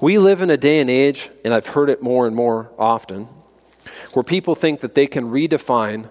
We 0.00 0.18
live 0.18 0.42
in 0.42 0.50
a 0.50 0.56
day 0.56 0.78
and 0.80 0.88
age, 0.88 1.30
and 1.44 1.52
I've 1.52 1.66
heard 1.66 1.90
it 1.90 2.02
more 2.02 2.26
and 2.26 2.36
more 2.36 2.70
often, 2.78 3.28
where 4.12 4.22
people 4.22 4.54
think 4.54 4.80
that 4.80 4.94
they 4.94 5.06
can 5.06 5.30
redefine, 5.30 6.08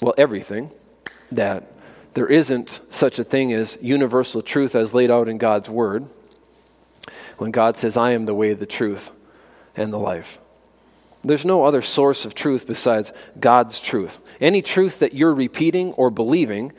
well, 0.00 0.14
everything, 0.18 0.70
that 1.30 1.70
there 2.14 2.26
isn't 2.26 2.80
such 2.90 3.18
a 3.18 3.24
thing 3.24 3.52
as 3.52 3.76
universal 3.80 4.42
truth 4.42 4.74
as 4.74 4.94
laid 4.94 5.10
out 5.10 5.28
in 5.28 5.38
God's 5.38 5.68
Word 5.68 6.08
when 7.38 7.50
God 7.50 7.76
says, 7.76 7.96
I 7.96 8.12
am 8.12 8.26
the 8.26 8.34
way, 8.34 8.54
the 8.54 8.66
truth, 8.66 9.10
and 9.76 9.92
the 9.92 9.98
life. 9.98 10.38
There's 11.22 11.44
no 11.44 11.64
other 11.64 11.80
source 11.82 12.24
of 12.24 12.34
truth 12.34 12.66
besides 12.66 13.12
God's 13.40 13.80
truth. 13.80 14.18
Any 14.40 14.60
truth 14.60 14.98
that 14.98 15.14
you're 15.14 15.34
repeating 15.34 15.92
or 15.94 16.10
believing, 16.10 16.72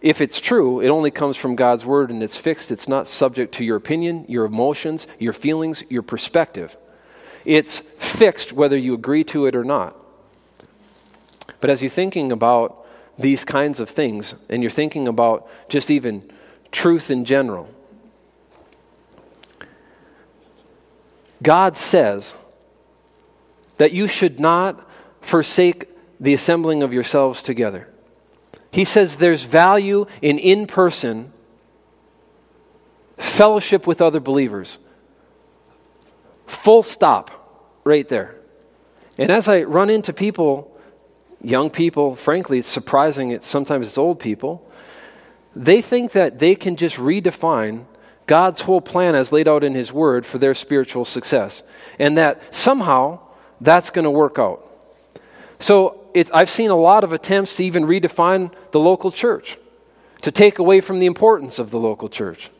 if 0.00 0.20
it's 0.20 0.40
true, 0.40 0.80
it 0.80 0.88
only 0.88 1.10
comes 1.10 1.36
from 1.36 1.56
God's 1.56 1.84
word 1.84 2.10
and 2.10 2.22
it's 2.22 2.36
fixed. 2.36 2.70
It's 2.70 2.86
not 2.86 3.08
subject 3.08 3.54
to 3.54 3.64
your 3.64 3.76
opinion, 3.76 4.26
your 4.28 4.44
emotions, 4.44 5.06
your 5.18 5.32
feelings, 5.32 5.82
your 5.88 6.02
perspective. 6.02 6.76
It's 7.44 7.78
fixed 7.98 8.52
whether 8.52 8.76
you 8.76 8.92
agree 8.94 9.24
to 9.24 9.46
it 9.46 9.56
or 9.56 9.64
not. 9.64 9.96
But 11.60 11.70
as 11.70 11.82
you're 11.82 11.90
thinking 11.90 12.30
about 12.30 12.86
these 13.18 13.44
kinds 13.44 13.80
of 13.80 13.88
things, 13.88 14.34
and 14.48 14.62
you're 14.62 14.70
thinking 14.70 15.08
about 15.08 15.48
just 15.68 15.90
even 15.90 16.30
truth 16.70 17.10
in 17.10 17.24
general, 17.24 17.68
God 21.42 21.76
says 21.76 22.34
that 23.76 23.92
you 23.92 24.06
should 24.06 24.40
not 24.40 24.88
forsake 25.20 25.88
the 26.20 26.34
assembling 26.34 26.82
of 26.82 26.92
yourselves 26.92 27.42
together. 27.42 27.88
He 28.70 28.84
says 28.84 29.16
there's 29.16 29.44
value 29.44 30.06
in 30.20 30.38
in 30.38 30.66
person 30.66 31.32
fellowship 33.16 33.86
with 33.86 34.00
other 34.00 34.20
believers. 34.20 34.78
Full 36.46 36.82
stop, 36.82 37.80
right 37.84 38.08
there. 38.08 38.36
And 39.16 39.30
as 39.30 39.48
I 39.48 39.62
run 39.64 39.90
into 39.90 40.12
people, 40.12 40.78
young 41.42 41.70
people, 41.70 42.14
frankly, 42.14 42.58
it's 42.58 42.68
surprising, 42.68 43.30
it's, 43.32 43.46
sometimes 43.46 43.86
it's 43.86 43.98
old 43.98 44.20
people, 44.20 44.64
they 45.54 45.82
think 45.82 46.12
that 46.12 46.38
they 46.38 46.54
can 46.54 46.76
just 46.76 46.96
redefine 46.96 47.84
God's 48.28 48.60
whole 48.60 48.80
plan 48.80 49.16
as 49.16 49.32
laid 49.32 49.48
out 49.48 49.64
in 49.64 49.74
His 49.74 49.92
Word 49.92 50.24
for 50.24 50.38
their 50.38 50.54
spiritual 50.54 51.04
success. 51.04 51.64
And 51.98 52.16
that 52.18 52.54
somehow 52.54 53.18
that's 53.60 53.90
going 53.90 54.04
to 54.04 54.10
work 54.10 54.38
out. 54.38 54.64
So 55.58 56.06
I've 56.32 56.50
seen 56.50 56.70
a 56.70 56.76
lot 56.76 57.02
of 57.02 57.12
attempts 57.12 57.56
to 57.56 57.64
even 57.64 57.84
redefine 57.84 58.52
the 58.70 58.78
local 58.78 59.10
church, 59.10 59.58
to 60.22 60.30
take 60.30 60.60
away 60.60 60.80
from 60.80 61.00
the 61.00 61.06
importance 61.06 61.58
of 61.58 61.70
the 61.70 61.80
local 61.80 62.08
church. 62.08 62.50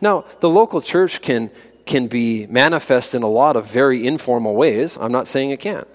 Now, 0.00 0.26
the 0.40 0.50
local 0.50 0.80
church 0.80 1.22
can, 1.22 1.50
can 1.86 2.06
be 2.06 2.46
manifest 2.46 3.14
in 3.14 3.22
a 3.22 3.28
lot 3.28 3.56
of 3.56 3.66
very 3.66 4.06
informal 4.06 4.54
ways. 4.54 4.96
I'm 5.00 5.12
not 5.12 5.26
saying 5.26 5.50
it 5.50 5.60
can't. 5.60 5.88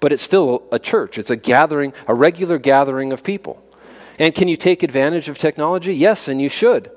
But 0.00 0.12
it's 0.12 0.22
still 0.22 0.62
a 0.70 0.78
church, 0.78 1.18
it's 1.18 1.30
a 1.30 1.36
gathering, 1.36 1.92
a 2.06 2.14
regular 2.14 2.58
gathering 2.58 3.12
of 3.12 3.24
people. 3.24 3.60
And 4.18 4.34
can 4.34 4.46
you 4.46 4.56
take 4.56 4.82
advantage 4.82 5.28
of 5.28 5.38
technology? 5.38 5.94
Yes, 5.94 6.28
and 6.28 6.40
you 6.40 6.48
should. 6.48 6.90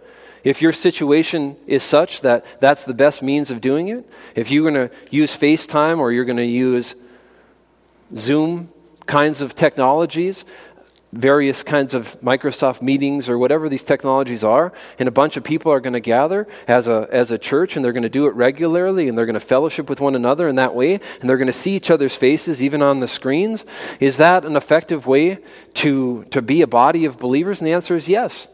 If 0.44 0.62
your 0.62 0.72
situation 0.72 1.56
is 1.68 1.84
such 1.84 2.22
that 2.22 2.46
that's 2.60 2.84
the 2.84 2.94
best 2.94 3.22
means 3.22 3.52
of 3.52 3.62
doing 3.62 3.90
it, 3.90 4.10
if 4.36 4.50
you're 4.50 4.70
going 4.70 4.90
to 4.90 4.96
use 5.10 5.38
FaceTime 5.38 6.00
or 6.00 6.12
you're 6.12 6.26
going 6.26 6.38
to 6.38 6.46
use 6.46 6.96
Zoom 8.16 8.70
kinds 9.06 9.42
of 9.42 9.56
technologies, 9.56 10.46
various 11.14 11.62
kinds 11.62 11.94
of 11.94 12.20
Microsoft 12.22 12.82
meetings 12.82 13.28
or 13.28 13.38
whatever 13.38 13.68
these 13.68 13.84
technologies 13.84 14.44
are, 14.44 14.72
and 14.98 15.08
a 15.08 15.12
bunch 15.12 15.36
of 15.38 15.44
people 15.44 15.72
are 15.72 15.80
going 15.80 15.94
to 15.94 16.00
gather 16.00 16.48
as 16.68 16.88
a, 16.88 17.08
as 17.12 17.32
a 17.32 17.38
church 17.38 17.76
and 17.76 17.84
they're 17.84 17.92
going 17.92 18.04
to 18.04 18.10
do 18.10 18.28
it 18.28 18.34
regularly 18.34 19.10
and 19.10 19.18
they're 19.18 19.26
going 19.26 19.34
to 19.34 19.40
fellowship 19.40 19.90
with 19.90 20.00
one 20.00 20.16
another 20.16 20.48
in 20.48 20.56
that 20.56 20.74
way 20.74 20.94
and 21.20 21.30
they're 21.30 21.38
going 21.38 21.48
to 21.48 21.54
see 21.54 21.76
each 21.76 21.92
other's 21.92 22.16
faces 22.16 22.64
even 22.64 22.82
on 22.82 23.00
the 23.00 23.08
screens. 23.08 23.66
Is 24.00 24.18
that 24.18 24.46
an 24.46 24.56
effective 24.56 25.06
way 25.06 25.40
to, 25.76 26.24
to 26.32 26.42
be 26.42 26.62
a 26.62 26.68
body 26.68 27.06
of 27.06 27.20
believers? 27.20 27.60
And 27.60 27.68
the 27.68 27.74
answer 27.74 27.96
is 27.96 28.08
yes. 28.08 28.48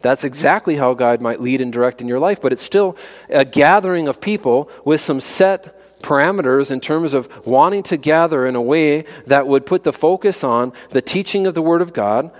That's 0.00 0.24
exactly 0.24 0.76
how 0.76 0.94
God 0.94 1.20
might 1.20 1.40
lead 1.40 1.60
and 1.60 1.72
direct 1.72 2.00
in 2.00 2.08
your 2.08 2.20
life, 2.20 2.40
but 2.40 2.52
it's 2.52 2.62
still 2.62 2.96
a 3.28 3.44
gathering 3.44 4.06
of 4.06 4.20
people 4.20 4.70
with 4.84 5.00
some 5.00 5.20
set 5.20 5.74
parameters 6.02 6.70
in 6.70 6.80
terms 6.80 7.14
of 7.14 7.28
wanting 7.46 7.82
to 7.84 7.96
gather 7.96 8.46
in 8.46 8.54
a 8.54 8.62
way 8.62 9.04
that 9.26 9.46
would 9.46 9.66
put 9.66 9.82
the 9.82 9.92
focus 9.92 10.44
on 10.44 10.72
the 10.90 11.02
teaching 11.02 11.46
of 11.46 11.54
the 11.54 11.62
Word 11.62 11.82
of 11.82 11.92
God, 11.92 12.30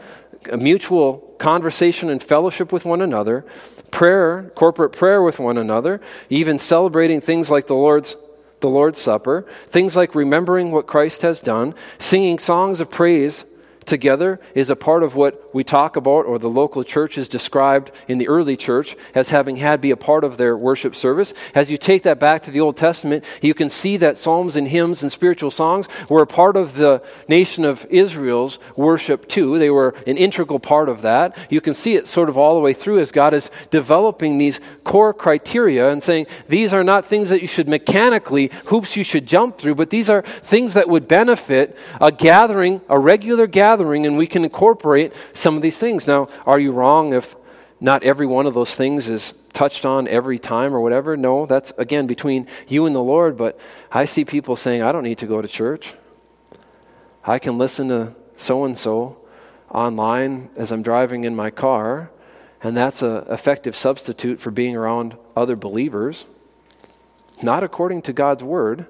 a 0.51 0.57
mutual 0.57 1.19
conversation 1.39 2.11
and 2.11 2.23
fellowship 2.23 2.73
with 2.73 2.85
one 2.85 3.03
another, 3.03 3.45
prayer, 3.91 4.53
corporate 4.55 4.93
prayer 4.93 5.23
with 5.23 5.41
one 5.41 5.59
another, 5.59 6.01
even 6.31 6.59
celebrating 6.59 7.21
things 7.21 7.51
like 7.51 7.67
the 7.67 7.75
Lord's 7.75 8.17
the 8.61 8.69
Lord's 8.69 9.01
Supper, 9.01 9.47
things 9.71 9.95
like 9.95 10.17
remembering 10.17 10.73
what 10.73 10.89
Christ 10.89 11.23
has 11.23 11.41
done, 11.41 11.77
singing 12.01 12.41
songs 12.41 12.81
of 12.81 12.91
praise 12.91 13.45
together 13.89 14.39
is 14.55 14.71
a 14.71 14.77
part 14.77 15.03
of 15.03 15.17
what 15.17 15.53
we 15.53 15.65
talk 15.65 15.97
about, 15.97 16.27
or 16.27 16.39
the 16.39 16.49
local 16.49 16.85
church 16.85 17.19
is 17.19 17.29
described 17.29 17.91
in 18.07 18.19
the 18.19 18.29
early 18.29 18.57
church 18.57 18.97
as 19.15 19.31
having 19.31 19.57
had 19.57 19.81
be 19.81 19.91
a 19.91 19.97
part 19.97 20.23
of 20.23 20.37
their 20.37 20.57
worship 20.57 20.95
service. 20.95 21.35
As 21.55 21.71
you 21.71 21.77
take 21.77 22.05
that 22.05 22.21
back 22.21 22.43
to 22.45 22.51
the 22.51 22.61
Old 22.61 22.77
Testament, 22.77 23.25
you 23.41 23.55
can 23.55 23.69
see 23.69 23.97
that 23.97 24.19
psalms 24.19 24.55
and 24.55 24.69
hymns 24.69 25.03
and 25.03 25.11
spiritual 25.11 25.51
songs 25.51 25.89
were 26.09 26.23
a 26.23 26.27
part 26.27 26.57
of 26.57 26.77
the 26.77 27.03
nation 27.27 27.65
of 27.65 27.87
Israel's 27.91 28.59
worship 28.77 29.27
too. 29.27 29.59
They 29.59 29.71
were 29.71 29.95
an 30.07 30.17
integral 30.17 30.61
part 30.61 30.89
of 30.89 31.03
that. 31.03 31.37
You 31.51 31.61
can 31.61 31.75
see 31.75 31.97
it 31.97 32.07
sort 32.07 32.29
of 32.29 32.37
all 32.37 32.55
the 32.55 32.61
way 32.61 32.75
through 32.75 33.01
as 33.01 33.11
God 33.11 33.35
is 33.35 33.51
developing 33.71 34.39
these 34.39 34.61
core 34.85 35.15
criteria 35.15 35.91
and 35.91 36.03
saying 36.03 36.27
these 36.49 36.73
are 36.73 36.85
not 36.85 37.07
things 37.07 37.31
that 37.31 37.41
you 37.41 37.49
should 37.49 37.69
mechanically, 37.69 38.51
hoops 38.67 38.97
you 38.97 39.05
should 39.05 39.27
jump 39.27 39.59
through, 39.59 39.75
but 39.75 39.91
these 39.91 40.11
are 40.11 40.23
things 40.23 40.75
that 40.75 40.89
would 40.89 41.09
benefit 41.09 41.77
a 42.01 42.13
gathering, 42.13 42.81
a 42.89 42.99
regular 42.99 43.47
gathering 43.47 43.78
gathering 43.79 44.07
and 44.07 44.19
we 44.19 44.27
can 44.27 44.45
incorporate 44.45 45.13
some 45.35 45.57
of 45.57 45.63
these 45.63 45.79
things. 45.79 46.07
Now, 46.07 46.29
are 46.45 46.59
you 46.59 46.73
wrong 46.73 47.15
if 47.15 47.37
not 47.81 48.03
every 48.03 48.27
one 48.27 48.47
of 48.47 48.55
those 48.55 48.75
things 48.75 49.09
is 49.09 49.35
touched 49.53 49.87
on 49.87 50.09
every 50.09 50.39
time 50.39 50.75
or 50.75 50.81
whatever? 50.81 51.17
No, 51.17 51.47
that's 51.47 51.73
again 51.79 52.07
between 52.07 52.49
you 52.67 52.87
and 52.87 52.95
the 52.95 53.03
Lord, 53.03 53.37
but 53.37 53.59
I 53.93 54.05
see 54.05 54.25
people 54.25 54.57
saying, 54.57 54.83
I 54.83 54.91
don't 54.91 55.05
need 55.05 55.19
to 55.19 55.27
go 55.27 55.41
to 55.41 55.49
church. 55.49 55.95
I 57.25 57.39
can 57.39 57.57
listen 57.57 57.89
to 57.89 58.15
so 58.37 58.65
and 58.65 58.77
so 58.77 59.19
online 59.71 60.51
as 60.57 60.73
I'm 60.73 60.83
driving 60.83 61.25
in 61.25 61.37
my 61.37 61.51
car, 61.51 62.11
and 62.63 62.77
that's 62.77 63.03
an 63.03 63.25
effective 63.29 63.77
substitute 63.77 64.41
for 64.41 64.51
being 64.51 64.75
around 64.75 65.17
other 65.37 65.55
believers. 65.55 66.25
Not 67.43 67.63
according 67.63 68.03
to 68.03 68.13
God's 68.13 68.43
word. 68.43 68.87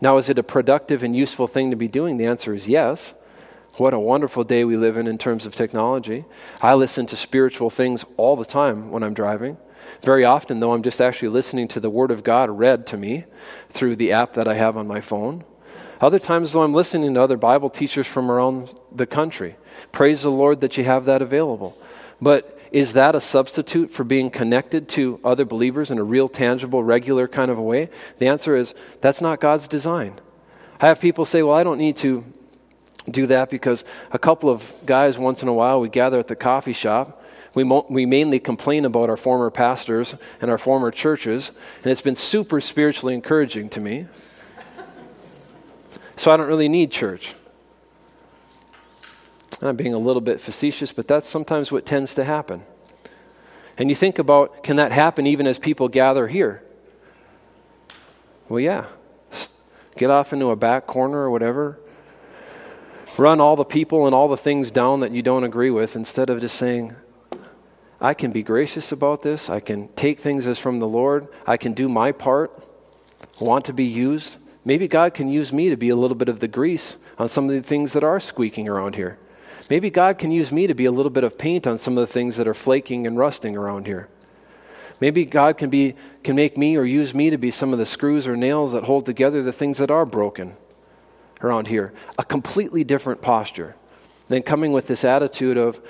Now, 0.00 0.16
is 0.18 0.28
it 0.28 0.38
a 0.38 0.42
productive 0.42 1.04
and 1.04 1.14
useful 1.14 1.46
thing 1.46 1.70
to 1.70 1.76
be 1.76 1.86
doing? 1.86 2.16
The 2.16 2.26
answer 2.26 2.52
is 2.52 2.66
yes. 2.66 3.14
What 3.76 3.92
a 3.92 3.98
wonderful 3.98 4.44
day 4.44 4.64
we 4.64 4.76
live 4.76 4.96
in 4.96 5.08
in 5.08 5.18
terms 5.18 5.46
of 5.46 5.54
technology. 5.56 6.24
I 6.62 6.74
listen 6.74 7.06
to 7.06 7.16
spiritual 7.16 7.70
things 7.70 8.04
all 8.16 8.36
the 8.36 8.44
time 8.44 8.92
when 8.92 9.02
I'm 9.02 9.14
driving. 9.14 9.56
Very 10.02 10.24
often, 10.24 10.60
though, 10.60 10.72
I'm 10.72 10.84
just 10.84 11.00
actually 11.00 11.30
listening 11.30 11.66
to 11.68 11.80
the 11.80 11.90
Word 11.90 12.12
of 12.12 12.22
God 12.22 12.50
read 12.50 12.86
to 12.88 12.96
me 12.96 13.24
through 13.70 13.96
the 13.96 14.12
app 14.12 14.34
that 14.34 14.46
I 14.46 14.54
have 14.54 14.76
on 14.76 14.86
my 14.86 15.00
phone. 15.00 15.42
Other 16.00 16.20
times, 16.20 16.52
though, 16.52 16.62
I'm 16.62 16.72
listening 16.72 17.14
to 17.14 17.22
other 17.22 17.36
Bible 17.36 17.68
teachers 17.68 18.06
from 18.06 18.30
around 18.30 18.72
the 18.92 19.06
country. 19.06 19.56
Praise 19.90 20.22
the 20.22 20.30
Lord 20.30 20.60
that 20.60 20.78
you 20.78 20.84
have 20.84 21.06
that 21.06 21.20
available. 21.20 21.76
But 22.20 22.56
is 22.70 22.92
that 22.92 23.16
a 23.16 23.20
substitute 23.20 23.90
for 23.90 24.04
being 24.04 24.30
connected 24.30 24.88
to 24.90 25.18
other 25.24 25.44
believers 25.44 25.90
in 25.90 25.98
a 25.98 26.04
real, 26.04 26.28
tangible, 26.28 26.84
regular 26.84 27.26
kind 27.26 27.50
of 27.50 27.58
a 27.58 27.62
way? 27.62 27.90
The 28.18 28.28
answer 28.28 28.54
is 28.54 28.72
that's 29.00 29.20
not 29.20 29.40
God's 29.40 29.66
design. 29.66 30.20
I 30.80 30.86
have 30.86 31.00
people 31.00 31.24
say, 31.24 31.42
well, 31.42 31.56
I 31.56 31.64
don't 31.64 31.78
need 31.78 31.96
to 31.98 32.24
do 33.10 33.26
that 33.26 33.50
because 33.50 33.84
a 34.12 34.18
couple 34.18 34.48
of 34.48 34.72
guys 34.86 35.18
once 35.18 35.42
in 35.42 35.48
a 35.48 35.52
while 35.52 35.80
we 35.80 35.88
gather 35.88 36.18
at 36.18 36.28
the 36.28 36.36
coffee 36.36 36.72
shop 36.72 37.22
we, 37.54 37.62
mo- 37.62 37.86
we 37.88 38.04
mainly 38.04 38.40
complain 38.40 38.84
about 38.84 39.08
our 39.10 39.16
former 39.16 39.50
pastors 39.50 40.14
and 40.40 40.50
our 40.50 40.58
former 40.58 40.90
churches 40.90 41.52
and 41.82 41.92
it's 41.92 42.00
been 42.00 42.16
super 42.16 42.60
spiritually 42.60 43.14
encouraging 43.14 43.68
to 43.68 43.80
me 43.80 44.06
so 46.16 46.30
i 46.30 46.36
don't 46.36 46.48
really 46.48 46.68
need 46.68 46.90
church 46.90 47.34
I'm 49.62 49.76
being 49.76 49.94
a 49.94 49.98
little 49.98 50.20
bit 50.20 50.40
facetious, 50.40 50.92
but 50.92 51.08
that's 51.08 51.28
sometimes 51.28 51.70
what 51.70 51.86
tends 51.86 52.14
to 52.14 52.24
happen. 52.24 52.62
And 53.76 53.88
you 53.88 53.96
think 53.96 54.18
about 54.18 54.62
can 54.62 54.76
that 54.76 54.92
happen 54.92 55.26
even 55.26 55.46
as 55.46 55.58
people 55.58 55.88
gather 55.88 56.28
here? 56.28 56.62
Well, 58.48 58.60
yeah. 58.60 58.86
Get 59.96 60.10
off 60.10 60.32
into 60.32 60.50
a 60.50 60.56
back 60.56 60.86
corner 60.86 61.18
or 61.18 61.30
whatever. 61.30 61.78
Run 63.16 63.40
all 63.40 63.54
the 63.54 63.64
people 63.64 64.06
and 64.06 64.14
all 64.14 64.26
the 64.26 64.36
things 64.36 64.72
down 64.72 65.00
that 65.00 65.12
you 65.12 65.22
don't 65.22 65.44
agree 65.44 65.70
with 65.70 65.94
instead 65.94 66.30
of 66.30 66.40
just 66.40 66.56
saying, 66.56 66.96
I 68.00 68.12
can 68.12 68.32
be 68.32 68.42
gracious 68.42 68.90
about 68.90 69.22
this. 69.22 69.48
I 69.48 69.60
can 69.60 69.88
take 69.94 70.18
things 70.18 70.48
as 70.48 70.58
from 70.58 70.80
the 70.80 70.88
Lord. 70.88 71.28
I 71.46 71.56
can 71.56 71.74
do 71.74 71.88
my 71.88 72.10
part. 72.10 72.50
Want 73.38 73.66
to 73.66 73.72
be 73.72 73.84
used. 73.84 74.38
Maybe 74.64 74.88
God 74.88 75.14
can 75.14 75.28
use 75.28 75.52
me 75.52 75.68
to 75.68 75.76
be 75.76 75.90
a 75.90 75.96
little 75.96 76.16
bit 76.16 76.28
of 76.28 76.40
the 76.40 76.48
grease 76.48 76.96
on 77.16 77.28
some 77.28 77.48
of 77.48 77.54
the 77.54 77.62
things 77.62 77.92
that 77.92 78.02
are 78.02 78.18
squeaking 78.18 78.68
around 78.68 78.96
here. 78.96 79.18
Maybe 79.70 79.90
God 79.90 80.18
can 80.18 80.32
use 80.32 80.50
me 80.50 80.66
to 80.66 80.74
be 80.74 80.86
a 80.86 80.92
little 80.92 81.10
bit 81.10 81.24
of 81.24 81.38
paint 81.38 81.68
on 81.68 81.78
some 81.78 81.96
of 81.96 82.06
the 82.06 82.12
things 82.12 82.36
that 82.36 82.48
are 82.48 82.54
flaking 82.54 83.06
and 83.06 83.16
rusting 83.16 83.56
around 83.56 83.86
here. 83.86 84.08
Maybe 85.00 85.24
God 85.24 85.56
can, 85.56 85.70
be, 85.70 85.94
can 86.24 86.34
make 86.34 86.58
me 86.58 86.76
or 86.76 86.84
use 86.84 87.14
me 87.14 87.30
to 87.30 87.38
be 87.38 87.50
some 87.50 87.72
of 87.72 87.78
the 87.78 87.86
screws 87.86 88.26
or 88.26 88.36
nails 88.36 88.72
that 88.72 88.84
hold 88.84 89.06
together 89.06 89.42
the 89.42 89.52
things 89.52 89.78
that 89.78 89.90
are 89.90 90.04
broken 90.04 90.56
around 91.40 91.66
here. 91.66 91.92
A 92.18 92.24
completely 92.24 92.84
different 92.84 93.20
posture 93.20 93.74
than 94.28 94.42
coming 94.42 94.72
with 94.72 94.86
this 94.86 95.04
attitude 95.04 95.56
of, 95.56 95.80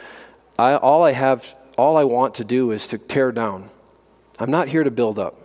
I, 0.59 0.75
all 0.77 1.03
I 1.03 1.13
have, 1.13 1.55
all 1.77 1.97
I 1.97 2.05
want 2.05 2.37
to 2.37 2.45
do 2.45 2.73
is 2.73 2.89
to 2.89 2.99
tear 2.99 3.33
down. 3.33 3.71
I'm 4.39 4.51
not 4.51 4.69
here 4.69 4.85
to 4.85 4.91
build 4.91 5.19
up. 5.19 5.41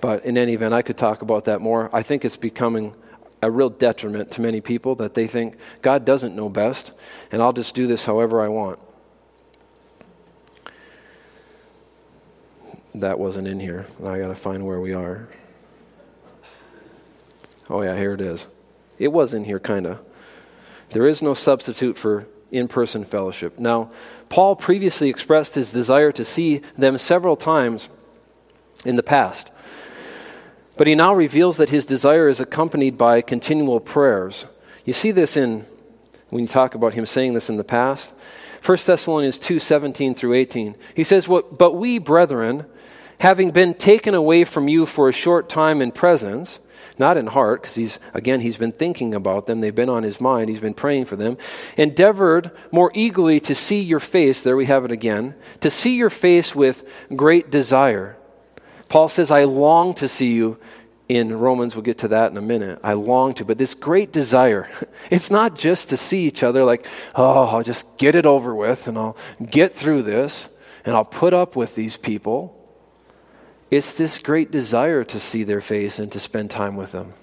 But 0.00 0.24
in 0.24 0.36
any 0.36 0.52
event, 0.52 0.74
I 0.74 0.82
could 0.82 0.98
talk 0.98 1.22
about 1.22 1.46
that 1.46 1.60
more. 1.60 1.88
I 1.92 2.02
think 2.02 2.24
it's 2.24 2.36
becoming 2.36 2.94
a 3.42 3.50
real 3.50 3.70
detriment 3.70 4.30
to 4.32 4.40
many 4.40 4.60
people 4.60 4.94
that 4.96 5.14
they 5.14 5.26
think 5.26 5.56
God 5.82 6.04
doesn't 6.04 6.34
know 6.34 6.48
best, 6.48 6.92
and 7.32 7.42
I'll 7.42 7.52
just 7.52 7.74
do 7.74 7.86
this 7.86 8.04
however 8.04 8.40
I 8.40 8.48
want. 8.48 8.78
That 12.94 13.18
wasn't 13.18 13.48
in 13.48 13.58
here. 13.58 13.86
I 14.04 14.18
got 14.18 14.28
to 14.28 14.34
find 14.34 14.64
where 14.64 14.80
we 14.80 14.94
are. 14.94 15.28
Oh, 17.68 17.82
yeah, 17.82 17.96
here 17.96 18.12
it 18.12 18.20
is. 18.20 18.46
It 18.98 19.08
was 19.08 19.34
in 19.34 19.44
here, 19.44 19.60
kind 19.60 19.86
of. 19.86 20.00
There 20.90 21.06
is 21.06 21.22
no 21.22 21.34
substitute 21.34 21.98
for 21.98 22.26
in 22.50 22.68
person 22.68 23.04
fellowship. 23.04 23.58
Now, 23.58 23.90
Paul 24.28 24.54
previously 24.56 25.08
expressed 25.08 25.54
his 25.54 25.72
desire 25.72 26.12
to 26.12 26.24
see 26.24 26.62
them 26.78 26.96
several 26.98 27.36
times 27.36 27.88
in 28.84 28.96
the 28.96 29.02
past. 29.02 29.50
But 30.76 30.86
he 30.86 30.94
now 30.94 31.14
reveals 31.14 31.56
that 31.56 31.70
his 31.70 31.86
desire 31.86 32.28
is 32.28 32.40
accompanied 32.40 32.98
by 32.98 33.22
continual 33.22 33.80
prayers. 33.80 34.46
You 34.84 34.92
see 34.92 35.10
this 35.10 35.36
in 35.36 35.64
when 36.30 36.42
you 36.42 36.48
talk 36.48 36.74
about 36.74 36.94
him 36.94 37.06
saying 37.06 37.34
this 37.34 37.48
in 37.48 37.56
the 37.56 37.64
past. 37.64 38.12
1 38.64 38.78
Thessalonians 38.86 39.38
2 39.38 39.58
17 39.58 40.14
through 40.14 40.34
18. 40.34 40.76
He 40.94 41.04
says, 41.04 41.26
But 41.26 41.74
we, 41.74 41.98
brethren, 41.98 42.66
having 43.18 43.50
been 43.50 43.74
taken 43.74 44.14
away 44.14 44.44
from 44.44 44.68
you 44.68 44.86
for 44.86 45.08
a 45.08 45.12
short 45.12 45.48
time 45.48 45.80
in 45.82 45.92
presence, 45.92 46.58
not 46.98 47.16
in 47.16 47.26
heart, 47.26 47.62
because 47.62 47.74
he's, 47.74 47.98
again, 48.12 48.40
he's 48.40 48.56
been 48.56 48.72
thinking 48.72 49.14
about 49.14 49.46
them. 49.46 49.60
They've 49.60 49.74
been 49.74 49.88
on 49.88 50.02
his 50.02 50.20
mind. 50.20 50.48
He's 50.48 50.60
been 50.60 50.74
praying 50.74 51.06
for 51.06 51.16
them. 51.16 51.38
Endeavored 51.76 52.50
more 52.70 52.90
eagerly 52.94 53.40
to 53.40 53.54
see 53.54 53.80
your 53.80 54.00
face. 54.00 54.42
There 54.42 54.56
we 54.56 54.66
have 54.66 54.84
it 54.84 54.90
again. 54.90 55.34
To 55.60 55.70
see 55.70 55.96
your 55.96 56.10
face 56.10 56.54
with 56.54 56.84
great 57.14 57.50
desire. 57.50 58.16
Paul 58.88 59.08
says, 59.08 59.30
I 59.30 59.44
long 59.44 59.94
to 59.94 60.08
see 60.08 60.32
you 60.32 60.58
in 61.08 61.36
Romans. 61.36 61.74
We'll 61.74 61.82
get 61.82 61.98
to 61.98 62.08
that 62.08 62.30
in 62.30 62.36
a 62.36 62.42
minute. 62.42 62.80
I 62.82 62.94
long 62.94 63.34
to. 63.34 63.44
But 63.44 63.58
this 63.58 63.74
great 63.74 64.12
desire, 64.12 64.68
it's 65.10 65.30
not 65.30 65.56
just 65.56 65.90
to 65.90 65.96
see 65.96 66.26
each 66.26 66.42
other 66.42 66.64
like, 66.64 66.86
oh, 67.14 67.44
I'll 67.44 67.62
just 67.62 67.98
get 67.98 68.14
it 68.14 68.26
over 68.26 68.54
with 68.54 68.86
and 68.86 68.96
I'll 68.96 69.16
get 69.44 69.74
through 69.74 70.02
this 70.02 70.48
and 70.84 70.94
I'll 70.94 71.04
put 71.04 71.34
up 71.34 71.56
with 71.56 71.74
these 71.74 71.96
people. 71.96 72.53
It's 73.70 73.92
this 73.94 74.18
great 74.18 74.50
desire 74.50 75.04
to 75.04 75.18
see 75.18 75.42
their 75.42 75.60
face 75.60 75.98
and 75.98 76.10
to 76.12 76.20
spend 76.20 76.50
time 76.50 76.76
with 76.76 76.92
them. 76.92 77.14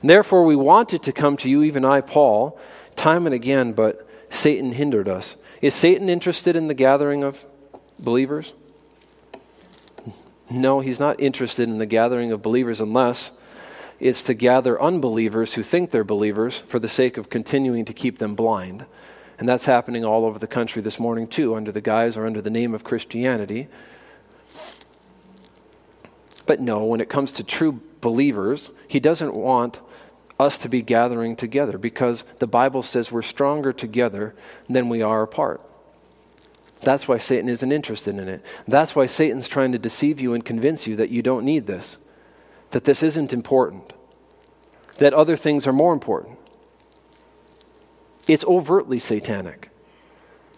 And 0.00 0.10
therefore, 0.10 0.44
we 0.44 0.56
wanted 0.56 1.02
to 1.04 1.12
come 1.12 1.36
to 1.38 1.50
you, 1.50 1.62
even 1.62 1.84
I, 1.84 2.00
Paul, 2.00 2.58
time 2.96 3.26
and 3.26 3.34
again, 3.34 3.72
but 3.72 4.08
Satan 4.30 4.72
hindered 4.72 5.08
us. 5.08 5.36
Is 5.60 5.74
Satan 5.74 6.08
interested 6.08 6.56
in 6.56 6.68
the 6.68 6.74
gathering 6.74 7.22
of 7.22 7.44
believers? 7.98 8.52
No, 10.50 10.80
he's 10.80 11.00
not 11.00 11.20
interested 11.20 11.68
in 11.68 11.78
the 11.78 11.86
gathering 11.86 12.32
of 12.32 12.42
believers 12.42 12.80
unless 12.80 13.32
it's 14.00 14.24
to 14.24 14.34
gather 14.34 14.80
unbelievers 14.80 15.54
who 15.54 15.62
think 15.62 15.90
they're 15.90 16.04
believers 16.04 16.58
for 16.68 16.78
the 16.78 16.88
sake 16.88 17.16
of 17.16 17.30
continuing 17.30 17.84
to 17.86 17.94
keep 17.94 18.18
them 18.18 18.34
blind. 18.34 18.84
And 19.38 19.48
that's 19.48 19.64
happening 19.64 20.04
all 20.04 20.26
over 20.26 20.38
the 20.38 20.46
country 20.46 20.82
this 20.82 21.00
morning, 21.00 21.26
too, 21.26 21.54
under 21.54 21.72
the 21.72 21.80
guise 21.80 22.16
or 22.16 22.26
under 22.26 22.42
the 22.42 22.50
name 22.50 22.74
of 22.74 22.84
Christianity. 22.84 23.68
But 26.46 26.60
no, 26.60 26.84
when 26.84 27.00
it 27.00 27.08
comes 27.08 27.32
to 27.32 27.44
true 27.44 27.80
believers, 28.00 28.70
he 28.86 29.00
doesn't 29.00 29.34
want 29.34 29.80
us 30.38 30.58
to 30.58 30.68
be 30.68 30.82
gathering 30.82 31.36
together 31.36 31.78
because 31.78 32.24
the 32.38 32.46
Bible 32.46 32.82
says 32.82 33.10
we're 33.10 33.22
stronger 33.22 33.72
together 33.72 34.34
than 34.68 34.88
we 34.88 35.00
are 35.00 35.22
apart. 35.22 35.60
That's 36.82 37.08
why 37.08 37.18
Satan 37.18 37.48
isn't 37.48 37.72
interested 37.72 38.18
in 38.18 38.28
it. 38.28 38.42
That's 38.68 38.94
why 38.94 39.06
Satan's 39.06 39.48
trying 39.48 39.72
to 39.72 39.78
deceive 39.78 40.20
you 40.20 40.34
and 40.34 40.44
convince 40.44 40.86
you 40.86 40.96
that 40.96 41.10
you 41.10 41.22
don't 41.22 41.44
need 41.44 41.66
this, 41.66 41.96
that 42.70 42.84
this 42.84 43.02
isn't 43.02 43.32
important, 43.32 43.92
that 44.98 45.14
other 45.14 45.36
things 45.36 45.66
are 45.66 45.72
more 45.72 45.92
important. 45.92 46.38
It's 48.26 48.44
overtly 48.44 48.98
satanic. 48.98 49.70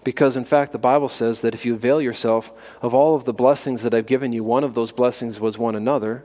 Because, 0.06 0.36
in 0.36 0.44
fact, 0.44 0.70
the 0.70 0.78
Bible 0.78 1.08
says 1.08 1.40
that 1.40 1.52
if 1.52 1.66
you 1.66 1.74
avail 1.74 2.00
yourself 2.00 2.52
of 2.80 2.94
all 2.94 3.16
of 3.16 3.24
the 3.24 3.32
blessings 3.32 3.82
that 3.82 3.92
I've 3.92 4.06
given 4.06 4.32
you, 4.32 4.44
one 4.44 4.62
of 4.62 4.72
those 4.72 4.92
blessings 4.92 5.40
was 5.40 5.58
one 5.58 5.74
another, 5.74 6.24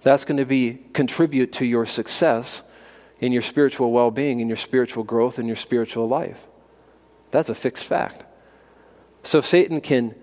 that's 0.00 0.24
going 0.24 0.38
to 0.38 0.46
be 0.46 0.80
contribute 0.94 1.52
to 1.52 1.66
your 1.66 1.84
success 1.84 2.62
in 3.20 3.30
your 3.30 3.42
spiritual 3.42 3.92
well 3.92 4.10
being, 4.10 4.40
in 4.40 4.48
your 4.48 4.56
spiritual 4.56 5.04
growth, 5.04 5.38
in 5.38 5.46
your 5.46 5.54
spiritual 5.54 6.08
life. 6.08 6.46
That's 7.30 7.50
a 7.50 7.54
fixed 7.54 7.84
fact. 7.84 8.24
So, 9.22 9.36
if 9.36 9.44
Satan 9.44 9.82
can 9.82 10.14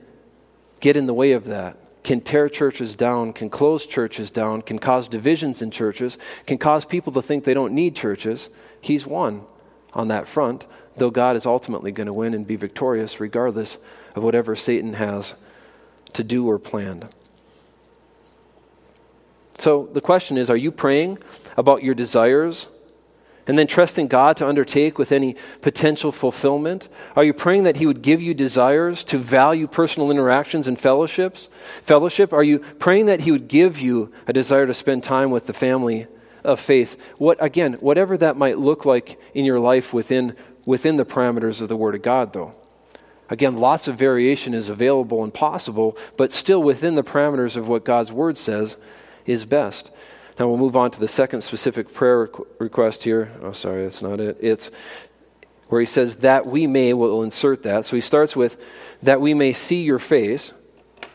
get 0.79 0.97
in 0.97 1.05
the 1.05 1.13
way 1.13 1.33
of 1.33 1.45
that, 1.45 1.77
can 2.01 2.19
tear 2.19 2.49
churches 2.49 2.95
down, 2.95 3.31
can 3.33 3.51
close 3.51 3.85
churches 3.85 4.31
down, 4.31 4.63
can 4.63 4.79
cause 4.79 5.07
divisions 5.07 5.61
in 5.61 5.69
churches, 5.69 6.17
can 6.47 6.57
cause 6.57 6.83
people 6.83 7.13
to 7.13 7.21
think 7.21 7.43
they 7.43 7.53
don't 7.53 7.75
need 7.75 7.95
churches, 7.95 8.49
he's 8.81 9.05
won 9.05 9.43
on 9.93 10.07
that 10.07 10.27
front 10.27 10.65
though 10.97 11.09
God 11.09 11.35
is 11.35 11.45
ultimately 11.45 11.91
going 11.91 12.07
to 12.07 12.13
win 12.13 12.33
and 12.33 12.45
be 12.45 12.55
victorious 12.55 13.19
regardless 13.19 13.77
of 14.15 14.23
whatever 14.23 14.55
Satan 14.55 14.93
has 14.93 15.33
to 16.13 16.23
do 16.23 16.47
or 16.49 16.59
planned. 16.59 17.07
So 19.57 19.87
the 19.93 20.01
question 20.01 20.37
is 20.37 20.49
are 20.49 20.57
you 20.57 20.71
praying 20.71 21.19
about 21.55 21.83
your 21.83 21.93
desires 21.93 22.67
and 23.47 23.57
then 23.57 23.67
trusting 23.67 24.07
God 24.07 24.37
to 24.37 24.47
undertake 24.47 24.97
with 24.97 25.11
any 25.11 25.35
potential 25.61 26.11
fulfillment? 26.11 26.87
Are 27.15 27.23
you 27.23 27.33
praying 27.33 27.63
that 27.63 27.77
he 27.77 27.85
would 27.85 28.01
give 28.01 28.21
you 28.21 28.33
desires 28.33 29.03
to 29.05 29.17
value 29.17 29.67
personal 29.67 30.11
interactions 30.11 30.67
and 30.67 30.79
fellowships? 30.79 31.49
Fellowship? 31.83 32.33
Are 32.33 32.43
you 32.43 32.59
praying 32.59 33.07
that 33.07 33.21
he 33.21 33.31
would 33.31 33.47
give 33.47 33.79
you 33.79 34.11
a 34.27 34.33
desire 34.33 34.65
to 34.67 34.73
spend 34.73 35.03
time 35.03 35.31
with 35.31 35.47
the 35.47 35.53
family 35.53 36.07
of 36.43 36.59
faith? 36.59 36.97
What 37.17 37.43
again, 37.43 37.73
whatever 37.73 38.17
that 38.17 38.37
might 38.37 38.57
look 38.57 38.85
like 38.85 39.19
in 39.33 39.45
your 39.45 39.59
life 39.59 39.93
within 39.93 40.35
within 40.65 40.97
the 40.97 41.05
parameters 41.05 41.61
of 41.61 41.69
the 41.69 41.75
Word 41.75 41.95
of 41.95 42.01
God, 42.01 42.33
though. 42.33 42.53
Again, 43.29 43.55
lots 43.55 43.87
of 43.87 43.97
variation 43.97 44.53
is 44.53 44.69
available 44.69 45.23
and 45.23 45.33
possible, 45.33 45.97
but 46.17 46.31
still 46.31 46.61
within 46.61 46.95
the 46.95 47.03
parameters 47.03 47.55
of 47.55 47.67
what 47.67 47.85
God's 47.85 48.11
Word 48.11 48.37
says 48.37 48.75
is 49.25 49.45
best. 49.45 49.89
Now 50.37 50.49
we'll 50.49 50.57
move 50.57 50.75
on 50.75 50.91
to 50.91 50.99
the 50.99 51.07
second 51.07 51.41
specific 51.41 51.93
prayer 51.93 52.29
request 52.59 53.03
here. 53.03 53.31
Oh, 53.41 53.53
sorry, 53.53 53.83
that's 53.83 54.01
not 54.01 54.19
it. 54.19 54.37
It's 54.41 54.71
where 55.69 55.79
he 55.79 55.87
says, 55.87 56.17
that 56.17 56.45
we 56.45 56.67
may, 56.67 56.93
we'll 56.93 57.23
insert 57.23 57.63
that. 57.63 57.85
So 57.85 57.95
he 57.95 58.01
starts 58.01 58.35
with, 58.35 58.61
that 59.03 59.21
we 59.21 59.33
may 59.33 59.53
see 59.53 59.83
your 59.83 59.99
face. 59.99 60.53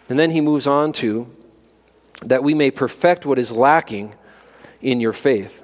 And 0.09 0.19
then 0.19 0.31
he 0.31 0.41
moves 0.41 0.67
on 0.67 0.95
to, 0.95 1.31
that 2.23 2.43
we 2.43 2.55
may 2.55 2.71
perfect 2.71 3.27
what 3.27 3.39
is 3.39 3.53
lacking 3.53 4.15
in 4.81 5.01
your 5.01 5.13
faith 5.13 5.63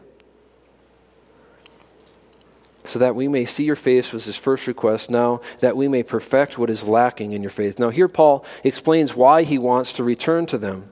so 2.85 2.99
that 2.99 3.15
we 3.15 3.29
may 3.29 3.45
see 3.45 3.65
your 3.65 3.77
face 3.77 4.13
was 4.13 4.25
his 4.25 4.37
first 4.37 4.67
request 4.67 5.11
now 5.11 5.41
that 5.61 5.77
we 5.77 5.87
may 5.89 6.03
perfect 6.03 6.59
what 6.59 6.71
is 6.71 6.87
lacking 6.87 7.33
in 7.33 7.43
your 7.43 7.51
faith. 7.51 7.79
Now 7.79 7.91
here 7.91 8.09
paul 8.09 8.45
explains 8.65 9.15
why 9.15 9.45
he 9.45 9.59
wants 9.59 9.93
to 9.95 10.05
return 10.05 10.47
to 10.47 10.59
them. 10.59 10.89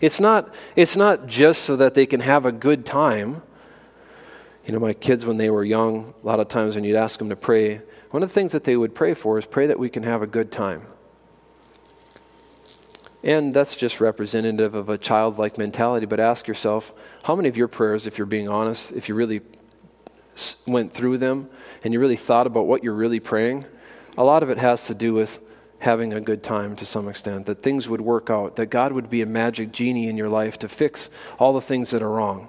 It's 0.00 0.18
not 0.18 0.52
it's 0.74 0.96
not 0.96 1.26
just 1.26 1.62
so 1.62 1.76
that 1.76 1.94
they 1.94 2.06
can 2.06 2.20
have 2.20 2.46
a 2.46 2.52
good 2.52 2.84
time. 2.84 3.42
You 4.66 4.74
know 4.74 4.80
my 4.80 4.92
kids 4.92 5.24
when 5.24 5.36
they 5.36 5.50
were 5.50 5.64
young 5.64 6.14
a 6.22 6.26
lot 6.26 6.40
of 6.40 6.48
times 6.48 6.74
when 6.74 6.84
you'd 6.84 6.96
ask 6.96 7.18
them 7.18 7.28
to 7.28 7.36
pray 7.36 7.80
one 8.10 8.24
of 8.24 8.28
the 8.28 8.34
things 8.34 8.52
that 8.52 8.64
they 8.64 8.76
would 8.76 8.94
pray 8.94 9.14
for 9.14 9.38
is 9.38 9.46
pray 9.46 9.68
that 9.68 9.78
we 9.78 9.88
can 9.88 10.02
have 10.02 10.22
a 10.22 10.26
good 10.26 10.50
time. 10.50 10.82
And 13.22 13.54
that's 13.54 13.76
just 13.76 14.00
representative 14.00 14.74
of 14.74 14.88
a 14.88 14.98
childlike 14.98 15.58
mentality 15.58 16.06
but 16.06 16.18
ask 16.18 16.48
yourself 16.48 16.92
how 17.22 17.36
many 17.36 17.48
of 17.48 17.56
your 17.56 17.68
prayers 17.68 18.08
if 18.08 18.18
you're 18.18 18.26
being 18.26 18.48
honest 18.48 18.90
if 18.92 19.08
you 19.08 19.14
really 19.14 19.42
went 20.66 20.92
through 20.92 21.18
them 21.18 21.48
and 21.82 21.92
you 21.92 22.00
really 22.00 22.16
thought 22.16 22.46
about 22.46 22.66
what 22.66 22.84
you're 22.84 22.94
really 22.94 23.20
praying, 23.20 23.64
a 24.16 24.24
lot 24.24 24.42
of 24.42 24.50
it 24.50 24.58
has 24.58 24.86
to 24.86 24.94
do 24.94 25.14
with 25.14 25.40
having 25.78 26.12
a 26.12 26.20
good 26.20 26.42
time 26.42 26.76
to 26.76 26.84
some 26.84 27.08
extent, 27.08 27.46
that 27.46 27.62
things 27.62 27.88
would 27.88 28.00
work 28.02 28.28
out, 28.28 28.56
that 28.56 28.66
God 28.66 28.92
would 28.92 29.08
be 29.08 29.22
a 29.22 29.26
magic 29.26 29.72
genie 29.72 30.08
in 30.08 30.16
your 30.16 30.28
life 30.28 30.58
to 30.58 30.68
fix 30.68 31.08
all 31.38 31.54
the 31.54 31.60
things 31.60 31.90
that 31.90 32.02
are 32.02 32.10
wrong. 32.10 32.48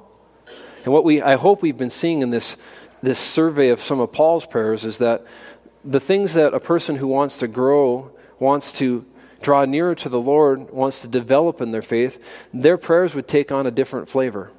And 0.83 0.93
what 0.93 1.05
we, 1.05 1.21
I 1.21 1.35
hope 1.35 1.61
we've 1.61 1.77
been 1.77 1.89
seeing 1.89 2.21
in 2.21 2.29
this, 2.29 2.57
this 3.01 3.19
survey 3.19 3.69
of 3.69 3.81
some 3.81 3.99
of 3.99 4.11
Paul's 4.11 4.45
prayers 4.45 4.83
is 4.83 4.97
that 4.97 5.25
the 5.85 5.99
things 5.99 6.33
that 6.33 6.53
a 6.53 6.59
person 6.59 6.97
who 6.97 7.07
wants 7.07 7.37
to 7.37 7.47
grow, 7.47 8.11
wants 8.37 8.73
to 8.73 9.05
draw 9.41 9.65
nearer 9.65 9.95
to 9.95 10.09
the 10.09 10.19
Lord, 10.19 10.69
wants 10.71 11.01
to 11.01 11.07
develop 11.07 11.61
in 11.61 11.71
their 11.71 11.81
faith, 11.81 12.23
their 12.53 12.77
prayers 12.77 13.15
would 13.15 13.27
take 13.27 13.51
on 13.51 13.65
a 13.65 13.71
different 13.71 14.09
flavor. 14.09 14.51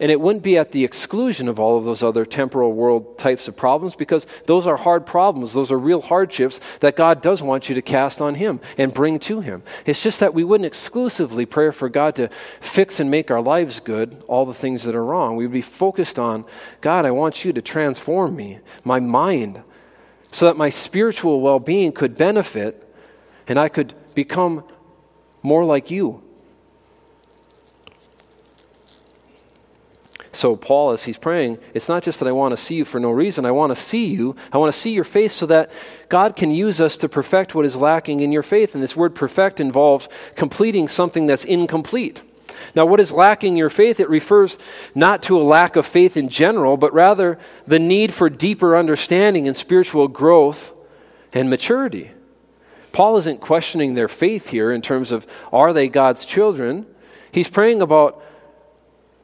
And 0.00 0.10
it 0.10 0.20
wouldn't 0.20 0.42
be 0.42 0.58
at 0.58 0.72
the 0.72 0.84
exclusion 0.84 1.48
of 1.48 1.60
all 1.60 1.78
of 1.78 1.84
those 1.84 2.02
other 2.02 2.24
temporal 2.26 2.72
world 2.72 3.18
types 3.18 3.46
of 3.46 3.56
problems 3.56 3.94
because 3.94 4.26
those 4.46 4.66
are 4.66 4.76
hard 4.76 5.06
problems. 5.06 5.52
Those 5.52 5.70
are 5.70 5.78
real 5.78 6.00
hardships 6.00 6.58
that 6.80 6.96
God 6.96 7.22
does 7.22 7.42
want 7.42 7.68
you 7.68 7.74
to 7.76 7.82
cast 7.82 8.20
on 8.20 8.34
Him 8.34 8.60
and 8.76 8.92
bring 8.92 9.18
to 9.20 9.40
Him. 9.40 9.62
It's 9.86 10.02
just 10.02 10.20
that 10.20 10.34
we 10.34 10.42
wouldn't 10.42 10.66
exclusively 10.66 11.46
pray 11.46 11.70
for 11.70 11.88
God 11.88 12.16
to 12.16 12.28
fix 12.60 12.98
and 12.98 13.10
make 13.10 13.30
our 13.30 13.40
lives 13.40 13.78
good, 13.78 14.22
all 14.26 14.44
the 14.44 14.54
things 14.54 14.82
that 14.82 14.94
are 14.96 15.04
wrong. 15.04 15.36
We'd 15.36 15.52
be 15.52 15.60
focused 15.60 16.18
on 16.18 16.44
God, 16.80 17.04
I 17.04 17.12
want 17.12 17.44
you 17.44 17.52
to 17.52 17.62
transform 17.62 18.34
me, 18.34 18.58
my 18.82 18.98
mind, 18.98 19.62
so 20.32 20.46
that 20.46 20.56
my 20.56 20.70
spiritual 20.70 21.40
well 21.40 21.60
being 21.60 21.92
could 21.92 22.16
benefit 22.16 22.80
and 23.46 23.58
I 23.58 23.68
could 23.68 23.94
become 24.14 24.64
more 25.42 25.64
like 25.64 25.90
you. 25.90 26.23
So, 30.34 30.56
Paul, 30.56 30.90
as 30.90 31.04
he's 31.04 31.16
praying, 31.16 31.58
it's 31.74 31.88
not 31.88 32.02
just 32.02 32.18
that 32.18 32.28
I 32.28 32.32
want 32.32 32.52
to 32.52 32.56
see 32.56 32.74
you 32.74 32.84
for 32.84 32.98
no 32.98 33.10
reason. 33.10 33.44
I 33.44 33.52
want 33.52 33.74
to 33.74 33.80
see 33.80 34.06
you. 34.06 34.34
I 34.52 34.58
want 34.58 34.72
to 34.72 34.78
see 34.78 34.90
your 34.90 35.04
face 35.04 35.32
so 35.32 35.46
that 35.46 35.70
God 36.08 36.34
can 36.34 36.50
use 36.50 36.80
us 36.80 36.96
to 36.98 37.08
perfect 37.08 37.54
what 37.54 37.64
is 37.64 37.76
lacking 37.76 38.20
in 38.20 38.32
your 38.32 38.42
faith. 38.42 38.74
And 38.74 38.82
this 38.82 38.96
word 38.96 39.14
perfect 39.14 39.60
involves 39.60 40.08
completing 40.34 40.88
something 40.88 41.26
that's 41.26 41.44
incomplete. 41.44 42.20
Now, 42.74 42.84
what 42.84 42.98
is 42.98 43.12
lacking 43.12 43.52
in 43.52 43.56
your 43.56 43.70
faith? 43.70 44.00
It 44.00 44.08
refers 44.08 44.58
not 44.94 45.22
to 45.24 45.38
a 45.38 45.42
lack 45.42 45.76
of 45.76 45.86
faith 45.86 46.16
in 46.16 46.28
general, 46.28 46.76
but 46.76 46.92
rather 46.92 47.38
the 47.66 47.78
need 47.78 48.12
for 48.12 48.28
deeper 48.28 48.76
understanding 48.76 49.46
and 49.46 49.56
spiritual 49.56 50.08
growth 50.08 50.72
and 51.32 51.48
maturity. 51.48 52.10
Paul 52.90 53.16
isn't 53.18 53.40
questioning 53.40 53.94
their 53.94 54.08
faith 54.08 54.48
here 54.48 54.72
in 54.72 54.82
terms 54.82 55.12
of 55.12 55.26
are 55.52 55.72
they 55.72 55.88
God's 55.88 56.26
children? 56.26 56.86
He's 57.30 57.50
praying 57.50 57.82
about 57.82 58.22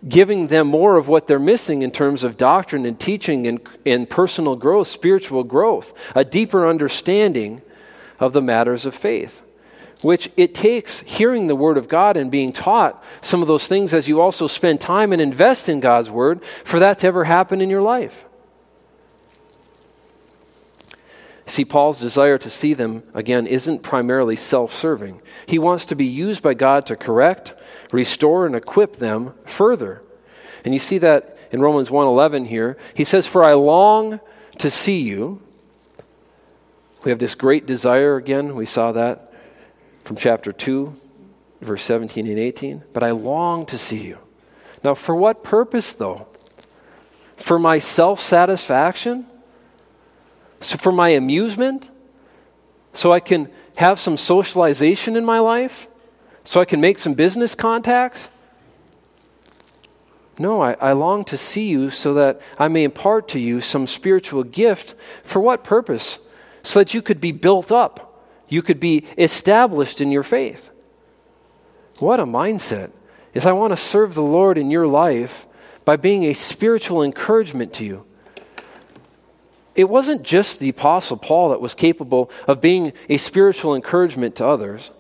giving 0.09 0.47
them 0.47 0.67
more 0.67 0.97
of 0.97 1.09
what 1.09 1.27
they're 1.27 1.39
missing 1.39 1.83
in 1.83 1.91
terms 1.91 2.25
of 2.25 2.37
doctrine 2.37 2.87
and 2.87 2.99
teaching 2.99 3.47
and, 3.47 3.61
and 3.85 4.09
personal 4.09 4.57
growth, 4.57 4.89
spiritual 4.89 5.45
growth, 5.45 5.93
a 6.15 6.25
deeper 6.25 6.67
understanding 6.67 7.61
of 8.19 8.33
the 8.33 8.43
matters 8.43 8.87
of 8.87 8.95
faith. 8.95 9.43
Which 10.03 10.31
it 10.39 10.55
takes 10.55 11.01
hearing 11.01 11.47
the 11.47 11.55
Word 11.55 11.77
of 11.77 11.89
God 11.89 12.17
and 12.17 12.31
being 12.31 12.55
taught 12.55 13.05
some 13.21 13.43
of 13.43 13.49
those 13.49 13.67
things 13.67 13.93
as 13.93 14.09
you 14.09 14.21
also 14.21 14.47
spend 14.47 14.81
time 14.81 15.13
and 15.13 15.21
invest 15.21 15.69
in 15.69 15.81
God's 15.81 16.11
Word 16.11 16.43
for 16.65 16.79
that 16.79 17.01
to 17.01 17.07
ever 17.07 17.25
happen 17.25 17.61
in 17.61 17.69
your 17.69 17.83
life. 17.83 18.27
See, 21.51 21.65
Paul's 21.65 21.99
desire 21.99 22.39
to 22.39 22.49
see 22.49 22.75
them 22.75 23.03
again 23.13 23.49
isn't 23.49 23.83
primarily 23.83 24.37
self 24.37 24.73
serving. 24.73 25.21
He 25.47 25.59
wants 25.59 25.85
to 25.87 25.97
be 25.97 26.07
used 26.07 26.43
by 26.43 26.55
God 26.55 26.87
to 26.87 26.97
correct, 26.97 27.55
restore, 27.93 28.47
and 28.47 28.55
equip 28.55 28.97
them 28.97 29.35
further. 29.45 30.03
And 30.65 30.75
you 30.75 30.81
see 30.81 30.99
that 30.99 31.37
in 31.51 31.61
Romans 31.61 31.91
1:11 31.91 32.47
here. 32.47 32.77
He 32.95 33.05
says, 33.05 33.27
"For 33.27 33.45
I 33.45 33.55
long 33.55 34.21
to 34.59 34.71
see 34.71 35.01
you." 35.01 35.41
We 37.03 37.11
have 37.11 37.19
this 37.19 37.35
great 37.35 37.67
desire 37.67 38.17
again. 38.17 38.55
We 38.55 38.67
saw 38.67 38.93
that 38.93 39.33
from 40.05 40.17
chapter 40.17 40.53
2, 40.53 40.95
verse 41.61 41.83
17 41.83 42.27
and 42.27 42.39
18. 42.39 42.83
But 42.93 43.03
I 43.03 43.11
long 43.13 43.67
to 43.67 43.79
see 43.79 43.99
you. 43.99 44.19
Now, 44.83 44.95
for 44.95 45.15
what 45.15 45.43
purpose, 45.43 45.93
though? 45.93 46.27
For 47.37 47.59
my 47.59 47.79
self 47.79 48.21
satisfaction? 48.21 49.27
So 50.61 50.77
for 50.77 50.93
my 50.93 51.11
amusement? 51.11 51.89
So 52.93 53.13
I 53.13 53.21
can 53.21 53.49
have 53.77 53.99
some 53.99 54.17
socialization 54.17 55.17
in 55.17 55.25
my 55.25 55.39
life? 55.39 55.89
So 56.45 56.61
I 56.61 56.65
can 56.65 56.81
make 56.81 56.99
some 56.99 57.15
business 57.15 57.55
contacts? 57.55 58.29
No, 60.39 60.63
I, 60.63 60.73
I, 60.81 60.93
long 60.93 61.25
to 61.27 61.37
see 61.37 61.69
you 61.69 61.91
so 61.91 62.15
that 62.15 62.41
I 62.59 62.69
may 62.69 62.85
impart 62.85 63.29
to 63.29 63.39
you 63.39 63.61
some 63.61 63.87
spiritual 63.87 64.43
gift. 64.43 64.95
For 65.23 65.39
what 65.39 65.65
purpose? 65.65 66.19
So 66.63 66.79
that 66.79 66.95
you 66.95 67.03
could 67.03 67.21
be 67.21 67.33
built 67.33 67.71
up, 67.71 68.25
you 68.49 68.63
could 68.63 68.81
be 68.81 69.05
established 69.19 70.01
in 70.01 70.11
your 70.11 70.23
faith. 70.23 70.71
What 71.99 72.21
a 72.21 72.25
mindset! 72.25 72.91
Is 73.35 73.47
I 73.47 73.53
want 73.53 73.73
to 73.73 73.77
serve 73.77 74.15
the 74.15 74.23
Lord 74.23 74.59
in 74.59 74.71
your 74.71 74.87
life 74.87 75.47
by 75.85 75.97
being 75.97 76.25
a 76.25 76.33
spiritual 76.33 77.03
encouragement 77.03 77.75
to 77.75 77.85
you 77.85 78.07
it 79.75 79.89
wasn't 79.89 80.23
just 80.23 80.59
the 80.59 80.69
Apostle 80.69 81.17
Paul 81.17 81.51
that 81.51 81.61
was 81.61 81.75
capable 81.75 82.31
of 82.47 82.61
being 82.61 82.93
a 83.09 83.17
spiritual 83.17 83.75
encouragement 83.75 84.37
to 84.37 84.47
others. 84.47 84.91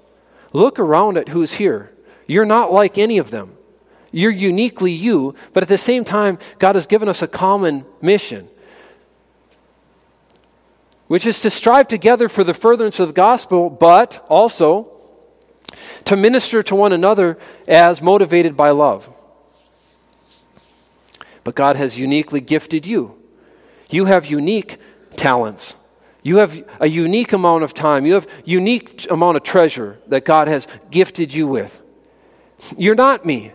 Look 0.52 0.78
around 0.78 1.16
at 1.16 1.28
who's 1.28 1.52
here. 1.52 1.92
You're 2.26 2.44
not 2.44 2.72
like 2.72 2.98
any 2.98 3.18
of 3.18 3.30
them. 3.30 3.56
You're 4.12 4.30
uniquely 4.30 4.92
you, 4.92 5.34
but 5.52 5.62
at 5.62 5.68
the 5.68 5.78
same 5.78 6.04
time, 6.04 6.38
God 6.58 6.74
has 6.74 6.86
given 6.86 7.08
us 7.08 7.22
a 7.22 7.28
common 7.28 7.84
mission, 8.02 8.48
which 11.06 11.26
is 11.26 11.40
to 11.42 11.50
strive 11.50 11.86
together 11.86 12.28
for 12.28 12.42
the 12.42 12.54
furtherance 12.54 12.98
of 12.98 13.08
the 13.08 13.14
gospel, 13.14 13.70
but 13.70 14.24
also 14.28 14.90
to 16.04 16.16
minister 16.16 16.62
to 16.64 16.74
one 16.74 16.92
another 16.92 17.38
as 17.68 18.02
motivated 18.02 18.56
by 18.56 18.70
love. 18.70 19.08
But 21.44 21.54
God 21.54 21.76
has 21.76 21.98
uniquely 21.98 22.40
gifted 22.40 22.86
you 22.86 23.20
you 23.92 24.04
have 24.06 24.26
unique 24.26 24.78
talents. 25.16 25.74
You 26.22 26.36
have 26.38 26.62
a 26.80 26.86
unique 26.86 27.32
amount 27.32 27.64
of 27.64 27.74
time. 27.74 28.04
You 28.04 28.14
have 28.14 28.28
unique 28.44 29.10
amount 29.10 29.36
of 29.36 29.42
treasure 29.42 29.98
that 30.08 30.24
God 30.24 30.48
has 30.48 30.66
gifted 30.90 31.32
you 31.32 31.46
with. 31.46 31.82
You're 32.76 32.94
not 32.94 33.24
me. 33.24 33.52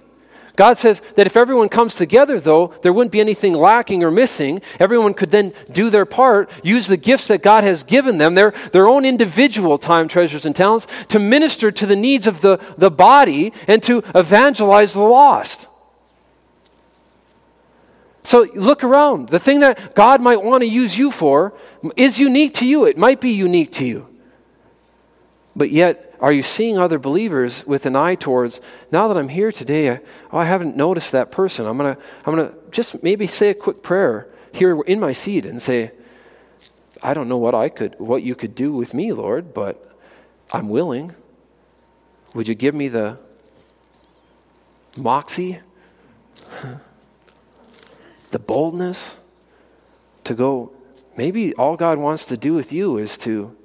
God 0.56 0.78
says 0.78 1.01
that 1.15 1.28
if 1.28 1.36
everyone 1.36 1.69
comes 1.69 1.95
together, 1.95 2.39
though, 2.39 2.73
there 2.82 2.93
wouldn't 2.93 3.12
be 3.12 3.19
anything 3.19 3.54
lacking 3.54 4.04
or 4.04 4.12
missing. 4.12 4.62
Everyone 4.80 5.13
could 5.13 5.32
then 5.32 5.54
do 5.71 5.89
their 5.89 6.06
part, 6.06 6.49
use 6.63 6.88
the 6.88 6.97
gifts 6.97 7.28
that 7.28 7.43
God 7.43 7.63
has 7.63 7.84
given 7.84 8.17
them, 8.17 8.36
their, 8.36 8.54
their 8.71 8.88
own 8.88 9.06
individual 9.06 9.78
time, 9.78 10.08
treasures, 10.08 10.45
and 10.45 10.56
talents, 10.56 10.88
to 11.10 11.19
minister 11.19 11.71
to 11.71 11.86
the 11.86 11.95
needs 11.95 12.25
of 12.25 12.41
the, 12.41 12.60
the 12.78 12.91
body 12.91 13.51
and 13.67 13.84
to 13.84 14.01
evangelize 14.15 14.93
the 14.93 15.01
lost. 15.01 15.67
So 18.25 18.47
look 18.55 18.83
around. 18.83 19.29
The 19.29 19.39
thing 19.39 19.59
that 19.59 19.93
God 19.93 20.19
might 20.19 20.43
want 20.43 20.61
to 20.61 20.67
use 20.67 20.97
you 20.97 21.11
for 21.11 21.53
is 21.95 22.19
unique 22.19 22.55
to 22.55 22.65
you. 22.65 22.85
It 22.85 22.97
might 22.97 23.21
be 23.21 23.29
unique 23.29 23.71
to 23.73 23.85
you. 23.85 24.07
But 25.55 25.69
yet, 25.69 26.15
are 26.19 26.31
you 26.31 26.41
seeing 26.41 26.77
other 26.77 26.97
believers 26.97 27.65
with 27.67 27.85
an 27.85 27.95
eye 27.95 28.15
towards, 28.15 28.61
now 28.91 29.07
that 29.07 29.17
I'm 29.17 29.29
here 29.29 29.51
today, 29.51 29.91
I, 29.91 29.99
oh, 30.31 30.39
I 30.39 30.45
haven't 30.45 30.75
noticed 30.75 31.11
that 31.11 31.31
person. 31.31 31.67
I'm 31.67 31.77
going 31.77 31.95
to 31.95 32.01
I'm 32.25 32.35
gonna 32.35 32.53
just 32.71 33.03
maybe 33.03 33.27
say 33.27 33.49
a 33.49 33.53
quick 33.53 33.83
prayer 33.83 34.27
here 34.51 34.81
in 34.81 34.99
my 34.99 35.11
seat 35.11 35.45
and 35.45 35.61
say, 35.61 35.91
I 37.03 37.13
don't 37.13 37.29
know 37.29 37.38
what 37.38 37.53
I 37.53 37.69
could, 37.69 37.99
what 37.99 38.23
you 38.23 38.33
could 38.33 38.55
do 38.55 38.73
with 38.73 38.93
me, 38.93 39.13
Lord, 39.13 39.53
but 39.53 39.95
I'm 40.51 40.69
willing. 40.69 41.13
Would 42.33 42.47
you 42.47 42.55
give 42.55 42.73
me 42.73 42.88
the 42.88 43.19
moxie? 44.97 45.59
the 48.31 48.39
boldness 48.39 49.15
to 50.23 50.33
go, 50.33 50.71
maybe 51.15 51.53
all 51.55 51.75
God 51.77 51.97
wants 51.97 52.25
to 52.25 52.38
do 52.38 52.53
with 52.53 52.73
you 52.73 52.97
is 52.97 53.17
to 53.19 53.55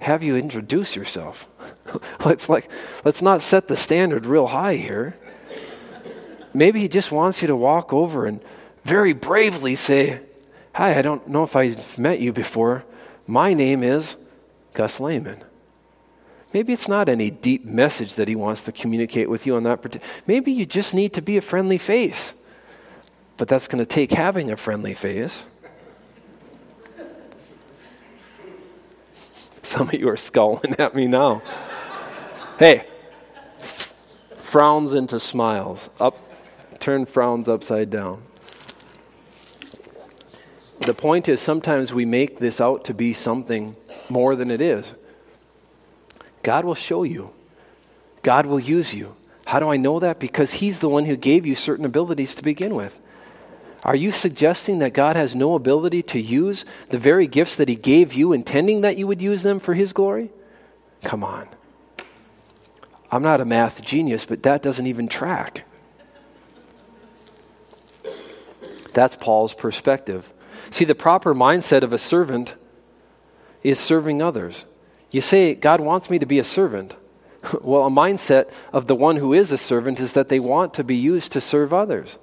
have 0.00 0.22
you 0.22 0.36
introduce 0.36 0.96
yourself. 0.96 1.48
let's 2.24 2.48
like 2.48 2.68
let's 3.04 3.22
not 3.22 3.42
set 3.42 3.68
the 3.68 3.76
standard 3.76 4.26
real 4.26 4.48
high 4.48 4.76
here. 4.76 5.16
Maybe 6.54 6.80
he 6.80 6.88
just 6.88 7.12
wants 7.12 7.40
you 7.40 7.48
to 7.48 7.56
walk 7.56 7.92
over 7.92 8.26
and 8.26 8.40
very 8.84 9.12
bravely 9.12 9.74
say, 9.74 10.20
Hi, 10.74 10.98
I 10.98 11.02
don't 11.02 11.28
know 11.28 11.44
if 11.44 11.56
I've 11.56 11.98
met 11.98 12.20
you 12.20 12.32
before. 12.32 12.84
My 13.26 13.54
name 13.54 13.82
is 13.82 14.16
Gus 14.74 15.00
Lehman. 15.00 15.42
Maybe 16.52 16.72
it's 16.72 16.88
not 16.88 17.08
any 17.08 17.30
deep 17.30 17.64
message 17.64 18.16
that 18.16 18.28
he 18.28 18.36
wants 18.36 18.64
to 18.64 18.72
communicate 18.72 19.30
with 19.30 19.46
you 19.46 19.56
on 19.56 19.62
that. 19.62 20.02
Maybe 20.26 20.52
you 20.52 20.66
just 20.66 20.92
need 20.92 21.14
to 21.14 21.22
be 21.22 21.36
a 21.36 21.40
friendly 21.40 21.78
face 21.78 22.34
but 23.42 23.48
that's 23.48 23.66
going 23.66 23.80
to 23.80 23.84
take 23.84 24.12
having 24.12 24.52
a 24.52 24.56
friendly 24.56 24.94
face. 24.94 25.44
Some 29.64 29.88
of 29.88 29.94
you 29.94 30.08
are 30.08 30.16
scowling 30.16 30.76
at 30.78 30.94
me 30.94 31.08
now. 31.08 31.42
hey, 32.60 32.86
frowns 34.38 34.94
into 34.94 35.18
smiles. 35.18 35.90
Up, 35.98 36.16
turn 36.78 37.04
frowns 37.04 37.48
upside 37.48 37.90
down. 37.90 38.22
the 40.78 40.94
point 40.94 41.28
is 41.28 41.40
sometimes 41.40 41.92
we 41.92 42.04
make 42.04 42.38
this 42.38 42.60
out 42.60 42.84
to 42.84 42.94
be 42.94 43.12
something 43.12 43.74
more 44.08 44.36
than 44.36 44.52
it 44.52 44.60
is. 44.60 44.94
God 46.44 46.64
will 46.64 46.76
show 46.76 47.02
you, 47.02 47.32
God 48.22 48.46
will 48.46 48.60
use 48.60 48.94
you. 48.94 49.16
How 49.46 49.58
do 49.58 49.68
I 49.68 49.78
know 49.78 49.98
that? 49.98 50.20
Because 50.20 50.52
He's 50.52 50.78
the 50.78 50.88
one 50.88 51.06
who 51.06 51.16
gave 51.16 51.44
you 51.44 51.56
certain 51.56 51.84
abilities 51.84 52.36
to 52.36 52.44
begin 52.44 52.76
with. 52.76 53.00
Are 53.84 53.96
you 53.96 54.12
suggesting 54.12 54.78
that 54.78 54.94
God 54.94 55.16
has 55.16 55.34
no 55.34 55.54
ability 55.54 56.02
to 56.04 56.20
use 56.20 56.64
the 56.90 56.98
very 56.98 57.26
gifts 57.26 57.56
that 57.56 57.68
He 57.68 57.74
gave 57.74 58.12
you, 58.12 58.32
intending 58.32 58.82
that 58.82 58.96
you 58.96 59.06
would 59.06 59.20
use 59.20 59.42
them 59.42 59.58
for 59.58 59.74
His 59.74 59.92
glory? 59.92 60.30
Come 61.02 61.24
on. 61.24 61.48
I'm 63.10 63.22
not 63.22 63.40
a 63.40 63.44
math 63.44 63.82
genius, 63.82 64.24
but 64.24 64.44
that 64.44 64.62
doesn't 64.62 64.86
even 64.86 65.08
track. 65.08 65.64
That's 68.94 69.16
Paul's 69.16 69.54
perspective. 69.54 70.32
See, 70.70 70.84
the 70.84 70.94
proper 70.94 71.34
mindset 71.34 71.82
of 71.82 71.92
a 71.92 71.98
servant 71.98 72.54
is 73.62 73.78
serving 73.78 74.22
others. 74.22 74.64
You 75.10 75.20
say, 75.20 75.54
God 75.54 75.80
wants 75.80 76.08
me 76.08 76.18
to 76.18 76.26
be 76.26 76.38
a 76.38 76.44
servant. 76.44 76.96
well, 77.62 77.86
a 77.86 77.90
mindset 77.90 78.50
of 78.72 78.86
the 78.86 78.94
one 78.94 79.16
who 79.16 79.32
is 79.32 79.52
a 79.52 79.58
servant 79.58 79.98
is 80.00 80.12
that 80.12 80.28
they 80.28 80.40
want 80.40 80.74
to 80.74 80.84
be 80.84 80.96
used 80.96 81.32
to 81.32 81.40
serve 81.40 81.72
others. 81.72 82.16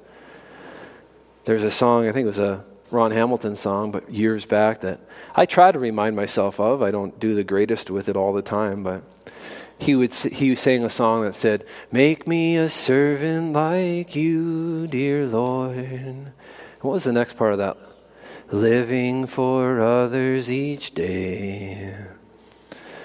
There's 1.45 1.63
a 1.63 1.71
song, 1.71 2.07
I 2.07 2.11
think 2.11 2.25
it 2.25 2.27
was 2.27 2.39
a 2.39 2.63
Ron 2.91 3.11
Hamilton 3.11 3.55
song, 3.55 3.91
but 3.91 4.11
years 4.11 4.45
back 4.45 4.81
that 4.81 4.99
I 5.35 5.45
try 5.45 5.71
to 5.71 5.79
remind 5.79 6.15
myself 6.15 6.59
of. 6.59 6.81
I 6.81 6.91
don't 6.91 7.19
do 7.19 7.35
the 7.35 7.43
greatest 7.43 7.91
with 7.91 8.09
it 8.09 8.17
all 8.17 8.33
the 8.33 8.41
time, 8.41 8.83
but 8.83 9.03
he 9.77 9.95
would 9.95 10.13
he 10.13 10.49
was 10.49 10.59
sang 10.59 10.83
a 10.83 10.89
song 10.89 11.23
that 11.23 11.35
said, 11.35 11.65
"Make 11.91 12.27
me 12.27 12.57
a 12.57 12.67
servant 12.67 13.53
like 13.53 14.15
you, 14.15 14.87
dear 14.87 15.27
Lord." 15.27 16.31
What 16.81 16.91
was 16.93 17.03
the 17.03 17.13
next 17.13 17.33
part 17.33 17.53
of 17.53 17.59
that? 17.59 17.77
Living 18.51 19.27
for 19.27 19.79
others 19.79 20.49
each 20.49 20.93
day 20.93 21.93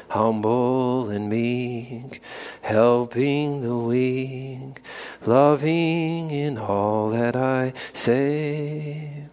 humble 0.09 1.11
and 1.11 1.29
meek, 1.29 2.23
helping 2.63 3.63
the 3.63 3.77
weak, 3.77 4.83
loving 5.25 6.31
in 6.31 6.59
all 6.59 7.11
that 7.11 7.37
I 7.37 7.73
say. 7.93 9.25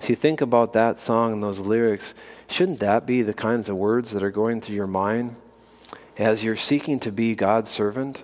See, 0.00 0.14
think 0.14 0.40
about 0.40 0.72
that 0.74 1.00
song 1.00 1.32
and 1.32 1.42
those 1.42 1.60
lyrics. 1.60 2.14
Shouldn't 2.46 2.80
that 2.80 3.06
be 3.06 3.22
the 3.22 3.34
kinds 3.34 3.68
of 3.68 3.76
words 3.76 4.10
that 4.10 4.22
are 4.22 4.30
going 4.30 4.60
through 4.60 4.76
your 4.76 4.86
mind 4.86 5.36
as 6.18 6.44
you're 6.44 6.56
seeking 6.56 7.00
to 7.00 7.10
be 7.10 7.34
God's 7.34 7.70
servant? 7.70 8.22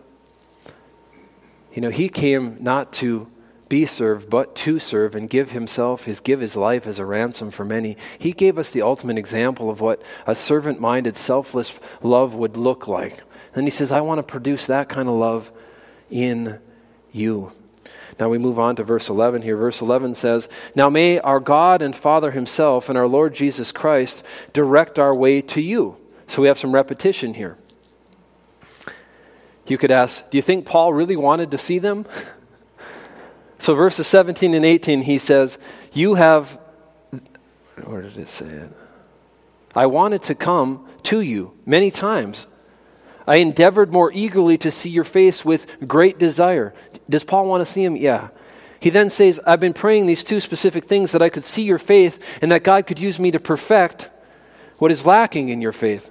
You 1.73 1.83
know, 1.83 1.91
He 1.91 2.09
came 2.09 2.59
not 2.61 2.93
to 2.95 3.29
be 3.71 3.87
served, 3.87 4.29
but 4.29 4.55
to 4.57 4.81
serve 4.81 5.15
and 5.15 5.31
give 5.31 5.53
himself, 5.53 6.05
his 6.05 6.21
give 6.21 6.41
his 6.41 6.57
life 6.57 6.89
as 6.89 6.99
a 6.99 7.07
ransom 7.07 7.53
for 7.53 7.65
many. 7.65 7.97
He 8.19 8.33
gave 8.33 8.59
us 8.59 8.73
the 8.73 8.83
ultimate 8.83 9.17
example 9.17 9.71
of 9.71 9.81
what 9.81 10.03
a 10.27 10.35
servant 10.35 10.81
minded, 10.81 11.17
selfless 11.17 11.73
love 12.03 12.35
would 12.35 12.57
look 12.57 12.89
like. 12.89 13.23
Then 13.55 13.65
he 13.65 13.71
says, 13.71 13.93
I 13.93 14.01
want 14.01 14.19
to 14.19 14.25
produce 14.25 14.67
that 14.67 14.89
kind 14.89 15.09
of 15.09 15.15
love 15.15 15.53
in 16.11 16.59
you. 17.13 17.53
Now 18.19 18.29
we 18.29 18.39
move 18.39 18.59
on 18.59 18.75
to 18.77 18.83
verse 18.83 19.09
11 19.09 19.43
here. 19.43 19.57
Verse 19.57 19.81
11 19.81 20.17
says, 20.17 20.49
Now 20.75 20.91
may 20.91 21.21
our 21.21 21.41
God 21.41 21.81
and 21.81 21.95
Father 21.95 22.33
Himself 22.33 22.89
and 22.89 22.99
our 22.99 23.07
Lord 23.07 23.35
Jesus 23.35 23.71
Christ 23.71 24.25
direct 24.53 24.99
our 24.99 25.15
way 25.15 25.41
to 25.43 25.63
you. 25.63 25.97
So 26.27 26.43
we 26.43 26.49
have 26.49 26.59
some 26.59 26.73
repetition 26.73 27.35
here. 27.35 27.57
You 29.69 29.79
could 29.79 29.93
ask, 29.93 30.29
Do 30.29 30.39
you 30.39 30.43
think 30.43 30.67
Paul 30.67 30.93
really 30.93 31.17
wanted 31.17 31.53
to 31.53 31.59
see 31.59 31.79
them? 31.79 32.05
So, 33.61 33.75
verses 33.75 34.07
17 34.07 34.55
and 34.55 34.65
18, 34.65 35.03
he 35.03 35.19
says, 35.19 35.59
You 35.93 36.15
have, 36.15 36.59
where 37.85 38.01
did 38.01 38.17
it 38.17 38.29
say 38.29 38.47
it? 38.47 38.73
I 39.77 39.85
wanted 39.85 40.23
to 40.25 40.35
come 40.35 40.89
to 41.05 41.21
you 41.21 41.53
many 41.67 41.91
times. 41.91 42.47
I 43.27 43.37
endeavored 43.37 43.93
more 43.93 44.11
eagerly 44.13 44.57
to 44.59 44.71
see 44.71 44.89
your 44.89 45.05
face 45.05 45.45
with 45.45 45.67
great 45.87 46.19
desire. 46.19 46.73
Does 47.09 47.23
Paul 47.23 47.49
want 47.49 47.61
to 47.61 47.71
see 47.71 47.85
him? 47.85 47.97
Yeah. 47.97 48.29
He 48.81 48.89
then 48.89 49.11
says, 49.11 49.39
I've 49.47 49.61
been 49.61 49.75
praying 49.75 50.07
these 50.07 50.25
two 50.25 50.41
specific 50.41 50.87
things 50.87 51.13
that 51.13 51.21
I 51.21 51.29
could 51.29 51.45
see 51.45 51.63
your 51.63 51.79
faith 51.79 52.19
and 52.41 52.51
that 52.51 52.65
God 52.65 52.87
could 52.87 52.99
use 52.99 53.19
me 53.19 53.31
to 53.31 53.39
perfect 53.39 54.09
what 54.79 54.91
is 54.91 55.05
lacking 55.05 55.51
in 55.51 55.61
your 55.61 55.73
faith. 55.73 56.11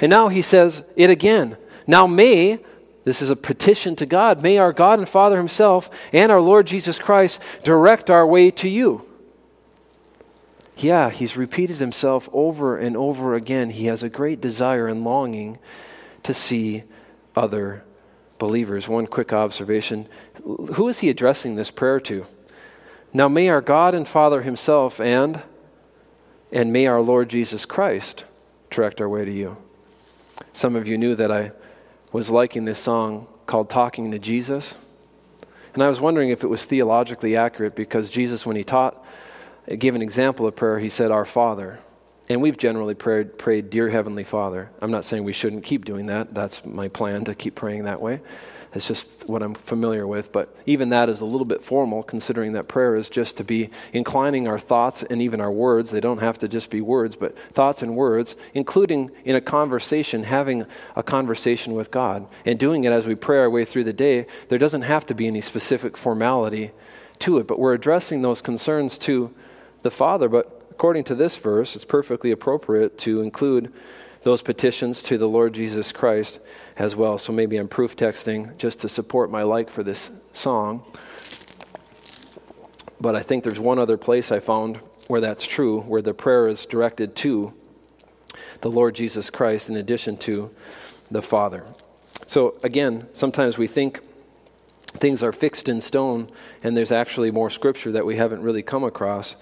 And 0.00 0.10
now 0.10 0.26
he 0.26 0.42
says 0.42 0.82
it 0.96 1.08
again. 1.08 1.56
Now 1.86 2.08
may 2.08 2.58
this 3.04 3.22
is 3.22 3.30
a 3.30 3.36
petition 3.36 3.96
to 3.96 4.06
God. 4.06 4.42
May 4.42 4.58
our 4.58 4.72
God 4.72 4.98
and 4.98 5.08
Father 5.08 5.38
Himself 5.38 5.88
and 6.12 6.30
our 6.30 6.40
Lord 6.40 6.66
Jesus 6.66 6.98
Christ 6.98 7.40
direct 7.64 8.10
our 8.10 8.26
way 8.26 8.50
to 8.52 8.68
you. 8.68 9.02
Yeah, 10.76 11.10
He's 11.10 11.36
repeated 11.36 11.76
Himself 11.76 12.28
over 12.32 12.76
and 12.76 12.96
over 12.96 13.34
again. 13.34 13.70
He 13.70 13.86
has 13.86 14.02
a 14.02 14.08
great 14.08 14.40
desire 14.40 14.86
and 14.86 15.04
longing 15.04 15.58
to 16.24 16.34
see 16.34 16.84
other 17.34 17.84
believers. 18.38 18.88
One 18.88 19.06
quick 19.06 19.32
observation 19.32 20.08
Who 20.44 20.88
is 20.88 20.98
He 20.98 21.08
addressing 21.08 21.54
this 21.54 21.70
prayer 21.70 22.00
to? 22.00 22.26
Now, 23.12 23.28
may 23.28 23.48
our 23.48 23.60
God 23.60 23.94
and 23.94 24.06
Father 24.06 24.42
Himself 24.42 25.00
and 25.00 25.42
and 26.52 26.72
may 26.72 26.86
our 26.86 27.00
Lord 27.00 27.28
Jesus 27.30 27.64
Christ 27.64 28.24
direct 28.70 29.00
our 29.00 29.08
way 29.08 29.24
to 29.24 29.30
you. 29.30 29.56
Some 30.52 30.76
of 30.76 30.88
you 30.88 30.98
knew 30.98 31.14
that 31.14 31.30
I 31.30 31.52
was 32.12 32.30
liking 32.30 32.64
this 32.64 32.78
song 32.78 33.28
called 33.46 33.70
Talking 33.70 34.10
to 34.10 34.18
Jesus. 34.18 34.74
And 35.74 35.82
I 35.82 35.88
was 35.88 36.00
wondering 36.00 36.30
if 36.30 36.42
it 36.42 36.48
was 36.48 36.64
theologically 36.64 37.36
accurate 37.36 37.76
because 37.76 38.10
Jesus, 38.10 38.44
when 38.44 38.56
he 38.56 38.64
taught, 38.64 39.04
gave 39.78 39.94
an 39.94 40.02
example 40.02 40.46
of 40.46 40.56
prayer, 40.56 40.78
he 40.78 40.88
said, 40.88 41.10
Our 41.10 41.24
Father. 41.24 41.78
And 42.28 42.42
we've 42.42 42.56
generally 42.56 42.94
prayed, 42.94 43.38
prayed, 43.38 43.70
Dear 43.70 43.88
Heavenly 43.88 44.24
Father. 44.24 44.70
I'm 44.80 44.90
not 44.90 45.04
saying 45.04 45.24
we 45.24 45.32
shouldn't 45.32 45.64
keep 45.64 45.84
doing 45.84 46.06
that. 46.06 46.34
That's 46.34 46.64
my 46.64 46.88
plan 46.88 47.24
to 47.24 47.34
keep 47.34 47.54
praying 47.54 47.84
that 47.84 48.00
way. 48.00 48.20
It's 48.72 48.86
just 48.86 49.10
what 49.26 49.42
I'm 49.42 49.54
familiar 49.54 50.06
with. 50.06 50.30
But 50.30 50.54
even 50.64 50.90
that 50.90 51.08
is 51.08 51.20
a 51.20 51.24
little 51.24 51.44
bit 51.44 51.62
formal, 51.62 52.02
considering 52.02 52.52
that 52.52 52.68
prayer 52.68 52.94
is 52.94 53.08
just 53.08 53.36
to 53.38 53.44
be 53.44 53.70
inclining 53.92 54.46
our 54.46 54.58
thoughts 54.58 55.02
and 55.02 55.20
even 55.20 55.40
our 55.40 55.50
words. 55.50 55.90
They 55.90 56.00
don't 56.00 56.18
have 56.18 56.38
to 56.38 56.48
just 56.48 56.70
be 56.70 56.80
words, 56.80 57.16
but 57.16 57.36
thoughts 57.52 57.82
and 57.82 57.96
words, 57.96 58.36
including 58.54 59.10
in 59.24 59.34
a 59.34 59.40
conversation, 59.40 60.22
having 60.22 60.66
a 60.94 61.02
conversation 61.02 61.74
with 61.74 61.90
God. 61.90 62.28
And 62.44 62.58
doing 62.58 62.84
it 62.84 62.92
as 62.92 63.06
we 63.06 63.16
pray 63.16 63.38
our 63.38 63.50
way 63.50 63.64
through 63.64 63.84
the 63.84 63.92
day, 63.92 64.26
there 64.48 64.58
doesn't 64.58 64.82
have 64.82 65.04
to 65.06 65.14
be 65.14 65.26
any 65.26 65.40
specific 65.40 65.96
formality 65.96 66.70
to 67.20 67.38
it. 67.38 67.48
But 67.48 67.58
we're 67.58 67.74
addressing 67.74 68.22
those 68.22 68.40
concerns 68.40 68.98
to 68.98 69.34
the 69.82 69.90
Father. 69.90 70.28
But 70.28 70.62
according 70.70 71.04
to 71.04 71.14
this 71.14 71.36
verse, 71.36 71.74
it's 71.74 71.84
perfectly 71.84 72.30
appropriate 72.30 72.98
to 72.98 73.20
include 73.20 73.72
those 74.22 74.42
petitions 74.42 75.02
to 75.04 75.18
the 75.18 75.28
Lord 75.28 75.54
Jesus 75.54 75.92
Christ 75.92 76.40
as 76.76 76.94
well. 76.94 77.18
So 77.18 77.32
maybe 77.32 77.56
I'm 77.56 77.68
proof 77.68 77.96
texting 77.96 78.56
just 78.58 78.80
to 78.80 78.88
support 78.88 79.30
my 79.30 79.42
like 79.42 79.70
for 79.70 79.82
this 79.82 80.10
song. 80.32 80.84
But 83.00 83.16
I 83.16 83.22
think 83.22 83.44
there's 83.44 83.60
one 83.60 83.78
other 83.78 83.96
place 83.96 84.30
I 84.30 84.40
found 84.40 84.78
where 85.06 85.20
that's 85.20 85.46
true, 85.46 85.80
where 85.80 86.02
the 86.02 86.14
prayer 86.14 86.48
is 86.48 86.66
directed 86.66 87.16
to 87.16 87.52
the 88.60 88.70
Lord 88.70 88.94
Jesus 88.94 89.30
Christ 89.30 89.68
in 89.68 89.76
addition 89.76 90.16
to 90.18 90.50
the 91.10 91.22
Father. 91.22 91.64
So 92.26 92.56
again, 92.62 93.08
sometimes 93.14 93.58
we 93.58 93.66
think 93.66 94.00
things 94.98 95.22
are 95.22 95.32
fixed 95.32 95.68
in 95.68 95.80
stone, 95.80 96.30
and 96.62 96.76
there's 96.76 96.92
actually 96.92 97.30
more 97.30 97.48
scripture 97.48 97.92
that 97.92 98.04
we 98.04 98.16
haven't 98.16 98.42
really 98.42 98.62
come 98.62 98.84
across 98.84 99.36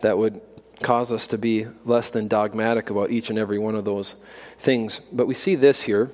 that 0.00 0.18
would 0.18 0.40
cause 0.82 1.12
us 1.12 1.28
to 1.28 1.38
be 1.38 1.66
less 1.84 2.10
than 2.10 2.28
dogmatic 2.28 2.90
about 2.90 3.10
each 3.10 3.30
and 3.30 3.38
every 3.38 3.58
one 3.58 3.74
of 3.74 3.84
those 3.84 4.16
things. 4.58 5.00
But 5.12 5.26
we 5.26 5.34
see 5.34 5.54
this 5.54 5.82
here. 5.82 6.10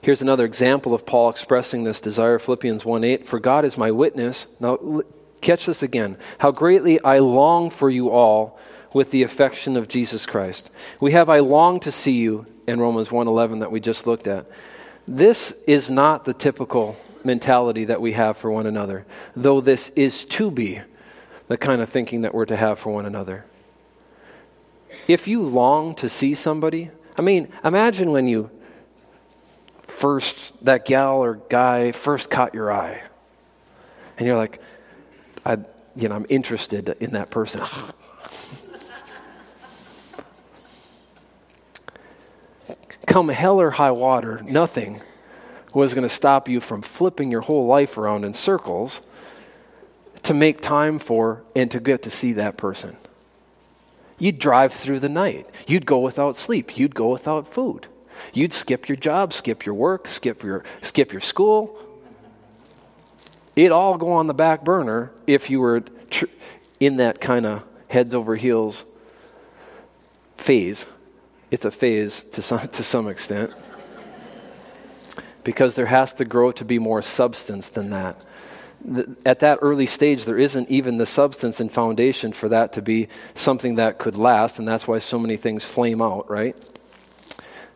Here's 0.00 0.22
another 0.22 0.44
example 0.44 0.94
of 0.94 1.04
Paul 1.04 1.28
expressing 1.28 1.84
this 1.84 2.00
desire 2.00 2.38
Philippians 2.38 2.84
1 2.84 3.04
8. 3.04 3.26
For 3.26 3.40
God 3.40 3.64
is 3.64 3.76
my 3.76 3.90
witness. 3.90 4.46
Now, 4.60 5.02
catch 5.40 5.66
this 5.66 5.82
again. 5.82 6.16
How 6.38 6.50
greatly 6.50 7.00
I 7.02 7.18
long 7.18 7.70
for 7.70 7.90
you 7.90 8.10
all 8.10 8.58
with 8.94 9.10
the 9.10 9.22
affection 9.22 9.76
of 9.76 9.88
Jesus 9.88 10.24
Christ. 10.24 10.70
We 11.00 11.12
have 11.12 11.28
I 11.28 11.40
long 11.40 11.80
to 11.80 11.92
see 11.92 12.12
you 12.12 12.46
in 12.66 12.80
Romans 12.80 13.10
1:11 13.10 13.60
that 13.60 13.72
we 13.72 13.80
just 13.80 14.06
looked 14.06 14.26
at. 14.26 14.46
This 15.06 15.54
is 15.66 15.90
not 15.90 16.24
the 16.24 16.34
typical 16.34 16.96
mentality 17.24 17.84
that 17.86 18.00
we 18.00 18.12
have 18.12 18.36
for 18.36 18.50
one 18.50 18.66
another, 18.66 19.04
though 19.34 19.60
this 19.60 19.90
is 19.96 20.24
to 20.26 20.50
be 20.50 20.80
the 21.48 21.56
kind 21.56 21.80
of 21.82 21.88
thinking 21.88 22.20
that 22.20 22.34
we're 22.34 22.46
to 22.46 22.56
have 22.56 22.78
for 22.78 22.92
one 22.92 23.06
another. 23.06 23.44
If 25.06 25.26
you 25.26 25.42
long 25.42 25.94
to 25.96 26.08
see 26.08 26.34
somebody, 26.34 26.90
I 27.16 27.22
mean, 27.22 27.48
imagine 27.64 28.10
when 28.10 28.28
you 28.28 28.50
first, 29.82 30.64
that 30.64 30.84
gal 30.84 31.24
or 31.24 31.34
guy 31.48 31.92
first 31.92 32.30
caught 32.30 32.54
your 32.54 32.70
eye. 32.70 33.02
And 34.16 34.26
you're 34.26 34.36
like, 34.36 34.60
I, 35.44 35.58
you 35.96 36.08
know, 36.08 36.14
I'm 36.14 36.26
interested 36.28 36.96
in 37.00 37.12
that 37.12 37.30
person. 37.30 37.62
Come 43.06 43.30
hell 43.30 43.60
or 43.60 43.70
high 43.70 43.90
water, 43.90 44.42
nothing 44.44 45.00
was 45.72 45.94
going 45.94 46.06
to 46.06 46.14
stop 46.14 46.48
you 46.48 46.60
from 46.60 46.82
flipping 46.82 47.30
your 47.30 47.40
whole 47.40 47.66
life 47.66 47.96
around 47.98 48.24
in 48.24 48.34
circles 48.34 49.00
to 50.22 50.34
make 50.34 50.60
time 50.60 50.98
for 50.98 51.42
and 51.54 51.70
to 51.70 51.80
get 51.80 52.02
to 52.02 52.10
see 52.10 52.34
that 52.34 52.56
person. 52.56 52.96
You'd 54.18 54.38
drive 54.38 54.72
through 54.72 55.00
the 55.00 55.08
night. 55.08 55.46
You'd 55.66 55.86
go 55.86 55.98
without 55.98 56.36
sleep. 56.36 56.76
You'd 56.76 56.94
go 56.94 57.08
without 57.08 57.52
food. 57.52 57.86
You'd 58.32 58.52
skip 58.52 58.88
your 58.88 58.96
job, 58.96 59.32
skip 59.32 59.64
your 59.64 59.76
work, 59.76 60.08
skip 60.08 60.42
your, 60.42 60.64
skip 60.82 61.12
your 61.12 61.20
school. 61.20 61.78
It'd 63.54 63.72
all 63.72 63.96
go 63.96 64.12
on 64.12 64.26
the 64.26 64.34
back 64.34 64.64
burner 64.64 65.12
if 65.26 65.50
you 65.50 65.60
were 65.60 65.80
tr- 66.10 66.26
in 66.80 66.96
that 66.96 67.20
kind 67.20 67.46
of 67.46 67.64
heads 67.88 68.14
over 68.14 68.36
heels 68.36 68.84
phase. 70.36 70.86
It's 71.50 71.64
a 71.64 71.70
phase 71.70 72.24
to 72.32 72.42
some, 72.42 72.66
to 72.68 72.82
some 72.82 73.08
extent. 73.08 73.52
because 75.44 75.74
there 75.76 75.86
has 75.86 76.12
to 76.14 76.24
grow 76.24 76.52
to 76.52 76.64
be 76.64 76.78
more 76.78 77.02
substance 77.02 77.68
than 77.68 77.90
that 77.90 78.22
at 79.26 79.40
that 79.40 79.58
early 79.60 79.86
stage, 79.86 80.24
there 80.24 80.38
isn't 80.38 80.70
even 80.70 80.98
the 80.98 81.06
substance 81.06 81.60
and 81.60 81.70
foundation 81.70 82.32
for 82.32 82.48
that 82.48 82.72
to 82.74 82.82
be 82.82 83.08
something 83.34 83.74
that 83.76 83.98
could 83.98 84.16
last, 84.16 84.58
and 84.58 84.68
that's 84.68 84.86
why 84.86 84.98
so 84.98 85.18
many 85.18 85.36
things 85.36 85.64
flame 85.64 86.00
out, 86.00 86.30
right? 86.30 86.56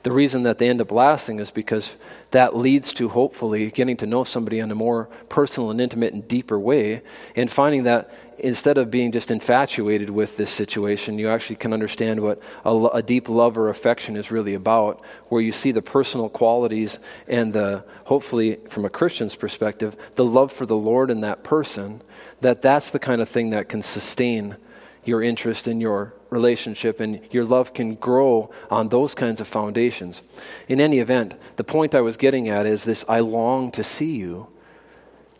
The 0.05 0.13
reason 0.13 0.45
that 0.45 0.59
they 0.59 0.69
end 0.69 0.81
up 0.81 0.91
lasting 0.91 1.39
is 1.39 1.51
because 1.51 1.97
that 2.33 2.57
leads 2.57 2.93
to 2.95 3.09
hopefully 3.09 3.70
getting 3.70 3.97
to 3.99 4.07
know 4.07 4.24
somebody 4.24 4.59
in 4.59 4.70
a 4.70 4.74
more 4.74 5.09
personal 5.28 5.70
and 5.70 5.80
intimate 5.80 6.12
and 6.12 6.26
deeper 6.26 6.59
way, 6.59 7.03
and 7.37 7.51
finding 7.51 7.85
that 7.85 8.11
instead 8.39 8.76
of 8.78 8.91
being 8.91 9.12
just 9.12 9.30
infatuated 9.30 10.11
with 10.11 10.37
this 10.37 10.51
situation, 10.51 11.18
you 11.18 11.28
actually 11.28 11.57
can 11.57 11.72
understand 11.72 12.20
what 12.20 12.41
a, 12.64 12.74
a, 12.95 13.03
deep 13.03 13.28
love 13.28 13.57
or 13.57 13.68
affection 13.68 14.16
is 14.16 14.30
really 14.30 14.55
about, 14.55 15.05
where 15.28 15.41
you 15.41 15.53
see 15.53 15.70
the 15.70 15.83
personal 15.83 16.28
qualities 16.28 16.99
and 17.28 17.53
the, 17.53 17.85
hopefully, 18.05 18.57
from 18.68 18.85
a 18.85 18.91
Christian's 18.91 19.37
perspective, 19.37 19.95
the 20.16 20.24
love 20.24 20.51
for 20.51 20.66
the 20.66 20.76
Lord 20.76 21.11
in 21.11 21.20
that 21.20 21.45
person, 21.45 22.03
that 22.41 22.62
that's 22.62 22.91
the 22.91 22.99
kind 22.99 23.20
of 23.20 23.28
thing 23.28 23.51
that 23.51 23.68
can 23.68 23.83
sustain 23.83 24.57
your 25.05 25.22
interest 25.22 25.68
in 25.68 25.80
your 25.80 26.14
relationship 26.33 26.99
and 26.99 27.20
your 27.30 27.45
love 27.45 27.74
can 27.74 27.95
grow 27.95 28.51
on 28.70 28.89
those 28.89 29.14
kinds 29.14 29.41
of 29.41 29.47
foundations. 29.47 30.22
In 30.68 30.80
any 30.80 30.99
event, 30.99 31.35
the 31.57 31.64
point 31.64 31.95
I 31.95 32.01
was 32.01 32.16
getting 32.16 32.49
at 32.49 32.66
is 32.66 32.85
this 32.85 33.05
I 33.09 33.20
long 33.20 33.70
to 33.72 33.85
see 33.85 34.16
you 34.16 34.49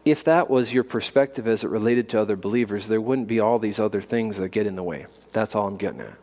if 0.05 0.25
that 0.25 0.51
was 0.51 0.73
your 0.73 0.85
perspective 0.85 1.47
as 1.47 1.63
it 1.63 1.71
related 1.71 2.09
to 2.11 2.21
other 2.21 2.37
believers, 2.37 2.89
there 2.89 3.01
wouldn't 3.01 3.29
be 3.29 3.41
all 3.41 3.59
these 3.59 3.79
other 3.79 4.01
things 4.01 4.37
that 4.39 4.49
get 4.49 4.67
in 4.67 4.75
the 4.75 4.83
way. 4.83 5.07
That's 5.33 5.55
all 5.55 5.69
I'm 5.69 5.77
getting 5.77 6.01
at. 6.01 6.15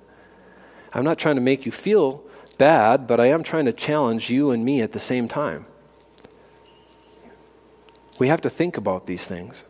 I'm 0.91 1.05
not 1.05 1.17
trying 1.17 1.35
to 1.35 1.41
make 1.41 1.65
you 1.65 1.71
feel 1.71 2.23
bad, 2.57 3.07
but 3.07 3.19
I 3.19 3.27
am 3.27 3.43
trying 3.43 3.65
to 3.65 3.73
challenge 3.73 4.29
you 4.29 4.51
and 4.51 4.65
me 4.65 4.81
at 4.81 4.91
the 4.91 4.99
same 4.99 5.27
time. 5.27 5.65
We 8.17 8.27
have 8.27 8.41
to 8.41 8.49
think 8.49 8.75
about 8.75 9.05
these 9.05 9.25
things. 9.25 9.63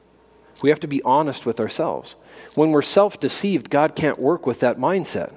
We 0.63 0.71
have 0.71 0.79
to 0.79 0.87
be 0.87 1.03
honest 1.03 1.45
with 1.45 1.59
ourselves. 1.59 2.15
When 2.55 2.71
we're 2.71 2.81
self 2.81 3.19
deceived, 3.19 3.69
God 3.69 3.95
can't 3.95 4.19
work 4.19 4.45
with 4.45 4.59
that 4.61 4.77
mindset. 4.77 5.33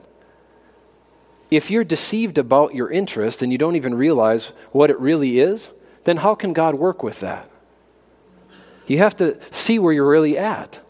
If 1.50 1.70
you're 1.70 1.84
deceived 1.84 2.38
about 2.38 2.74
your 2.74 2.90
interest 2.90 3.42
and 3.42 3.52
you 3.52 3.58
don't 3.58 3.76
even 3.76 3.94
realize 3.94 4.52
what 4.70 4.90
it 4.90 4.98
really 4.98 5.38
is, 5.38 5.68
then 6.04 6.16
how 6.16 6.34
can 6.34 6.52
God 6.52 6.74
work 6.74 7.02
with 7.02 7.20
that? 7.20 7.50
You 8.86 8.98
have 8.98 9.16
to 9.18 9.38
see 9.50 9.78
where 9.78 9.92
you're 9.92 10.08
really 10.08 10.38
at. 10.38 10.80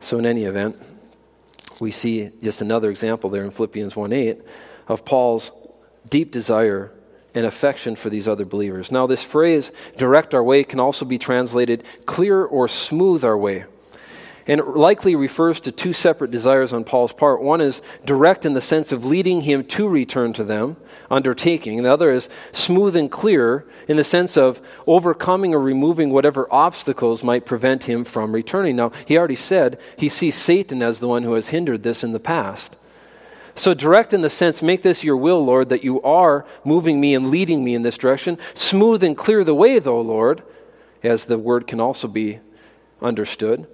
So, 0.00 0.18
in 0.18 0.26
any 0.26 0.44
event, 0.44 0.76
we 1.80 1.90
see 1.90 2.30
just 2.42 2.60
another 2.60 2.90
example 2.90 3.30
there 3.30 3.44
in 3.44 3.50
Philippians 3.50 3.94
1 3.96 4.12
8 4.12 4.42
of 4.88 5.04
Paul's 5.04 5.50
deep 6.08 6.30
desire 6.30 6.92
and 7.34 7.46
affection 7.46 7.96
for 7.96 8.10
these 8.10 8.28
other 8.28 8.44
believers. 8.44 8.92
Now, 8.92 9.06
this 9.06 9.22
phrase, 9.22 9.72
direct 9.96 10.34
our 10.34 10.42
way, 10.42 10.64
can 10.64 10.80
also 10.80 11.04
be 11.04 11.18
translated 11.18 11.84
clear 12.06 12.44
or 12.44 12.68
smooth 12.68 13.24
our 13.24 13.36
way. 13.36 13.64
And 14.46 14.60
it 14.60 14.66
likely 14.66 15.14
refers 15.14 15.60
to 15.60 15.72
two 15.72 15.92
separate 15.92 16.32
desires 16.32 16.72
on 16.72 16.82
Paul's 16.82 17.12
part. 17.12 17.40
One 17.40 17.60
is 17.60 17.80
direct 18.04 18.44
in 18.44 18.54
the 18.54 18.60
sense 18.60 18.90
of 18.90 19.04
leading 19.04 19.42
him 19.42 19.64
to 19.66 19.86
return 19.86 20.32
to 20.32 20.44
them, 20.44 20.76
undertaking. 21.10 21.82
The 21.82 21.92
other 21.92 22.10
is 22.10 22.28
smooth 22.50 22.96
and 22.96 23.10
clear 23.10 23.64
in 23.86 23.96
the 23.96 24.04
sense 24.04 24.36
of 24.36 24.60
overcoming 24.86 25.54
or 25.54 25.60
removing 25.60 26.10
whatever 26.10 26.48
obstacles 26.50 27.22
might 27.22 27.46
prevent 27.46 27.84
him 27.84 28.04
from 28.04 28.32
returning. 28.32 28.74
Now, 28.74 28.90
he 29.06 29.16
already 29.16 29.36
said 29.36 29.78
he 29.96 30.08
sees 30.08 30.34
Satan 30.34 30.82
as 30.82 30.98
the 30.98 31.08
one 31.08 31.22
who 31.22 31.34
has 31.34 31.48
hindered 31.48 31.84
this 31.84 32.02
in 32.02 32.12
the 32.12 32.20
past. 32.20 32.76
So, 33.54 33.74
direct 33.74 34.14
in 34.14 34.22
the 34.22 34.30
sense, 34.30 34.62
make 34.62 34.82
this 34.82 35.04
your 35.04 35.16
will, 35.16 35.44
Lord, 35.44 35.68
that 35.68 35.84
you 35.84 36.00
are 36.02 36.46
moving 36.64 37.00
me 37.00 37.14
and 37.14 37.30
leading 37.30 37.62
me 37.62 37.74
in 37.74 37.82
this 37.82 37.98
direction. 37.98 38.38
Smooth 38.54 39.04
and 39.04 39.16
clear 39.16 39.44
the 39.44 39.54
way, 39.54 39.78
though, 39.78 40.00
Lord, 40.00 40.42
as 41.02 41.26
the 41.26 41.38
word 41.38 41.66
can 41.66 41.78
also 41.78 42.08
be 42.08 42.40
understood 43.02 43.66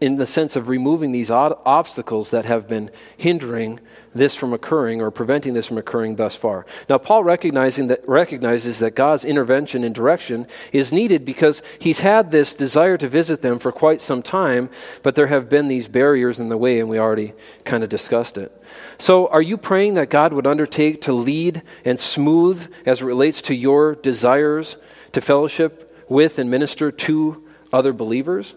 in 0.00 0.16
the 0.16 0.26
sense 0.26 0.56
of 0.56 0.68
removing 0.68 1.10
these 1.10 1.30
obstacles 1.30 2.30
that 2.30 2.44
have 2.44 2.68
been 2.68 2.90
hindering 3.16 3.80
this 4.14 4.34
from 4.34 4.52
occurring 4.52 5.00
or 5.00 5.10
preventing 5.10 5.54
this 5.54 5.66
from 5.66 5.78
occurring 5.78 6.16
thus 6.16 6.36
far. 6.36 6.66
Now, 6.88 6.98
Paul 6.98 7.24
recognizing 7.24 7.86
that, 7.88 8.06
recognizes 8.06 8.78
that 8.80 8.94
God's 8.94 9.24
intervention 9.24 9.84
and 9.84 9.94
direction 9.94 10.46
is 10.72 10.92
needed 10.92 11.24
because 11.24 11.62
he's 11.78 12.00
had 12.00 12.30
this 12.30 12.54
desire 12.54 12.98
to 12.98 13.08
visit 13.08 13.40
them 13.40 13.58
for 13.58 13.72
quite 13.72 14.02
some 14.02 14.22
time, 14.22 14.68
but 15.02 15.14
there 15.14 15.28
have 15.28 15.48
been 15.48 15.68
these 15.68 15.88
barriers 15.88 16.40
in 16.40 16.50
the 16.50 16.58
way, 16.58 16.78
and 16.78 16.90
we 16.90 16.98
already 16.98 17.32
kind 17.64 17.82
of 17.82 17.88
discussed 17.88 18.36
it. 18.36 18.52
So, 18.98 19.28
are 19.28 19.42
you 19.42 19.56
praying 19.56 19.94
that 19.94 20.10
God 20.10 20.32
would 20.34 20.46
undertake 20.46 21.02
to 21.02 21.12
lead 21.12 21.62
and 21.84 21.98
smooth 21.98 22.70
as 22.84 23.00
it 23.00 23.06
relates 23.06 23.40
to 23.42 23.54
your 23.54 23.94
desires 23.94 24.76
to 25.12 25.20
fellowship 25.22 26.04
with 26.08 26.38
and 26.38 26.50
minister 26.50 26.90
to 26.90 27.44
other 27.72 27.92
believers? 27.92 28.54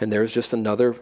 And 0.00 0.12
there's 0.12 0.32
just 0.32 0.52
another 0.52 0.96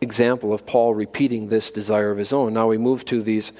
example 0.00 0.52
of 0.52 0.66
Paul 0.66 0.94
repeating 0.94 1.48
this 1.48 1.70
desire 1.70 2.10
of 2.10 2.18
his 2.18 2.32
own. 2.32 2.52
Now 2.52 2.68
we 2.68 2.78
move 2.78 3.04
to 3.06 3.22
these 3.22 3.52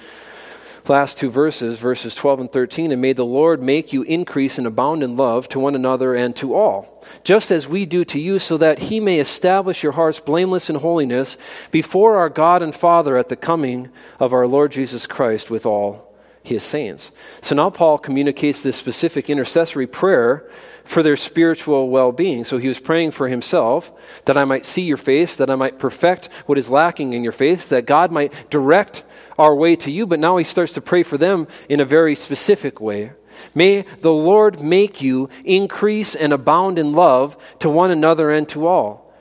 last 0.88 1.18
two 1.18 1.30
verses, 1.30 1.78
verses 1.78 2.14
12 2.14 2.40
and 2.40 2.52
13. 2.52 2.92
And 2.92 3.00
may 3.00 3.12
the 3.12 3.24
Lord 3.24 3.62
make 3.62 3.92
you 3.92 4.02
increase 4.02 4.58
and 4.58 4.66
abound 4.66 5.02
in 5.02 5.16
love 5.16 5.48
to 5.50 5.60
one 5.60 5.74
another 5.74 6.14
and 6.14 6.34
to 6.36 6.54
all, 6.54 7.04
just 7.22 7.50
as 7.50 7.68
we 7.68 7.86
do 7.86 8.04
to 8.04 8.18
you, 8.18 8.38
so 8.38 8.56
that 8.56 8.80
he 8.80 8.98
may 8.98 9.20
establish 9.20 9.82
your 9.82 9.92
hearts 9.92 10.18
blameless 10.18 10.68
in 10.68 10.76
holiness 10.76 11.38
before 11.70 12.16
our 12.16 12.28
God 12.28 12.62
and 12.62 12.74
Father 12.74 13.16
at 13.16 13.28
the 13.28 13.36
coming 13.36 13.90
of 14.18 14.32
our 14.32 14.46
Lord 14.46 14.72
Jesus 14.72 15.06
Christ 15.06 15.50
with 15.50 15.64
all 15.64 16.11
his 16.42 16.62
saints. 16.62 17.10
So 17.40 17.54
now 17.54 17.70
Paul 17.70 17.98
communicates 17.98 18.62
this 18.62 18.76
specific 18.76 19.30
intercessory 19.30 19.86
prayer 19.86 20.48
for 20.84 21.02
their 21.02 21.16
spiritual 21.16 21.88
well 21.88 22.12
being. 22.12 22.44
So 22.44 22.58
he 22.58 22.68
was 22.68 22.80
praying 22.80 23.12
for 23.12 23.28
himself 23.28 23.92
that 24.24 24.36
I 24.36 24.44
might 24.44 24.66
see 24.66 24.82
your 24.82 24.96
face, 24.96 25.36
that 25.36 25.50
I 25.50 25.54
might 25.54 25.78
perfect 25.78 26.28
what 26.46 26.58
is 26.58 26.70
lacking 26.70 27.12
in 27.12 27.22
your 27.22 27.32
faith, 27.32 27.68
that 27.68 27.86
God 27.86 28.10
might 28.10 28.32
direct 28.50 29.04
our 29.38 29.54
way 29.54 29.76
to 29.76 29.90
you. 29.90 30.06
But 30.06 30.20
now 30.20 30.36
he 30.36 30.44
starts 30.44 30.72
to 30.74 30.80
pray 30.80 31.02
for 31.02 31.18
them 31.18 31.46
in 31.68 31.80
a 31.80 31.84
very 31.84 32.14
specific 32.14 32.80
way. 32.80 33.12
May 33.54 33.84
the 34.00 34.12
Lord 34.12 34.60
make 34.60 35.02
you 35.02 35.28
increase 35.44 36.14
and 36.14 36.32
abound 36.32 36.78
in 36.78 36.92
love 36.92 37.36
to 37.60 37.70
one 37.70 37.90
another 37.90 38.30
and 38.30 38.48
to 38.50 38.66
all. 38.66 39.12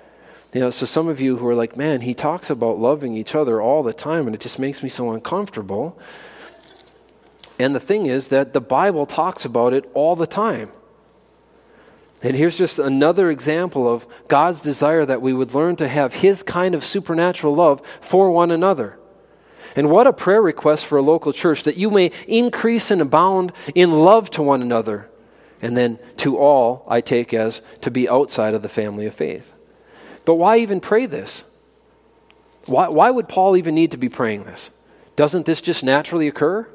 You 0.53 0.59
know, 0.59 0.69
so 0.69 0.85
some 0.85 1.07
of 1.07 1.21
you 1.21 1.37
who 1.37 1.47
are 1.47 1.55
like, 1.55 1.77
man, 1.77 2.01
he 2.01 2.13
talks 2.13 2.49
about 2.49 2.77
loving 2.77 3.15
each 3.15 3.35
other 3.35 3.61
all 3.61 3.83
the 3.83 3.93
time, 3.93 4.27
and 4.27 4.35
it 4.35 4.41
just 4.41 4.59
makes 4.59 4.83
me 4.83 4.89
so 4.89 5.11
uncomfortable. 5.11 5.97
And 7.59 7.75
the 7.75 7.79
thing 7.79 8.07
is 8.07 8.29
that 8.29 8.53
the 8.53 8.61
Bible 8.61 9.05
talks 9.05 9.45
about 9.45 9.73
it 9.73 9.89
all 9.93 10.15
the 10.15 10.27
time. 10.27 10.71
And 12.23 12.35
here's 12.35 12.57
just 12.57 12.77
another 12.79 13.31
example 13.31 13.91
of 13.91 14.05
God's 14.27 14.61
desire 14.61 15.05
that 15.05 15.21
we 15.21 15.33
would 15.33 15.53
learn 15.53 15.75
to 15.77 15.87
have 15.87 16.13
His 16.13 16.43
kind 16.43 16.75
of 16.75 16.85
supernatural 16.85 17.55
love 17.55 17.81
for 17.99 18.31
one 18.31 18.51
another. 18.51 18.97
And 19.75 19.89
what 19.89 20.07
a 20.07 20.13
prayer 20.13 20.41
request 20.41 20.85
for 20.85 20.97
a 20.97 21.01
local 21.01 21.33
church 21.33 21.63
that 21.63 21.77
you 21.77 21.89
may 21.89 22.11
increase 22.27 22.91
and 22.91 23.01
abound 23.01 23.53
in 23.73 23.91
love 23.91 24.29
to 24.31 24.43
one 24.43 24.61
another. 24.61 25.09
And 25.61 25.77
then 25.77 25.99
to 26.17 26.37
all, 26.37 26.85
I 26.87 27.01
take 27.01 27.33
as 27.33 27.61
to 27.81 27.91
be 27.91 28.09
outside 28.09 28.53
of 28.53 28.61
the 28.61 28.69
family 28.69 29.05
of 29.05 29.13
faith. 29.13 29.53
But 30.25 30.35
why 30.35 30.57
even 30.57 30.79
pray 30.79 31.05
this? 31.05 31.43
Why, 32.65 32.89
why 32.89 33.09
would 33.09 33.27
Paul 33.27 33.57
even 33.57 33.73
need 33.73 33.91
to 33.91 33.97
be 33.97 34.09
praying 34.09 34.43
this? 34.43 34.69
Doesn't 35.15 35.45
this 35.45 35.61
just 35.61 35.83
naturally 35.83 36.27
occur? 36.27 36.67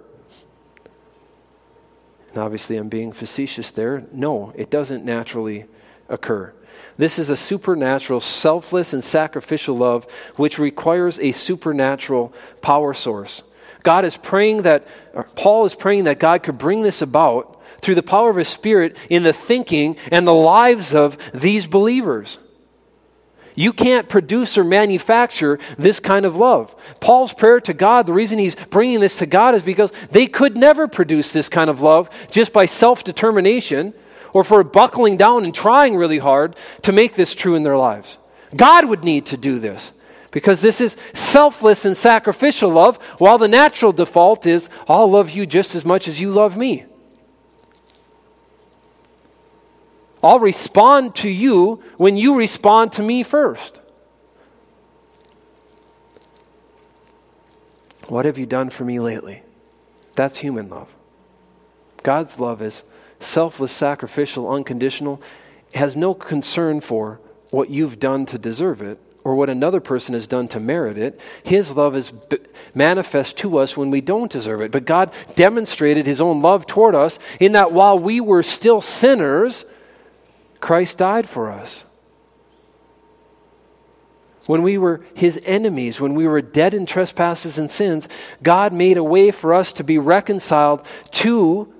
Obviously, 2.37 2.77
I'm 2.77 2.89
being 2.89 3.13
facetious 3.13 3.71
there. 3.71 4.05
No, 4.13 4.53
it 4.57 4.71
doesn't 4.71 5.05
naturally 5.05 5.67
occur. 6.09 6.53
This 6.99 7.19
is 7.19 7.31
a 7.31 7.37
supernatural, 7.37 8.21
selfless, 8.21 8.93
and 8.93 9.05
sacrificial 9.05 9.77
love 9.77 10.07
which 10.37 10.59
requires 10.59 11.19
a 11.21 11.33
supernatural 11.33 12.33
power 12.63 12.95
source. 12.95 13.43
God 13.83 14.05
is 14.05 14.17
praying 14.17 14.63
that, 14.63 14.87
Paul 15.37 15.67
is 15.67 15.75
praying 15.75 16.05
that 16.05 16.19
God 16.19 16.43
could 16.43 16.59
bring 16.59 16.83
this 16.83 17.03
about 17.03 17.63
through 17.81 17.95
the 17.95 18.03
power 18.03 18.31
of 18.31 18.37
His 18.37 18.49
Spirit 18.49 18.97
in 19.11 19.23
the 19.23 19.33
thinking 19.33 19.97
and 20.11 20.27
the 20.27 20.35
lives 20.35 20.95
of 20.95 21.19
these 21.35 21.67
believers. 21.67 22.39
You 23.57 23.73
can't 23.73 24.09
produce 24.09 24.57
or 24.57 24.63
manufacture 24.63 25.59
this 25.79 25.99
kind 25.99 26.25
of 26.25 26.37
love. 26.37 26.77
Paul's 27.01 27.33
prayer 27.33 27.59
to 27.63 27.75
God, 27.75 28.07
the 28.07 28.13
reason 28.13 28.39
he's 28.39 28.55
bringing 28.55 29.01
this 29.01 29.19
to 29.19 29.27
God 29.27 29.55
is 29.55 29.63
because 29.63 29.93
they 30.11 30.27
could 30.27 30.57
never 30.57 30.87
produce 30.87 31.33
this 31.33 31.49
kind 31.49 31.69
of 31.69 31.81
love 31.81 32.09
just 32.31 32.53
by 32.53 32.67
self 32.67 33.03
determination 33.03 33.95
or 34.33 34.45
for 34.45 34.63
buckling 34.63 35.17
down 35.17 35.45
and 35.45 35.55
trying 35.55 35.97
really 35.97 36.19
hard 36.19 36.55
to 36.83 36.93
make 36.93 37.15
this 37.15 37.35
true 37.35 37.55
in 37.55 37.63
their 37.63 37.79
lives. 37.79 38.19
God 38.55 38.85
would 38.85 39.03
need 39.03 39.27
to 39.27 39.39
do 39.39 39.59
this 39.59 39.93
because 40.31 40.61
this 40.61 40.83
is 40.83 40.99
selfless 41.15 41.87
and 41.87 41.97
sacrificial 41.97 42.69
love, 42.69 42.99
while 43.17 43.39
the 43.39 43.49
natural 43.49 43.93
default 43.93 44.47
is, 44.47 44.69
I'll 44.87 45.11
love 45.11 45.31
you 45.31 45.47
just 45.47 45.75
as 45.75 45.83
much 45.83 46.09
as 46.09 46.21
you 46.21 46.31
love 46.31 46.59
me. 46.59 46.85
I'll 50.23 50.41
respond 50.41 51.15
to 51.17 51.29
you 51.29 51.83
when 51.97 52.17
you 52.17 52.37
respond 52.37 52.93
to 52.93 53.03
me 53.03 53.23
first. 53.23 53.81
What 58.09 58.25
have 58.25 58.39
you 58.39 58.47
done 58.47 58.71
for 58.71 58.85
me 58.85 59.01
lately? 59.01 59.43
That's 60.15 60.37
human 60.37 60.69
love. 60.69 60.93
God's 62.03 62.39
love 62.39 62.63
is 62.63 62.85
selfless, 63.21 63.73
sacrificial, 63.73 64.51
unconditional, 64.51 65.21
has 65.75 65.97
no 65.97 66.15
concern 66.15 66.81
for 66.81 67.21
what 67.51 67.71
you've 67.71 67.99
done 67.99 68.27
to 68.27 68.39
deserve 68.39 68.83
it 68.83 69.01
or 69.25 69.35
what 69.35 69.51
another 69.51 69.81
person 69.81 70.15
has 70.15 70.27
done 70.27 70.47
to 70.47 70.61
merit 70.61 70.97
it. 70.97 71.21
His 71.43 71.73
love 71.73 71.97
is 71.97 72.13
b- 72.13 72.39
manifest 72.75 73.37
to 73.39 73.59
us 73.59 73.77
when 73.77 73.91
we 73.91 74.01
don't 74.01 74.31
deserve 74.31 74.61
it. 74.61 74.71
But 74.71 74.85
God 74.85 75.13
demonstrated 75.35 76.07
His 76.07 76.21
own 76.21 76.43
love 76.43 76.67
toward 76.67 76.95
us 76.95 77.19
in 77.41 77.53
that 77.53 77.73
while 77.73 77.99
we 77.99 78.21
were 78.21 78.45
still 78.45 78.81
sinners, 78.81 79.65
Christ 80.61 80.99
died 80.99 81.29
for 81.29 81.51
us. 81.51 81.85
When 84.47 84.63
we 84.63 84.79
were 84.79 85.05
his 85.15 85.41
enemies, 85.45 86.01
when 86.01 86.15
we 86.15 86.27
were 86.27 86.41
dead 86.41 86.73
in 86.73 86.87
trespasses 86.87 87.59
and 87.59 87.71
sins, 87.71 88.09
God 88.43 88.73
made 88.73 88.97
a 88.97 89.05
way 89.05 89.33
for 89.33 89.53
us 89.53 89.73
to 89.75 89.85
be 89.85 89.99
reconciled 89.99 90.87
to 91.13 91.73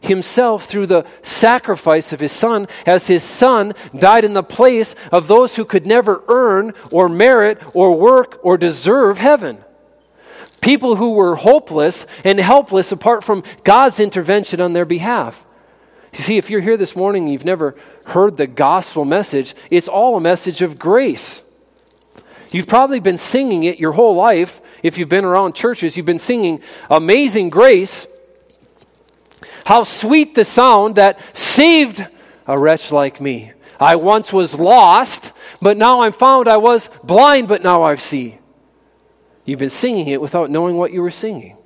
himself 0.00 0.64
through 0.64 0.86
the 0.86 1.04
sacrifice 1.22 2.12
of 2.12 2.20
his 2.20 2.32
son, 2.32 2.68
as 2.86 3.06
his 3.06 3.22
son 3.22 3.74
died 3.98 4.24
in 4.24 4.32
the 4.32 4.42
place 4.42 4.94
of 5.12 5.28
those 5.28 5.56
who 5.56 5.64
could 5.64 5.86
never 5.86 6.22
earn 6.28 6.72
or 6.90 7.08
merit 7.08 7.60
or 7.74 7.98
work 7.98 8.38
or 8.42 8.56
deserve 8.56 9.18
heaven. 9.18 9.58
People 10.60 10.96
who 10.96 11.12
were 11.12 11.36
hopeless 11.36 12.06
and 12.24 12.40
helpless 12.40 12.90
apart 12.92 13.24
from 13.24 13.44
God's 13.62 14.00
intervention 14.00 14.60
on 14.60 14.72
their 14.72 14.84
behalf. 14.84 15.45
You 16.12 16.22
see, 16.22 16.36
if 16.38 16.50
you're 16.50 16.60
here 16.60 16.76
this 16.76 16.96
morning, 16.96 17.24
and 17.24 17.32
you've 17.32 17.44
never 17.44 17.76
heard 18.06 18.36
the 18.36 18.46
gospel 18.46 19.04
message, 19.04 19.54
it's 19.70 19.88
all 19.88 20.16
a 20.16 20.20
message 20.20 20.62
of 20.62 20.78
grace. 20.78 21.42
You've 22.50 22.68
probably 22.68 23.00
been 23.00 23.18
singing 23.18 23.64
it 23.64 23.78
your 23.78 23.92
whole 23.92 24.14
life. 24.14 24.60
If 24.82 24.98
you've 24.98 25.08
been 25.08 25.24
around 25.24 25.54
churches, 25.54 25.96
you've 25.96 26.06
been 26.06 26.18
singing 26.18 26.62
Amazing 26.88 27.50
Grace. 27.50 28.06
How 29.64 29.84
sweet 29.84 30.34
the 30.34 30.44
sound 30.44 30.94
that 30.94 31.18
saved 31.34 32.06
a 32.46 32.58
wretch 32.58 32.92
like 32.92 33.20
me. 33.20 33.52
I 33.78 33.96
once 33.96 34.32
was 34.32 34.54
lost, 34.54 35.32
but 35.60 35.76
now 35.76 36.02
I'm 36.02 36.12
found. 36.12 36.48
I 36.48 36.56
was 36.56 36.88
blind, 37.02 37.48
but 37.48 37.62
now 37.62 37.82
I 37.82 37.96
see. 37.96 38.38
You've 39.44 39.58
been 39.58 39.68
singing 39.68 40.08
it 40.08 40.20
without 40.20 40.50
knowing 40.50 40.76
what 40.76 40.92
you 40.92 41.02
were 41.02 41.10
singing. 41.10 41.56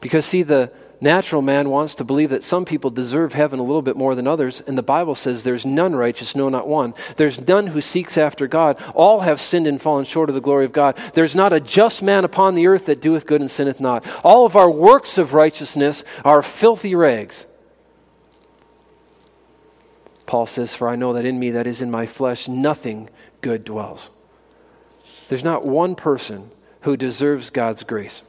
Because, 0.00 0.24
see, 0.24 0.42
the, 0.42 0.72
natural 1.00 1.42
man 1.42 1.70
wants 1.70 1.94
to 1.96 2.04
believe 2.04 2.30
that 2.30 2.44
some 2.44 2.64
people 2.64 2.90
deserve 2.90 3.32
heaven 3.32 3.58
a 3.58 3.62
little 3.64 3.82
bit 3.82 3.96
more 3.96 4.14
than 4.14 4.26
others, 4.26 4.62
and 4.66 4.76
the 4.76 4.82
Bible 4.82 5.14
says 5.14 5.42
there's 5.42 5.64
none 5.64 5.94
righteous, 5.94 6.36
no, 6.36 6.48
not 6.48 6.68
one. 6.68 6.94
There's 7.16 7.40
none 7.46 7.68
who 7.68 7.80
seeks 7.80 8.18
after 8.18 8.46
God. 8.46 8.82
All 8.94 9.20
have 9.20 9.40
sinned 9.40 9.66
and 9.66 9.80
fallen 9.80 10.04
short 10.04 10.28
of 10.28 10.34
the 10.34 10.40
glory 10.40 10.64
of 10.64 10.72
God. 10.72 10.98
There's 11.14 11.34
not 11.34 11.52
a 11.52 11.60
just 11.60 12.02
man 12.02 12.24
upon 12.24 12.54
the 12.54 12.66
earth 12.66 12.86
that 12.86 13.00
doeth 13.00 13.26
good 13.26 13.40
and 13.40 13.50
sinneth 13.50 13.80
not. 13.80 14.06
All 14.24 14.46
of 14.46 14.56
our 14.56 14.70
works 14.70 15.18
of 15.18 15.34
righteousness 15.34 16.04
are 16.24 16.42
filthy 16.42 16.94
rags. 16.94 17.46
Paul 20.26 20.46
says, 20.46 20.74
For 20.74 20.88
I 20.88 20.96
know 20.96 21.14
that 21.14 21.24
in 21.24 21.40
me, 21.40 21.50
that 21.50 21.66
is 21.66 21.82
in 21.82 21.90
my 21.90 22.06
flesh, 22.06 22.46
nothing 22.46 23.10
good 23.40 23.64
dwells. 23.64 24.10
There's 25.28 25.44
not 25.44 25.64
one 25.64 25.94
person 25.94 26.50
who 26.82 26.96
deserves 26.96 27.50
God's 27.50 27.82
grace 27.82 28.22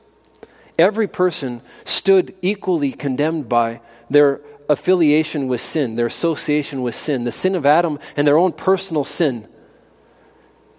every 0.82 1.08
person 1.08 1.62
stood 1.84 2.36
equally 2.42 2.92
condemned 2.92 3.48
by 3.48 3.82
their 4.10 4.42
affiliation 4.68 5.48
with 5.48 5.62
sin, 5.62 5.96
their 5.96 6.08
association 6.08 6.82
with 6.82 6.96
sin, 6.96 7.24
the 7.24 7.32
sin 7.32 7.56
of 7.56 7.66
Adam, 7.66 8.00
and 8.16 8.28
their 8.28 8.38
own 8.38 8.52
personal 8.52 9.06
sin. 9.06 9.48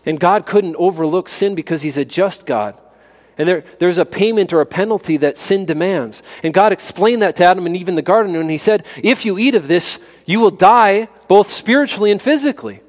And 0.04 0.18
God 0.18 0.46
couldn't 0.46 0.76
overlook 0.76 1.28
sin 1.28 1.54
because 1.54 1.82
He's 1.82 1.98
a 1.98 2.04
just 2.04 2.46
God. 2.46 2.78
And 3.38 3.48
there, 3.48 3.64
there's 3.78 3.98
a 3.98 4.04
payment 4.04 4.52
or 4.52 4.60
a 4.60 4.66
penalty 4.66 5.16
that 5.18 5.38
sin 5.38 5.64
demands. 5.64 6.22
And 6.42 6.52
God 6.52 6.72
explained 6.72 7.22
that 7.22 7.36
to 7.36 7.44
Adam 7.44 7.66
and 7.66 7.76
Eve 7.76 7.88
in 7.88 7.94
the 7.94 8.02
garden 8.02 8.34
when 8.34 8.48
He 8.48 8.58
said, 8.58 8.84
If 9.02 9.24
you 9.24 9.38
eat 9.38 9.54
of 9.54 9.68
this, 9.68 9.98
you 10.26 10.40
will 10.40 10.50
die 10.50 11.08
both 11.28 11.50
spiritually 11.50 12.10
and 12.10 12.20
physically. 12.20 12.80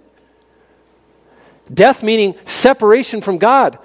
Death 1.73 2.03
meaning 2.03 2.35
separation 2.45 3.21
from 3.21 3.37
God. 3.37 3.79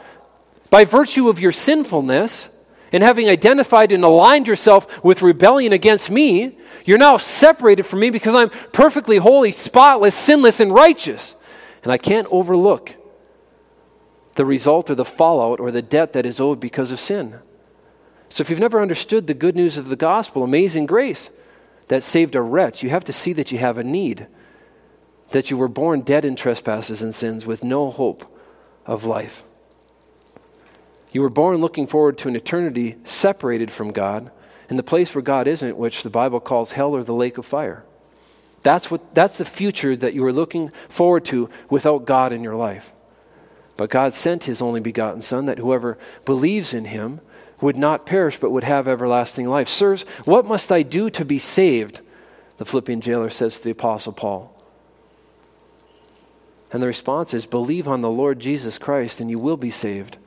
By 0.70 0.84
virtue 0.84 1.28
of 1.28 1.40
your 1.40 1.52
sinfulness, 1.52 2.48
and 2.92 3.02
having 3.02 3.28
identified 3.28 3.92
and 3.92 4.02
aligned 4.02 4.46
yourself 4.46 5.04
with 5.04 5.22
rebellion 5.22 5.72
against 5.72 6.10
me, 6.10 6.56
you're 6.84 6.98
now 6.98 7.16
separated 7.18 7.84
from 7.84 8.00
me 8.00 8.10
because 8.10 8.34
I'm 8.34 8.50
perfectly 8.72 9.18
holy, 9.18 9.52
spotless, 9.52 10.14
sinless, 10.14 10.60
and 10.60 10.72
righteous. 10.72 11.34
And 11.82 11.92
I 11.92 11.98
can't 11.98 12.26
overlook 12.30 12.94
the 14.34 14.44
result 14.44 14.88
or 14.88 14.94
the 14.94 15.04
fallout 15.04 15.60
or 15.60 15.70
the 15.70 15.82
debt 15.82 16.12
that 16.14 16.24
is 16.24 16.40
owed 16.40 16.60
because 16.60 16.92
of 16.92 17.00
sin. 17.00 17.38
So 18.28 18.42
if 18.42 18.50
you've 18.50 18.60
never 18.60 18.80
understood 18.80 19.26
the 19.26 19.34
good 19.34 19.56
news 19.56 19.78
of 19.78 19.88
the 19.88 19.96
gospel, 19.96 20.42
amazing 20.42 20.86
grace 20.86 21.30
that 21.88 22.04
saved 22.04 22.34
a 22.34 22.42
wretch, 22.42 22.82
you 22.82 22.90
have 22.90 23.04
to 23.04 23.12
see 23.12 23.32
that 23.34 23.50
you 23.50 23.58
have 23.58 23.78
a 23.78 23.84
need, 23.84 24.26
that 25.30 25.50
you 25.50 25.56
were 25.56 25.68
born 25.68 26.02
dead 26.02 26.24
in 26.24 26.36
trespasses 26.36 27.02
and 27.02 27.14
sins 27.14 27.46
with 27.46 27.64
no 27.64 27.90
hope 27.90 28.24
of 28.86 29.04
life. 29.04 29.42
You 31.10 31.22
were 31.22 31.30
born 31.30 31.56
looking 31.56 31.86
forward 31.86 32.18
to 32.18 32.28
an 32.28 32.36
eternity 32.36 32.96
separated 33.04 33.70
from 33.70 33.92
God 33.92 34.30
in 34.68 34.76
the 34.76 34.82
place 34.82 35.14
where 35.14 35.22
God 35.22 35.46
isn't, 35.46 35.78
which 35.78 36.02
the 36.02 36.10
Bible 36.10 36.40
calls 36.40 36.72
hell 36.72 36.94
or 36.94 37.02
the 37.02 37.14
lake 37.14 37.38
of 37.38 37.46
fire. 37.46 37.84
That's, 38.62 38.90
what, 38.90 39.14
that's 39.14 39.38
the 39.38 39.44
future 39.44 39.96
that 39.96 40.14
you 40.14 40.22
were 40.22 40.32
looking 40.32 40.72
forward 40.88 41.24
to 41.26 41.48
without 41.70 42.04
God 42.04 42.32
in 42.32 42.42
your 42.42 42.56
life. 42.56 42.92
But 43.76 43.90
God 43.90 44.12
sent 44.12 44.44
his 44.44 44.60
only 44.60 44.80
begotten 44.80 45.22
Son 45.22 45.46
that 45.46 45.58
whoever 45.58 45.96
believes 46.26 46.74
in 46.74 46.84
him 46.84 47.20
would 47.60 47.76
not 47.76 48.06
perish 48.06 48.38
but 48.38 48.50
would 48.50 48.64
have 48.64 48.88
everlasting 48.88 49.46
life. 49.46 49.68
Sirs, 49.68 50.02
what 50.24 50.44
must 50.44 50.70
I 50.70 50.82
do 50.82 51.08
to 51.10 51.24
be 51.24 51.38
saved? 51.38 52.00
The 52.58 52.64
Philippian 52.64 53.00
jailer 53.00 53.30
says 53.30 53.58
to 53.58 53.64
the 53.64 53.70
Apostle 53.70 54.12
Paul. 54.12 54.54
And 56.72 56.82
the 56.82 56.86
response 56.86 57.32
is 57.32 57.46
believe 57.46 57.88
on 57.88 58.02
the 58.02 58.10
Lord 58.10 58.40
Jesus 58.40 58.78
Christ 58.78 59.20
and 59.20 59.30
you 59.30 59.38
will 59.38 59.56
be 59.56 59.70
saved. 59.70 60.18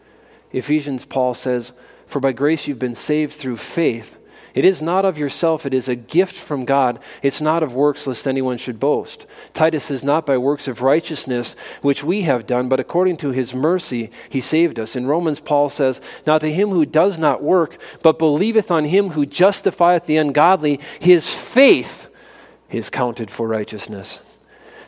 Ephesians, 0.54 1.06
Paul 1.06 1.34
says, 1.34 1.72
For 2.08 2.20
by 2.20 2.32
grace 2.32 2.68
you've 2.68 2.80
been 2.80 2.96
saved 2.96 3.34
through 3.34 3.58
faith. 3.58 4.18
It 4.54 4.66
is 4.66 4.82
not 4.82 5.06
of 5.06 5.18
yourself, 5.18 5.66
it 5.66 5.74
is 5.74 5.88
a 5.88 5.96
gift 5.96 6.36
from 6.36 6.66
God. 6.66 7.00
It's 7.22 7.40
not 7.40 7.64
of 7.64 7.74
works, 7.74 8.06
lest 8.06 8.28
anyone 8.28 8.58
should 8.58 8.82
boast. 8.82 9.26
Titus 9.54 9.86
says, 9.86 10.04
Not 10.04 10.26
by 10.26 10.38
works 10.38 10.68
of 10.68 10.82
righteousness 10.82 11.56
which 11.82 12.04
we 12.04 12.24
have 12.24 12.48
done, 12.48 12.68
but 12.68 12.80
according 12.80 13.18
to 13.18 13.30
his 13.30 13.54
mercy 13.54 14.12
he 14.28 14.42
saved 14.42 14.78
us. 14.78 14.96
In 14.96 15.08
Romans, 15.08 15.40
Paul 15.40 15.70
says, 15.70 16.02
Now 16.28 16.38
to 16.38 16.52
him 16.52 16.70
who 16.70 16.86
does 16.86 17.18
not 17.18 17.42
work, 17.42 17.78
but 18.04 18.20
believeth 18.20 18.72
on 18.72 18.86
him 18.86 19.12
who 19.12 19.26
justifieth 19.26 20.06
the 20.06 20.18
ungodly, 20.18 20.82
his 21.00 21.34
faith 21.34 22.10
is 22.70 22.90
counted 22.90 23.32
for 23.32 23.48
righteousness. 23.48 24.20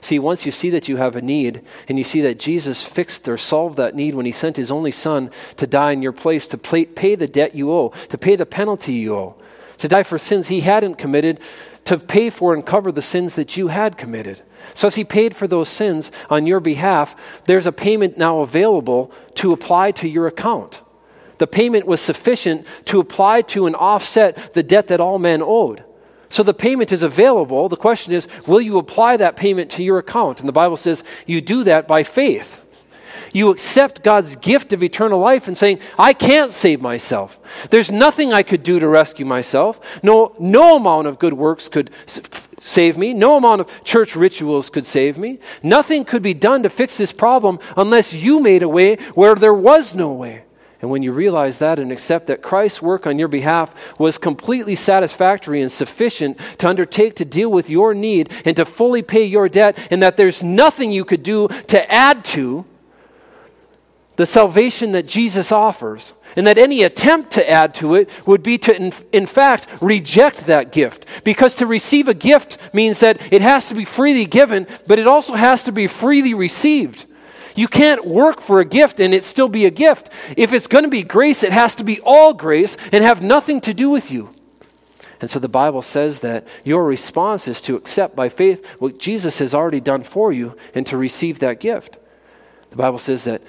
See, 0.04 0.20
once 0.20 0.46
you 0.46 0.52
see 0.52 0.70
that 0.72 0.90
you 0.90 0.98
have 0.98 1.16
a 1.16 1.22
need 1.22 1.62
and 1.88 1.98
you 1.98 2.04
see 2.04 2.20
that 2.22 2.38
Jesus 2.38 2.84
fixed 2.84 3.30
or 3.30 3.38
solved 3.38 3.78
that 3.78 3.96
need 3.96 4.16
when 4.16 4.26
he 4.26 4.34
sent 4.34 4.58
his 4.58 4.70
only 4.70 4.92
son 4.92 5.32
to 5.56 5.66
die 5.66 5.94
in 5.94 6.02
your 6.02 6.12
place, 6.12 6.46
to 6.48 6.58
pay 6.58 7.16
the 7.16 7.26
debt 7.26 7.56
you 7.56 7.72
owe, 7.72 7.94
to 8.10 8.18
pay 8.18 8.36
the 8.36 8.46
penalty 8.46 8.96
you 8.96 9.16
owe, 9.16 9.36
to 9.78 9.88
die 9.88 10.04
for 10.04 10.18
sins 10.18 10.50
he 10.50 10.60
hadn't 10.60 10.96
committed, 10.96 11.40
to 11.86 11.98
pay 11.98 12.30
for 12.30 12.54
and 12.54 12.66
cover 12.66 12.92
the 12.92 13.02
sins 13.02 13.36
that 13.36 13.56
you 13.56 13.70
had 13.70 13.98
committed. 13.98 14.42
So, 14.74 14.88
as 14.88 14.96
he 14.96 15.06
paid 15.06 15.38
for 15.38 15.48
those 15.48 15.70
sins 15.70 16.12
on 16.30 16.46
your 16.46 16.60
behalf, 16.60 17.16
there's 17.46 17.66
a 17.66 17.72
payment 17.72 18.18
now 18.18 18.40
available 18.40 19.10
to 19.36 19.54
apply 19.54 19.92
to 19.92 20.10
your 20.10 20.28
account. 20.28 20.82
The 21.38 21.48
payment 21.48 21.88
was 21.88 22.02
sufficient 22.02 22.68
to 22.86 23.00
apply 23.00 23.44
to 23.44 23.68
and 23.68 23.76
offset 23.78 24.54
the 24.54 24.64
debt 24.64 24.90
that 24.90 25.00
all 25.00 25.18
men 25.18 25.42
owed. 25.42 25.86
So 26.34 26.42
the 26.42 26.52
payment 26.52 26.92
is 26.92 27.04
available. 27.04 27.70
The 27.70 27.78
question 27.78 28.12
is, 28.12 28.28
will 28.48 28.60
you 28.60 28.80
apply 28.80 29.18
that 29.18 29.36
payment 29.36 29.70
to 29.70 29.84
your 29.84 30.00
account? 30.00 30.40
And 30.40 30.50
the 30.50 30.54
Bible 30.54 30.78
says 30.78 31.04
you 31.28 31.42
do 31.42 31.64
that 31.66 31.88
by 31.88 32.02
faith. 32.02 32.62
You 33.34 33.52
accept 33.52 34.02
God's 34.02 34.36
gift 34.38 34.74
of 34.74 34.82
eternal 34.82 35.20
life 35.20 35.48
and 35.48 35.56
saying, 35.56 35.78
I 35.96 36.14
can't 36.14 36.52
save 36.52 36.82
myself. 36.82 37.40
There's 37.70 37.92
nothing 37.92 38.34
I 38.34 38.42
could 38.42 38.64
do 38.64 38.80
to 38.80 38.88
rescue 38.88 39.28
myself. 39.28 39.80
No, 40.02 40.36
no 40.40 40.78
amount 40.78 41.06
of 41.06 41.20
good 41.20 41.34
works 41.34 41.70
could 41.70 41.92
save 42.60 42.98
me. 42.98 43.14
No 43.14 43.38
amount 43.38 43.62
of 43.62 43.84
church 43.84 44.16
rituals 44.16 44.72
could 44.72 44.88
save 44.88 45.20
me. 45.20 45.38
Nothing 45.62 46.04
could 46.04 46.24
be 46.24 46.34
done 46.34 46.64
to 46.64 46.70
fix 46.72 46.98
this 46.98 47.12
problem 47.12 47.60
unless 47.78 48.12
you 48.12 48.40
made 48.40 48.64
a 48.64 48.70
way 48.70 48.96
where 49.14 49.36
there 49.36 49.54
was 49.54 49.94
no 49.94 50.12
way. 50.12 50.46
And 50.84 50.92
when 50.92 51.02
you 51.02 51.14
realize 51.14 51.60
that 51.60 51.80
and 51.80 51.94
accept 51.94 52.28
that 52.28 52.42
Christ's 52.42 52.82
work 52.82 53.08
on 53.08 53.18
your 53.18 53.30
behalf 53.30 53.74
was 53.98 54.18
completely 54.18 54.76
satisfactory 54.76 55.62
and 55.62 55.72
sufficient 55.72 56.38
to 56.58 56.68
undertake 56.68 57.16
to 57.16 57.26
deal 57.26 57.50
with 57.50 57.70
your 57.70 57.94
need 57.94 58.34
and 58.44 58.54
to 58.58 58.66
fully 58.66 59.02
pay 59.02 59.24
your 59.24 59.48
debt, 59.48 59.78
and 59.92 60.04
that 60.04 60.18
there's 60.18 60.44
nothing 60.44 60.92
you 60.92 61.06
could 61.06 61.24
do 61.24 61.48
to 61.48 61.90
add 61.90 62.26
to 62.26 62.66
the 64.18 64.26
salvation 64.26 64.92
that 64.92 65.08
Jesus 65.08 65.54
offers, 65.54 66.12
and 66.36 66.46
that 66.46 66.58
any 66.58 66.84
attempt 66.84 67.32
to 67.32 67.50
add 67.50 67.74
to 67.76 67.96
it 67.96 68.10
would 68.28 68.44
be 68.44 68.58
to, 68.58 68.76
in, 68.76 68.92
in, 69.14 69.26
fact, 69.26 69.68
reject 69.80 70.48
that 70.48 70.74
gift. 70.74 71.06
Because 71.24 71.56
to 71.56 71.66
receive 71.66 72.10
a 72.10 72.14
gift 72.14 72.58
means 72.74 73.00
that 73.00 73.22
it 73.32 73.42
has 73.42 73.70
to 73.70 73.74
be 73.74 73.86
freely 73.86 74.26
given, 74.26 74.68
but 74.86 75.00
it 75.00 75.08
also 75.08 75.36
has 75.36 75.64
to 75.64 75.72
be 75.72 75.88
freely 75.88 76.34
received. 76.34 77.06
You 77.56 77.68
can't 77.68 78.06
work 78.06 78.42
for 78.42 78.60
a 78.60 78.66
gift 78.66 79.00
and 79.00 79.14
it 79.14 79.24
still 79.24 79.50
be 79.50 79.66
a 79.66 79.72
gift. 79.72 80.10
If 80.36 80.54
it's 80.54 80.68
going 80.68 80.84
to 80.84 80.90
be 80.90 81.04
grace, 81.04 81.44
it 81.44 81.52
has 81.52 81.76
to 81.76 81.84
be 81.84 82.00
all 82.02 82.34
grace 82.34 82.78
and 82.92 83.04
have 83.04 83.22
nothing 83.22 83.62
to 83.62 83.74
do 83.74 83.90
with 83.90 84.12
you. 84.12 84.34
And 85.22 85.30
so 85.30 85.40
the 85.40 85.48
Bible 85.48 85.82
says 85.82 86.20
that 86.20 86.48
your 86.64 86.84
response 86.84 87.48
is 87.48 87.62
to 87.62 87.76
accept 87.76 88.16
by 88.16 88.28
faith 88.28 88.66
what 88.80 88.98
Jesus 88.98 89.40
has 89.40 89.54
already 89.54 89.80
done 89.80 90.04
for 90.04 90.34
you 90.34 90.58
and 90.76 90.86
to 90.88 90.98
receive 90.98 91.40
that 91.40 91.60
gift. 91.60 91.98
The 92.72 92.76
Bible 92.76 93.00
says 93.00 93.24
that 93.24 93.42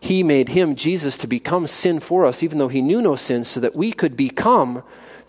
he 0.00 0.22
made 0.22 0.50
him, 0.50 0.76
Jesus, 0.76 1.16
to 1.18 1.26
become 1.26 1.66
sin 1.66 1.98
for 1.98 2.26
us, 2.26 2.42
even 2.42 2.58
though 2.58 2.68
he 2.68 2.82
knew 2.82 3.00
no 3.00 3.16
sin, 3.16 3.44
so 3.44 3.58
that 3.60 3.74
we 3.74 3.90
could 3.90 4.18
become 4.18 4.82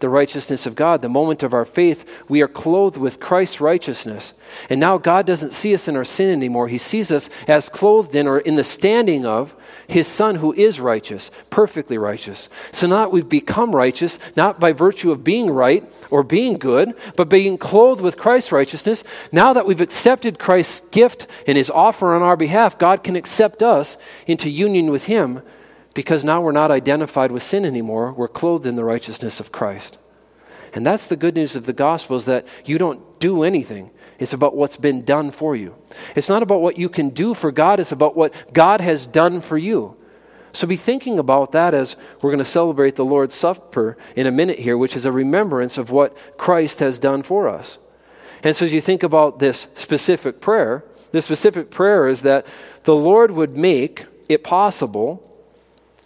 the 0.06 0.10
righteousness 0.10 0.68
of 0.68 0.76
God. 0.76 1.02
The 1.02 1.10
moment 1.10 1.42
of 1.42 1.52
our 1.52 1.66
faith, 1.66 2.08
we 2.30 2.44
are 2.44 2.48
clothed 2.48 2.96
with 2.96 3.20
Christ's 3.20 3.60
righteousness. 3.60 4.34
And 4.70 4.80
now 4.80 5.00
God 5.00 5.26
doesn't 5.26 5.56
see 5.56 5.74
us 5.74 5.88
in 5.88 5.96
our 5.96 6.06
sin 6.06 6.30
anymore. 6.30 6.68
He 6.68 6.78
sees 6.78 7.12
us 7.12 7.28
as 7.48 7.70
clothed 7.70 8.14
in 8.14 8.28
or 8.28 8.38
in 8.38 8.54
the 8.54 8.64
standing 8.64 9.26
of 9.26 9.56
His 9.88 10.08
Son 10.08 10.36
who 10.36 10.54
is 10.54 10.80
righteous, 10.80 11.32
perfectly 11.50 11.98
righteous. 11.98 12.50
So 12.72 12.86
now 12.86 13.10
we've 13.10 13.28
become 13.28 13.76
righteous, 13.76 14.20
not 14.36 14.60
by 14.60 14.74
virtue 14.74 15.12
of 15.12 15.24
being 15.24 15.50
right 15.50 15.84
or 16.12 16.22
being 16.22 16.60
good, 16.60 16.94
but 17.16 17.28
being 17.28 17.58
clothed 17.58 18.02
with 18.02 18.16
Christ's 18.16 18.52
righteousness. 18.52 19.04
Now 19.32 19.54
that 19.54 19.66
we've 19.66 19.82
accepted 19.82 20.38
Christ's 20.38 20.82
gift 20.92 21.26
and 21.48 21.58
His 21.58 21.72
offer 21.72 22.14
on 22.14 22.22
our 22.22 22.38
behalf, 22.38 22.78
God 22.78 23.04
can 23.04 23.16
accept 23.16 23.64
us 23.64 23.98
into 24.28 24.52
union 24.52 24.92
with 24.92 25.06
Him 25.06 25.42
because 25.96 26.24
now 26.24 26.42
we're 26.42 26.52
not 26.52 26.70
identified 26.70 27.32
with 27.32 27.42
sin 27.42 27.66
anymore. 27.66 28.14
We're 28.14 28.28
clothed 28.28 28.68
in 28.68 28.76
the 28.76 28.84
righteousness 28.84 29.40
of 29.40 29.52
Christ. 29.52 29.98
And 30.74 30.86
that's 30.86 31.08
the 31.08 31.16
good 31.16 31.36
news 31.36 31.56
of 31.56 31.66
the 31.66 31.74
gospel 31.74 32.18
is 32.18 32.26
that 32.26 32.46
you 32.66 32.78
don't 32.78 33.20
do 33.20 33.44
anything. 33.44 33.90
It's 34.20 34.34
about 34.34 34.56
what's 34.56 34.76
been 34.76 35.06
done 35.06 35.32
for 35.32 35.56
you. 35.56 35.74
It's 36.16 36.28
not 36.28 36.44
about 36.44 36.62
what 36.62 36.78
you 36.78 36.90
can 36.90 37.10
do 37.10 37.34
for 37.34 37.52
God, 37.52 37.80
it's 37.80 37.94
about 37.94 38.16
what 38.16 38.54
God 38.54 38.82
has 38.82 39.08
done 39.08 39.42
for 39.42 39.58
you. 39.58 39.96
So 40.52 40.68
be 40.68 40.78
thinking 40.78 41.18
about 41.18 41.54
that 41.54 41.74
as 41.74 41.96
we're 42.22 42.32
going 42.32 42.44
to 42.44 42.50
celebrate 42.50 42.96
the 42.96 43.04
Lord's 43.04 43.36
Supper 43.36 43.98
in 44.16 44.28
a 44.28 44.32
minute 44.32 44.60
here, 44.60 44.78
which 44.78 44.96
is 44.96 45.06
a 45.06 45.12
remembrance 45.12 45.78
of 45.78 45.92
what 45.92 46.38
Christ 46.38 46.80
has 46.80 47.00
done 47.00 47.24
for 47.24 47.50
us. 47.50 47.78
And 48.44 48.56
so 48.56 48.66
as 48.66 48.72
you 48.72 48.80
think 48.80 49.04
about 49.04 49.40
this 49.40 49.68
specific 49.76 50.40
prayer, 50.40 50.86
this 51.12 51.26
specific 51.26 51.72
prayer 51.72 52.08
is 52.08 52.22
that 52.22 52.46
the 52.84 52.96
Lord 52.96 53.32
would 53.32 53.58
make 53.58 54.06
it 54.30 54.44
possible 54.44 55.22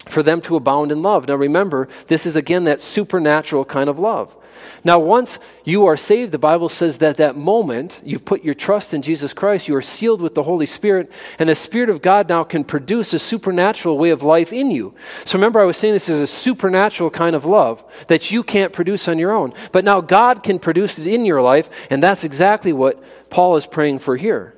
for 0.10 0.24
them 0.24 0.42
to 0.42 0.56
abound 0.56 0.92
in 0.92 1.02
love. 1.02 1.28
Now 1.28 1.36
remember, 1.36 1.88
this 2.08 2.26
is 2.26 2.36
again 2.36 2.66
that 2.66 2.82
supernatural 2.82 3.66
kind 3.66 3.90
of 3.90 4.00
love. 4.00 4.36
Now, 4.84 5.00
once 5.00 5.40
you 5.64 5.86
are 5.86 5.98
saved, 5.98 6.32
the 6.32 6.40
Bible 6.40 6.70
says 6.70 7.00
that 7.00 7.18
that 7.18 7.36
moment 7.36 8.02
you've 8.04 8.26
put 8.26 8.44
your 8.44 8.54
trust 8.54 8.94
in 8.94 9.02
Jesus 9.02 9.34
Christ, 9.34 9.68
you 9.68 9.76
are 9.76 9.82
sealed 9.82 10.22
with 10.22 10.36
the 10.36 10.44
Holy 10.44 10.66
Spirit, 10.66 11.12
and 11.38 11.50
the 11.50 11.56
Spirit 11.56 11.90
of 11.90 12.02
God 12.02 12.30
now 12.30 12.44
can 12.44 12.64
produce 12.64 13.14
a 13.14 13.20
supernatural 13.20 13.98
way 13.98 14.10
of 14.10 14.24
life 14.24 14.54
in 14.54 14.72
you. 14.72 14.94
So 15.26 15.38
remember, 15.38 15.60
I 15.60 15.66
was 15.66 15.78
saying 15.78 15.94
this 15.94 16.10
is 16.10 16.22
a 16.22 16.28
supernatural 16.28 17.10
kind 17.10 17.36
of 17.36 17.46
love 17.46 17.84
that 18.08 18.32
you 18.32 18.44
can't 18.44 18.74
produce 18.74 19.08
on 19.08 19.20
your 19.20 19.32
own. 19.32 19.54
But 19.72 19.86
now 19.86 20.02
God 20.02 20.44
can 20.44 20.60
produce 20.60 20.98
it 21.00 21.08
in 21.08 21.26
your 21.26 21.42
life, 21.42 21.70
and 21.90 22.02
that's 22.02 22.24
exactly 22.24 22.74
what 22.74 23.02
Paul 23.30 23.58
is 23.58 23.66
praying 23.66 24.00
for 24.00 24.16
here. 24.16 24.56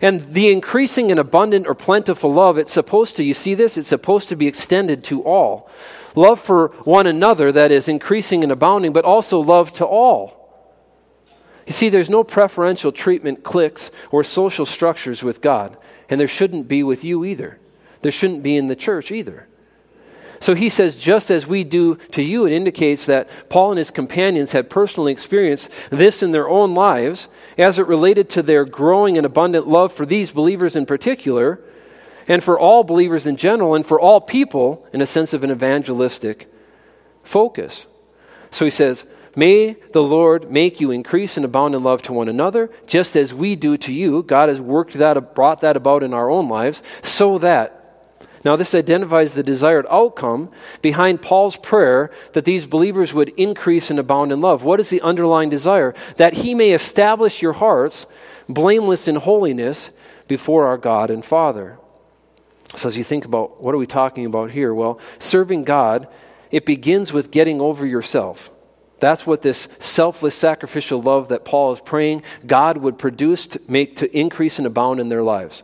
And 0.00 0.24
the 0.34 0.50
increasing 0.50 1.10
and 1.10 1.20
abundant 1.20 1.66
or 1.66 1.74
plentiful 1.74 2.32
love, 2.32 2.58
it's 2.58 2.72
supposed 2.72 3.16
to, 3.16 3.24
you 3.24 3.34
see 3.34 3.54
this? 3.54 3.76
It's 3.76 3.88
supposed 3.88 4.28
to 4.28 4.36
be 4.36 4.46
extended 4.46 5.04
to 5.04 5.22
all. 5.22 5.70
Love 6.14 6.40
for 6.40 6.68
one 6.84 7.06
another, 7.06 7.50
that 7.52 7.70
is, 7.70 7.88
increasing 7.88 8.42
and 8.42 8.52
abounding, 8.52 8.92
but 8.92 9.04
also 9.04 9.38
love 9.40 9.72
to 9.74 9.84
all. 9.84 10.44
You 11.66 11.72
see, 11.72 11.88
there's 11.88 12.10
no 12.10 12.22
preferential 12.24 12.92
treatment 12.92 13.42
cliques 13.42 13.90
or 14.10 14.22
social 14.22 14.66
structures 14.66 15.22
with 15.22 15.40
God, 15.40 15.76
and 16.08 16.20
there 16.20 16.28
shouldn't 16.28 16.68
be 16.68 16.82
with 16.82 17.04
you 17.04 17.24
either. 17.24 17.58
There 18.02 18.12
shouldn't 18.12 18.42
be 18.42 18.56
in 18.56 18.68
the 18.68 18.76
church 18.76 19.10
either. 19.10 19.48
So 20.44 20.54
he 20.54 20.68
says, 20.68 20.96
just 20.96 21.30
as 21.30 21.46
we 21.46 21.64
do 21.64 21.94
to 22.10 22.22
you, 22.22 22.44
it 22.44 22.52
indicates 22.52 23.06
that 23.06 23.30
Paul 23.48 23.70
and 23.70 23.78
his 23.78 23.90
companions 23.90 24.52
had 24.52 24.68
personally 24.68 25.10
experienced 25.10 25.70
this 25.88 26.22
in 26.22 26.32
their 26.32 26.50
own 26.50 26.74
lives 26.74 27.28
as 27.56 27.78
it 27.78 27.86
related 27.86 28.28
to 28.28 28.42
their 28.42 28.66
growing 28.66 29.16
and 29.16 29.24
abundant 29.24 29.66
love 29.66 29.90
for 29.90 30.04
these 30.04 30.32
believers 30.32 30.76
in 30.76 30.84
particular, 30.84 31.60
and 32.28 32.44
for 32.44 32.58
all 32.58 32.84
believers 32.84 33.26
in 33.26 33.38
general, 33.38 33.74
and 33.74 33.86
for 33.86 33.98
all 33.98 34.20
people 34.20 34.86
in 34.92 35.00
a 35.00 35.06
sense 35.06 35.32
of 35.32 35.44
an 35.44 35.50
evangelistic 35.50 36.52
focus. 37.22 37.86
So 38.50 38.66
he 38.66 38.70
says, 38.70 39.06
May 39.34 39.76
the 39.92 40.02
Lord 40.02 40.50
make 40.50 40.78
you 40.78 40.90
increase 40.90 41.38
and 41.38 41.46
abound 41.46 41.74
in 41.74 41.82
love 41.82 42.02
to 42.02 42.12
one 42.12 42.28
another, 42.28 42.70
just 42.86 43.16
as 43.16 43.32
we 43.32 43.56
do 43.56 43.78
to 43.78 43.94
you. 43.94 44.22
God 44.22 44.50
has 44.50 44.60
worked 44.60 44.92
that, 44.92 45.34
brought 45.34 45.62
that 45.62 45.78
about 45.78 46.02
in 46.02 46.12
our 46.12 46.28
own 46.28 46.50
lives, 46.50 46.82
so 47.02 47.38
that 47.38 47.83
now, 48.44 48.56
this 48.56 48.74
identifies 48.74 49.32
the 49.32 49.42
desired 49.42 49.86
outcome 49.88 50.50
behind 50.82 51.22
Paul's 51.22 51.56
prayer 51.56 52.10
that 52.34 52.44
these 52.44 52.66
believers 52.66 53.14
would 53.14 53.30
increase 53.30 53.88
and 53.88 53.98
abound 53.98 54.32
in 54.32 54.42
love. 54.42 54.62
What 54.64 54.80
is 54.80 54.90
the 54.90 55.00
underlying 55.00 55.48
desire? 55.48 55.94
That 56.16 56.34
he 56.34 56.54
may 56.54 56.72
establish 56.72 57.40
your 57.40 57.54
hearts 57.54 58.04
blameless 58.46 59.08
in 59.08 59.16
holiness 59.16 59.88
before 60.28 60.66
our 60.66 60.76
God 60.76 61.10
and 61.10 61.24
Father. 61.24 61.78
So, 62.74 62.88
as 62.88 62.98
you 62.98 63.04
think 63.04 63.24
about 63.24 63.62
what 63.62 63.74
are 63.74 63.78
we 63.78 63.86
talking 63.86 64.26
about 64.26 64.50
here? 64.50 64.74
Well, 64.74 65.00
serving 65.18 65.64
God, 65.64 66.06
it 66.50 66.66
begins 66.66 67.14
with 67.14 67.30
getting 67.30 67.62
over 67.62 67.86
yourself. 67.86 68.50
That's 69.00 69.26
what 69.26 69.40
this 69.40 69.68
selfless 69.78 70.34
sacrificial 70.34 71.00
love 71.00 71.28
that 71.28 71.44
Paul 71.46 71.72
is 71.72 71.80
praying 71.80 72.22
God 72.46 72.76
would 72.76 72.98
produce 72.98 73.46
to 73.48 73.60
make 73.68 73.96
to 73.96 74.18
increase 74.18 74.58
and 74.58 74.66
abound 74.66 75.00
in 75.00 75.08
their 75.08 75.22
lives. 75.22 75.62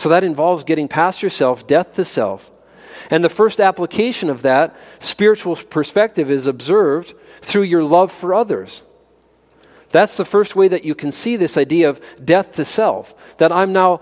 So 0.00 0.08
that 0.08 0.24
involves 0.24 0.64
getting 0.64 0.88
past 0.88 1.22
yourself, 1.22 1.66
death 1.66 1.96
to 1.96 2.06
self. 2.06 2.50
And 3.10 3.22
the 3.22 3.28
first 3.28 3.60
application 3.60 4.30
of 4.30 4.40
that 4.40 4.74
spiritual 4.98 5.56
perspective 5.56 6.30
is 6.30 6.46
observed 6.46 7.12
through 7.42 7.64
your 7.64 7.84
love 7.84 8.10
for 8.10 8.32
others. 8.32 8.80
That's 9.90 10.16
the 10.16 10.24
first 10.24 10.56
way 10.56 10.68
that 10.68 10.86
you 10.86 10.94
can 10.94 11.12
see 11.12 11.36
this 11.36 11.58
idea 11.58 11.90
of 11.90 12.00
death 12.24 12.52
to 12.52 12.64
self. 12.64 13.14
That 13.36 13.52
I'm 13.52 13.74
now, 13.74 14.00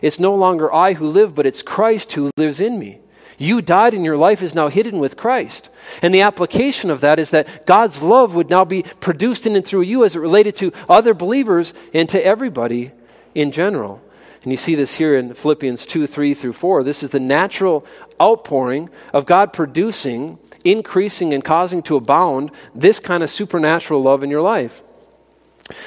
it's 0.00 0.18
no 0.18 0.34
longer 0.34 0.72
I 0.72 0.94
who 0.94 1.08
live, 1.08 1.34
but 1.34 1.44
it's 1.44 1.60
Christ 1.60 2.12
who 2.12 2.30
lives 2.38 2.62
in 2.62 2.78
me. 2.78 3.00
You 3.36 3.60
died 3.60 3.92
and 3.92 4.02
your 4.02 4.16
life 4.16 4.42
is 4.42 4.54
now 4.54 4.68
hidden 4.68 4.98
with 4.98 5.18
Christ. 5.18 5.68
And 6.00 6.14
the 6.14 6.22
application 6.22 6.90
of 6.90 7.02
that 7.02 7.18
is 7.18 7.32
that 7.32 7.66
God's 7.66 8.02
love 8.02 8.34
would 8.34 8.48
now 8.48 8.64
be 8.64 8.82
produced 8.82 9.46
in 9.46 9.56
and 9.56 9.66
through 9.66 9.82
you 9.82 10.06
as 10.06 10.16
it 10.16 10.20
related 10.20 10.56
to 10.56 10.72
other 10.88 11.12
believers 11.12 11.74
and 11.92 12.08
to 12.08 12.24
everybody 12.24 12.92
in 13.34 13.52
general. 13.52 14.00
And 14.44 14.52
you 14.52 14.58
see 14.58 14.74
this 14.74 14.94
here 14.94 15.16
in 15.16 15.32
Philippians 15.32 15.86
2 15.86 16.06
3 16.06 16.34
through 16.34 16.52
4. 16.52 16.84
This 16.84 17.02
is 17.02 17.10
the 17.10 17.20
natural 17.20 17.84
outpouring 18.20 18.90
of 19.12 19.24
God 19.24 19.54
producing, 19.54 20.38
increasing, 20.64 21.32
and 21.32 21.42
causing 21.42 21.82
to 21.84 21.96
abound 21.96 22.50
this 22.74 23.00
kind 23.00 23.22
of 23.22 23.30
supernatural 23.30 24.02
love 24.02 24.22
in 24.22 24.30
your 24.30 24.42
life. 24.42 24.82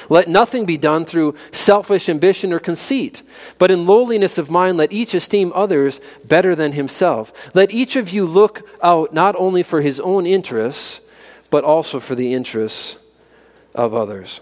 Let 0.08 0.26
nothing 0.26 0.66
be 0.66 0.76
done 0.76 1.04
through 1.04 1.36
selfish 1.52 2.08
ambition 2.08 2.52
or 2.52 2.58
conceit, 2.58 3.22
but 3.58 3.70
in 3.70 3.86
lowliness 3.86 4.36
of 4.36 4.50
mind, 4.50 4.76
let 4.76 4.92
each 4.92 5.14
esteem 5.14 5.52
others 5.54 6.00
better 6.24 6.56
than 6.56 6.72
himself. 6.72 7.32
Let 7.54 7.70
each 7.70 7.94
of 7.94 8.10
you 8.10 8.24
look 8.24 8.68
out 8.82 9.14
not 9.14 9.36
only 9.38 9.62
for 9.62 9.80
his 9.80 10.00
own 10.00 10.26
interests, 10.26 11.00
but 11.48 11.62
also 11.62 12.00
for 12.00 12.16
the 12.16 12.34
interests 12.34 12.96
of 13.72 13.94
others. 13.94 14.40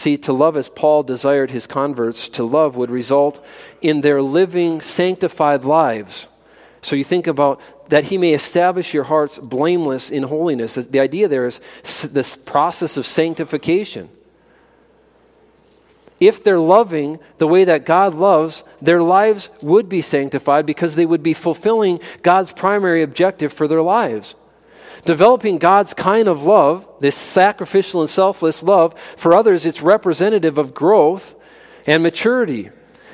See, 0.00 0.16
to 0.16 0.32
love 0.32 0.56
as 0.56 0.70
Paul 0.70 1.02
desired 1.02 1.50
his 1.50 1.66
converts 1.66 2.30
to 2.30 2.42
love 2.42 2.74
would 2.74 2.90
result 2.90 3.44
in 3.82 4.00
their 4.00 4.22
living 4.22 4.80
sanctified 4.80 5.62
lives. 5.62 6.26
So 6.80 6.96
you 6.96 7.04
think 7.04 7.26
about 7.26 7.60
that 7.90 8.04
he 8.04 8.16
may 8.16 8.32
establish 8.32 8.94
your 8.94 9.04
hearts 9.04 9.38
blameless 9.38 10.08
in 10.08 10.22
holiness. 10.22 10.72
The, 10.72 11.00
idea 11.00 11.28
there 11.28 11.46
is 11.46 11.60
this 12.12 12.34
process 12.34 12.96
of 12.96 13.06
sanctification. 13.06 14.08
If 16.18 16.42
they're 16.44 16.58
loving 16.58 17.18
the 17.36 17.46
way 17.46 17.64
that 17.64 17.84
God 17.84 18.14
loves, 18.14 18.64
their 18.80 19.02
lives 19.02 19.50
would 19.60 19.90
be 19.90 20.00
sanctified 20.00 20.64
because 20.64 20.94
they 20.94 21.04
would 21.04 21.22
be 21.22 21.34
fulfilling 21.34 22.00
God's 22.22 22.54
primary 22.54 23.02
objective 23.02 23.52
for 23.52 23.68
their 23.68 23.82
lives. 23.82 24.34
Developing 25.04 25.58
God's 25.58 25.94
kind 25.94 26.28
of 26.28 26.44
love, 26.44 26.86
this 27.00 27.16
sacrificial 27.16 28.00
and 28.00 28.10
selfless 28.10 28.62
love, 28.62 28.94
for 29.16 29.34
others, 29.34 29.64
it's 29.66 29.82
representative 29.82 30.58
of 30.58 30.74
growth 30.74 31.34
and 31.86 32.02
maturity. 32.02 32.70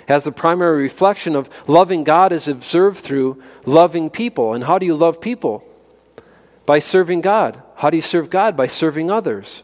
as 0.09 0.25
the 0.25 0.33
primary 0.33 0.83
reflection 0.83 1.35
of 1.35 1.51
loving 1.67 2.05
God 2.05 2.33
is 2.33 2.49
observed 2.49 2.99
through 2.99 3.43
loving 3.65 4.11
people. 4.11 4.55
And 4.55 4.65
how 4.65 4.79
do 4.79 4.87
you 4.87 4.95
love 4.95 5.21
people? 5.21 5.65
By 6.65 6.79
serving 6.79 7.21
God. 7.21 7.61
How 7.77 7.91
do 7.91 7.97
you 7.97 8.03
serve 8.03 8.31
God? 8.31 8.57
By 8.57 8.67
serving 8.67 9.11
others. 9.11 9.63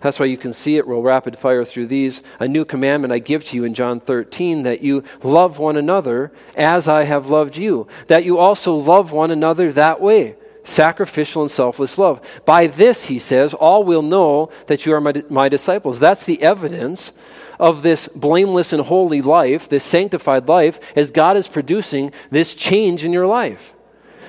That's 0.00 0.18
why 0.18 0.26
you 0.26 0.38
can 0.38 0.52
see 0.52 0.76
it 0.76 0.86
real 0.86 1.02
rapid 1.02 1.36
fire 1.36 1.64
through 1.64 1.88
these. 1.88 2.22
A 2.38 2.48
new 2.48 2.64
commandment 2.64 3.12
I 3.12 3.18
give 3.18 3.44
to 3.46 3.56
you 3.56 3.64
in 3.64 3.74
John 3.74 4.00
13 4.00 4.62
that 4.62 4.82
you 4.82 5.04
love 5.22 5.58
one 5.58 5.76
another 5.76 6.32
as 6.56 6.88
I 6.88 7.04
have 7.04 7.28
loved 7.28 7.56
you, 7.56 7.86
that 8.06 8.24
you 8.24 8.38
also 8.38 8.74
love 8.74 9.12
one 9.12 9.30
another 9.30 9.72
that 9.72 10.00
way. 10.00 10.36
Sacrificial 10.70 11.42
and 11.42 11.50
selfless 11.50 11.98
love. 11.98 12.20
By 12.44 12.68
this, 12.68 13.04
he 13.04 13.18
says, 13.18 13.54
all 13.54 13.84
will 13.84 14.02
know 14.02 14.50
that 14.66 14.86
you 14.86 14.94
are 14.94 15.00
my, 15.00 15.22
my 15.28 15.48
disciples. 15.48 15.98
That's 15.98 16.24
the 16.24 16.42
evidence 16.42 17.12
of 17.58 17.82
this 17.82 18.08
blameless 18.08 18.72
and 18.72 18.82
holy 18.82 19.20
life, 19.20 19.68
this 19.68 19.84
sanctified 19.84 20.48
life, 20.48 20.78
as 20.96 21.10
God 21.10 21.36
is 21.36 21.48
producing 21.48 22.12
this 22.30 22.54
change 22.54 23.04
in 23.04 23.12
your 23.12 23.26
life. 23.26 23.74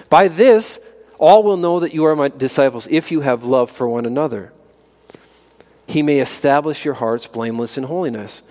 By 0.09 0.27
this, 0.27 0.79
all 1.17 1.43
will 1.43 1.57
know 1.57 1.79
that 1.79 1.93
you 1.93 2.05
are 2.05 2.15
my 2.15 2.29
disciples 2.29 2.87
if 2.89 3.11
you 3.11 3.21
have 3.21 3.43
love 3.43 3.69
for 3.69 3.87
one 3.87 4.05
another 4.05 4.51
he 5.91 6.01
may 6.01 6.19
establish 6.19 6.85
your 6.85 6.93
hearts 6.95 7.27
blameless 7.27 7.77
in 7.77 7.83
holiness. 7.83 8.41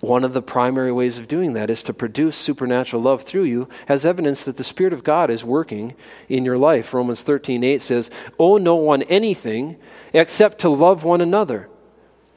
One 0.00 0.24
of 0.24 0.32
the 0.32 0.42
primary 0.42 0.90
ways 0.90 1.18
of 1.18 1.28
doing 1.28 1.52
that 1.52 1.68
is 1.68 1.82
to 1.84 1.92
produce 1.92 2.36
supernatural 2.36 3.02
love 3.02 3.22
through 3.22 3.44
you 3.44 3.68
as 3.88 4.06
evidence 4.06 4.44
that 4.44 4.56
the 4.56 4.64
Spirit 4.64 4.92
of 4.92 5.04
God 5.04 5.30
is 5.30 5.44
working 5.44 5.94
in 6.28 6.44
your 6.44 6.56
life. 6.56 6.94
Romans 6.94 7.22
13 7.22 7.62
8 7.62 7.82
says, 7.82 8.10
Owe 8.38 8.56
no 8.56 8.76
one 8.76 9.02
anything 9.02 9.76
except 10.12 10.60
to 10.60 10.70
love 10.70 11.04
one 11.04 11.20
another. 11.20 11.68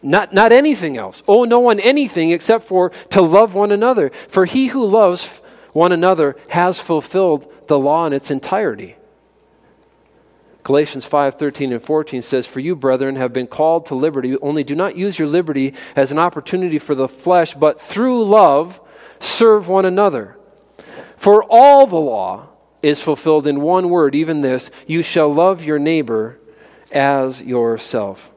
Not, 0.02 0.34
not 0.34 0.52
anything 0.52 0.98
else. 0.98 1.24
Owe 1.28 1.46
no 1.46 1.60
one 1.60 1.80
anything 1.80 2.32
except 2.32 2.66
for 2.66 2.90
to 3.10 3.22
love 3.22 3.54
one 3.54 3.72
another. 3.72 4.12
For 4.28 4.46
he 4.46 4.68
who 4.68 4.86
loves 4.86 5.42
one 5.72 5.92
another 5.92 6.36
has 6.50 6.80
fulfilled 6.80 7.52
the 7.68 7.80
law 7.80 8.06
in 8.06 8.14
its 8.14 8.32
entirety. 8.32 8.96
Galatians 10.64 11.06
5 11.06 11.36
13 11.36 11.72
and 11.74 11.82
14 11.82 12.22
says, 12.22 12.46
For 12.46 12.60
you, 12.60 12.76
brethren, 12.76 13.16
have 13.16 13.34
been 13.34 13.48
called 13.48 13.86
to 13.88 13.96
liberty, 13.96 14.38
only 14.38 14.64
do 14.64 14.76
not 14.76 14.98
use 14.98 15.18
your 15.18 15.28
liberty 15.28 15.74
as 15.96 16.12
an 16.12 16.20
opportunity 16.20 16.80
for 16.80 16.96
the 16.96 17.08
flesh, 17.08 17.54
but 17.54 17.82
through 17.82 18.24
love 18.26 18.82
serve 19.20 19.68
one 19.68 19.86
another. 19.86 20.38
For 21.18 21.44
all 21.44 21.88
the 21.88 21.96
law 21.96 22.50
is 22.82 23.02
fulfilled 23.02 23.48
in 23.48 23.62
one 23.62 23.90
word, 23.90 24.16
even 24.16 24.42
this 24.42 24.70
you 24.88 25.02
shall 25.02 25.34
love 25.34 25.64
your 25.64 25.80
neighbor 25.80 26.40
as 26.92 27.42
yourself. 27.42 28.32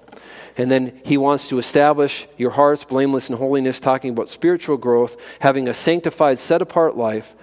And 0.56 0.70
then 0.70 1.00
he 1.04 1.16
wants 1.16 1.48
to 1.48 1.58
establish 1.58 2.26
your 2.36 2.50
hearts 2.50 2.84
blameless 2.84 3.30
in 3.30 3.36
holiness, 3.36 3.80
talking 3.80 4.10
about 4.10 4.28
spiritual 4.28 4.76
growth, 4.76 5.16
having 5.40 5.66
a 5.66 5.74
sanctified, 5.74 6.38
set 6.38 6.60
apart 6.60 6.96
life 6.96 7.34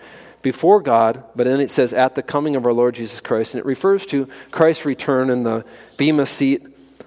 before 0.41 0.81
God, 0.81 1.23
but 1.35 1.45
then 1.45 1.59
it 1.59 1.71
says 1.71 1.93
at 1.93 2.15
the 2.15 2.23
coming 2.23 2.55
of 2.55 2.65
our 2.65 2.73
Lord 2.73 2.95
Jesus 2.95 3.21
Christ. 3.21 3.53
And 3.53 3.59
it 3.59 3.65
refers 3.65 4.05
to 4.07 4.27
Christ's 4.51 4.85
return 4.85 5.29
and 5.29 5.45
the 5.45 5.65
Bema 5.97 6.25
seat 6.25 6.65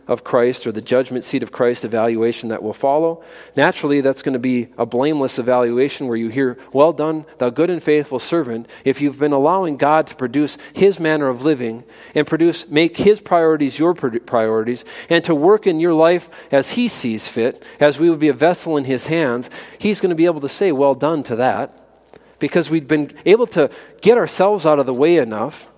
of 0.08 0.24
Christ 0.24 0.66
or 0.66 0.72
the 0.72 0.80
judgment 0.80 1.24
seat 1.24 1.42
of 1.42 1.52
Christ 1.52 1.84
evaluation 1.84 2.48
that 2.48 2.62
will 2.62 2.74
follow. 2.74 3.22
Naturally, 3.56 4.00
that's 4.00 4.22
going 4.22 4.32
to 4.32 4.38
be 4.38 4.68
a 4.76 4.84
blameless 4.84 5.38
evaluation 5.38 6.08
where 6.08 6.16
you 6.16 6.28
hear, 6.28 6.58
Well 6.72 6.92
done, 6.92 7.24
thou 7.38 7.50
good 7.50 7.70
and 7.70 7.82
faithful 7.82 8.18
servant, 8.18 8.68
if 8.84 9.00
you've 9.00 9.18
been 9.18 9.32
allowing 9.32 9.76
God 9.76 10.08
to 10.08 10.16
produce 10.16 10.58
His 10.72 10.98
manner 10.98 11.28
of 11.28 11.44
living 11.44 11.84
and 12.14 12.26
produce, 12.26 12.68
make 12.68 12.96
His 12.96 13.20
priorities 13.20 13.78
your 13.78 13.94
priorities, 13.94 14.84
and 15.08 15.22
to 15.24 15.34
work 15.34 15.66
in 15.66 15.80
your 15.80 15.94
life 15.94 16.28
as 16.50 16.72
He 16.72 16.88
sees 16.88 17.28
fit, 17.28 17.62
as 17.78 17.98
we 17.98 18.10
would 18.10 18.18
be 18.18 18.28
a 18.28 18.34
vessel 18.34 18.76
in 18.76 18.84
His 18.84 19.06
hands, 19.06 19.50
He's 19.78 20.00
going 20.00 20.10
to 20.10 20.16
be 20.16 20.26
able 20.26 20.40
to 20.40 20.48
say, 20.48 20.72
Well 20.72 20.94
done 20.94 21.22
to 21.24 21.36
that 21.36 21.78
because 22.42 22.68
we've 22.68 22.88
been 22.88 23.08
able 23.24 23.46
to 23.46 23.70
get 24.00 24.18
ourselves 24.18 24.66
out 24.66 24.80
of 24.80 24.84
the 24.84 24.92
way 24.92 25.18
enough, 25.18 25.68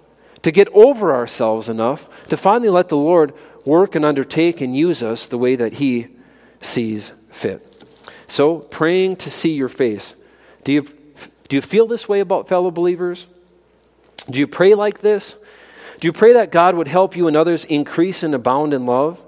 to 0.40 0.50
get 0.50 0.66
over 0.68 1.14
ourselves 1.14 1.68
enough, 1.68 2.08
to 2.30 2.38
finally 2.38 2.70
let 2.70 2.88
the 2.88 2.96
Lord 2.96 3.34
work 3.66 3.94
and 3.94 4.02
undertake 4.02 4.62
and 4.62 4.74
use 4.74 5.02
us 5.02 5.28
the 5.28 5.36
way 5.36 5.56
that 5.56 5.74
He 5.74 6.06
sees 6.62 7.12
fit. 7.30 7.84
So, 8.28 8.60
praying 8.60 9.16
to 9.16 9.30
see 9.30 9.52
your 9.52 9.68
face. 9.68 10.14
Do 10.64 10.72
you, 10.72 10.88
do 11.50 11.56
you 11.56 11.60
feel 11.60 11.86
this 11.86 12.08
way 12.08 12.20
about 12.20 12.48
fellow 12.48 12.70
believers? 12.70 13.26
Do 14.30 14.38
you 14.38 14.46
pray 14.46 14.74
like 14.74 15.02
this? 15.02 15.36
Do 16.00 16.08
you 16.08 16.14
pray 16.14 16.32
that 16.32 16.50
God 16.50 16.76
would 16.76 16.88
help 16.88 17.14
you 17.14 17.28
and 17.28 17.36
others 17.36 17.66
increase 17.66 18.22
and 18.22 18.34
abound 18.34 18.72
in 18.72 18.86
love? 18.86 19.22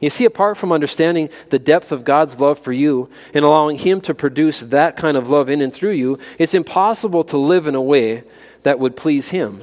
You 0.00 0.10
see, 0.10 0.26
apart 0.26 0.58
from 0.58 0.72
understanding 0.72 1.30
the 1.48 1.58
depth 1.58 1.90
of 1.90 2.04
God's 2.04 2.38
love 2.38 2.58
for 2.58 2.72
you 2.72 3.08
and 3.32 3.44
allowing 3.44 3.78
Him 3.78 4.00
to 4.02 4.14
produce 4.14 4.60
that 4.60 4.96
kind 4.96 5.16
of 5.16 5.30
love 5.30 5.48
in 5.48 5.62
and 5.62 5.72
through 5.72 5.92
you, 5.92 6.18
it's 6.38 6.54
impossible 6.54 7.24
to 7.24 7.38
live 7.38 7.66
in 7.66 7.74
a 7.74 7.82
way 7.82 8.24
that 8.62 8.78
would 8.78 8.96
please 8.96 9.30
Him. 9.30 9.62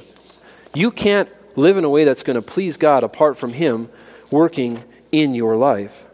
You 0.74 0.90
can't 0.90 1.28
live 1.56 1.76
in 1.76 1.84
a 1.84 1.88
way 1.88 2.04
that's 2.04 2.24
going 2.24 2.34
to 2.34 2.42
please 2.42 2.76
God 2.76 3.04
apart 3.04 3.38
from 3.38 3.52
Him 3.52 3.88
working 4.30 4.82
in 5.12 5.34
your 5.34 5.56
life. 5.56 6.04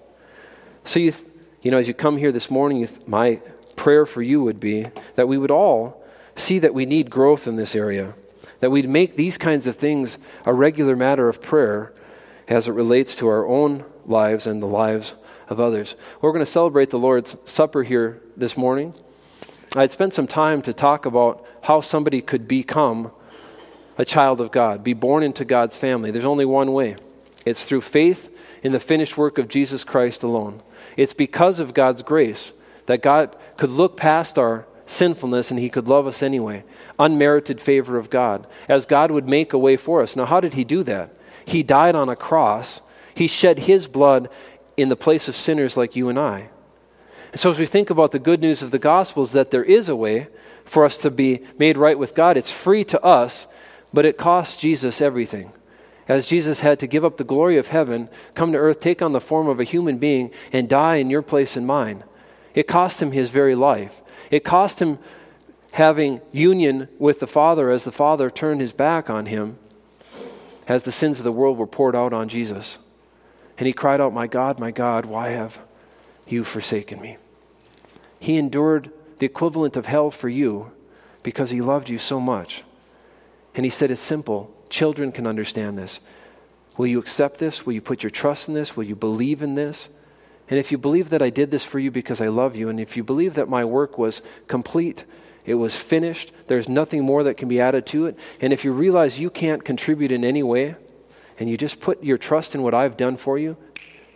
So, 0.85 0.99
you, 0.99 1.14
you 1.62 1.71
know, 1.71 1.79
as 1.79 1.89
you 1.89 1.95
come 1.95 2.18
here 2.18 2.33
this 2.33 2.51
morning, 2.51 2.87
th- 2.87 3.07
my 3.07 3.41
prayer 3.77 4.05
for 4.05 4.21
you 4.21 4.43
would 4.43 4.61
be 4.61 4.87
that 5.14 5.29
we 5.29 5.39
would 5.39 5.51
all 5.51 6.05
see 6.37 6.59
that 6.59 6.75
we 6.75 6.85
need 6.85 7.11
growth 7.11 7.47
in 7.47 7.57
this 7.57 7.75
area, 7.75 8.14
that 8.61 8.71
we'd 8.71 8.89
make 8.89 9.16
these 9.16 9.39
kinds 9.39 9.66
of 9.66 9.77
things 9.77 10.18
a 10.45 10.53
regular 10.53 10.95
matter 10.95 11.29
of 11.29 11.41
prayer 11.41 11.93
as 12.49 12.68
it 12.68 12.73
relates 12.73 13.16
to 13.16 13.29
our 13.29 13.47
own 13.47 13.85
lives 14.07 14.47
and 14.47 14.63
the 14.63 14.67
lives 14.67 15.15
of 15.49 15.61
others. 15.61 15.97
We're 16.21 16.33
going 16.33 16.45
to 16.45 16.51
celebrate 16.51 16.91
the 16.91 16.99
Lord's 16.99 17.37
Supper 17.45 17.83
here 17.83 18.23
this 18.37 18.57
morning. 18.57 18.95
I 19.77 19.83
had 19.83 19.93
spent 19.93 20.15
some 20.15 20.27
time 20.27 20.63
to 20.63 20.73
talk 20.73 21.07
about 21.07 21.47
how 21.63 21.81
somebody 21.81 22.21
could 22.23 22.49
become 22.49 23.13
a 23.99 24.05
child 24.05 24.41
of 24.41 24.51
God, 24.51 24.83
be 24.83 24.95
born 24.95 25.23
into 25.23 25.45
God's 25.45 25.77
family. 25.77 26.11
There's 26.11 26.25
only 26.25 26.45
one 26.45 26.73
way 26.73 26.97
it's 27.45 27.65
through 27.65 27.83
faith 27.83 28.35
in 28.63 28.73
the 28.73 28.81
finished 28.81 29.17
work 29.17 29.39
of 29.39 29.49
Jesus 29.49 29.85
Christ 29.85 30.23
alone. 30.23 30.63
It's 30.97 31.15
because 31.15 31.61
of 31.61 31.75
God's 31.75 32.03
grace 32.03 32.53
that 32.87 33.03
God 33.03 33.37
could 33.57 33.71
look 33.71 33.97
past 33.97 34.39
our 34.39 34.67
sinfulness 34.87 35.51
and 35.51 35.61
He 35.61 35.71
could 35.71 35.89
love 35.89 36.07
us 36.07 36.23
anyway. 36.23 36.65
Unmerited 36.99 37.61
favor 37.61 37.97
of 37.97 38.11
God, 38.11 38.47
as 38.69 38.87
God 38.87 39.11
would 39.11 39.29
make 39.29 39.53
a 39.53 39.59
way 39.59 39.77
for 39.77 40.03
us. 40.03 40.17
Now, 40.17 40.25
how 40.25 40.41
did 40.41 40.55
He 40.55 40.65
do 40.65 40.83
that? 40.85 41.15
He 41.45 41.63
died 41.63 41.95
on 41.95 42.09
a 42.09 42.17
cross 42.17 42.81
he 43.15 43.27
shed 43.27 43.61
his 43.61 43.87
blood 43.87 44.29
in 44.77 44.89
the 44.89 44.97
place 44.97 45.29
of 45.29 45.37
sinners 45.37 45.77
like 45.77 45.97
you 45.97 46.09
and 46.09 46.19
I. 46.19 46.49
And 47.33 47.41
so, 47.41 47.51
as 47.51 47.59
we 47.59 47.67
think 47.67 47.91
about 47.91 48.13
the 48.13 48.19
good 48.19 48.41
news 48.41 48.63
of 48.63 48.71
the 48.71 48.79
gospel, 48.79 49.23
is 49.23 49.33
that 49.33 49.51
there 49.51 49.65
is 49.65 49.89
a 49.89 49.97
way 49.97 50.29
for 50.65 50.85
us 50.85 50.99
to 50.99 51.11
be 51.11 51.43
made 51.59 51.77
right 51.77 51.99
with 51.99 52.15
God. 52.15 52.37
It's 52.37 52.51
free 52.51 52.85
to 52.85 53.03
us, 53.03 53.47
but 53.93 54.05
it 54.05 54.19
costs 54.19 54.57
Jesus 54.57 55.01
everything. 55.01 55.53
As 56.09 56.27
Jesus 56.27 56.61
had 56.61 56.81
to 56.81 56.89
give 56.89 57.05
up 57.05 57.17
the 57.17 57.25
glory 57.25 57.57
of 57.57 57.69
heaven, 57.69 58.09
come 58.35 58.53
to 58.53 58.59
earth, 58.59 58.81
take 58.81 59.01
on 59.01 59.13
the 59.13 59.21
form 59.21 59.47
of 59.47 59.61
a 59.61 59.65
human 59.65 59.99
being, 59.99 60.33
and 60.53 60.69
die 60.69 60.97
in 60.97 61.09
your 61.09 61.23
place 61.23 61.57
and 61.57 61.67
mine. 61.67 62.03
It 62.53 62.67
cost 62.67 63.01
him 63.01 63.13
his 63.13 63.31
very 63.31 63.55
life. 63.55 64.03
It 64.31 64.43
cost 64.43 64.81
him 64.83 64.99
having 65.71 66.21
union 66.33 66.89
with 66.99 67.21
the 67.21 67.27
Father 67.29 67.71
as 67.71 67.85
the 67.85 67.93
Father 67.93 68.29
turned 68.29 68.61
his 68.61 68.73
back 68.73 69.09
on 69.09 69.27
him, 69.27 69.57
as 70.67 70.83
the 70.83 70.91
sins 70.91 71.19
of 71.19 71.25
the 71.25 71.33
world 71.33 71.59
were 71.59 71.67
poured 71.67 71.95
out 71.95 72.13
on 72.13 72.29
Jesus. 72.29 72.79
And 73.61 73.67
he 73.67 73.75
cried 73.75 74.01
out, 74.01 74.15
My 74.15 74.27
God, 74.27 74.59
my 74.59 74.71
God, 74.71 75.05
why 75.05 75.29
have 75.29 75.61
you 76.27 76.45
forsaken 76.45 76.99
me? 76.99 77.19
He 78.19 78.39
endured 78.39 78.91
the 79.19 79.27
equivalent 79.27 79.77
of 79.77 79.85
hell 79.85 80.11
for 80.11 80.31
you 80.31 80.73
because 81.23 81.51
he 81.51 81.61
loved 81.61 81.91
you 81.91 81.99
so 81.99 82.19
much. 82.19 82.65
And 83.55 83.67
he 83.67 83.71
said, 83.71 83.91
It's 83.91 84.01
simple. 84.01 84.51
Children 84.71 85.13
can 85.13 85.27
understand 85.27 85.77
this. 85.77 86.01
Will 86.79 86.87
you 86.87 86.99
accept 86.99 87.37
this? 87.37 87.67
Will 87.67 87.75
you 87.75 87.83
put 87.83 88.03
your 88.03 88.09
trust 88.09 88.49
in 88.49 88.55
this? 88.55 88.79
Will 88.79 88.85
you 88.85 88.97
believe 88.97 89.43
in 89.43 89.57
this? 89.57 89.91
And 90.49 90.59
if 90.59 90.73
you 90.73 90.79
believe 90.79 91.11
that 91.11 91.21
I 91.21 91.29
did 91.29 91.51
this 91.51 91.65
for 91.65 91.79
you 91.79 91.91
because 91.91 92.23
I 92.23 92.29
love 92.29 92.57
you, 92.57 92.71
and 92.71 92.81
if 92.81 92.97
you 92.97 93.05
believe 93.05 93.35
that 93.35 93.51
my 93.51 93.67
work 93.67 93.99
was 93.99 94.23
complete, 94.49 95.05
it 95.45 95.55
was 95.55 95.77
finished, 95.77 96.33
there's 96.47 96.67
nothing 96.67 97.05
more 97.05 97.25
that 97.25 97.37
can 97.37 97.49
be 97.49 97.61
added 97.61 97.85
to 97.89 98.07
it, 98.07 98.19
and 98.41 98.55
if 98.55 98.65
you 98.65 98.73
realize 98.73 99.19
you 99.19 99.29
can't 99.29 99.63
contribute 99.65 100.13
in 100.13 100.25
any 100.25 100.43
way, 100.43 100.77
and 101.41 101.49
you 101.49 101.57
just 101.57 101.80
put 101.80 102.05
your 102.05 102.18
trust 102.18 102.55
in 102.55 102.62
what 102.62 102.74
I've 102.74 102.97
done 102.97 103.16
for 103.16 103.38
you, 103.38 103.57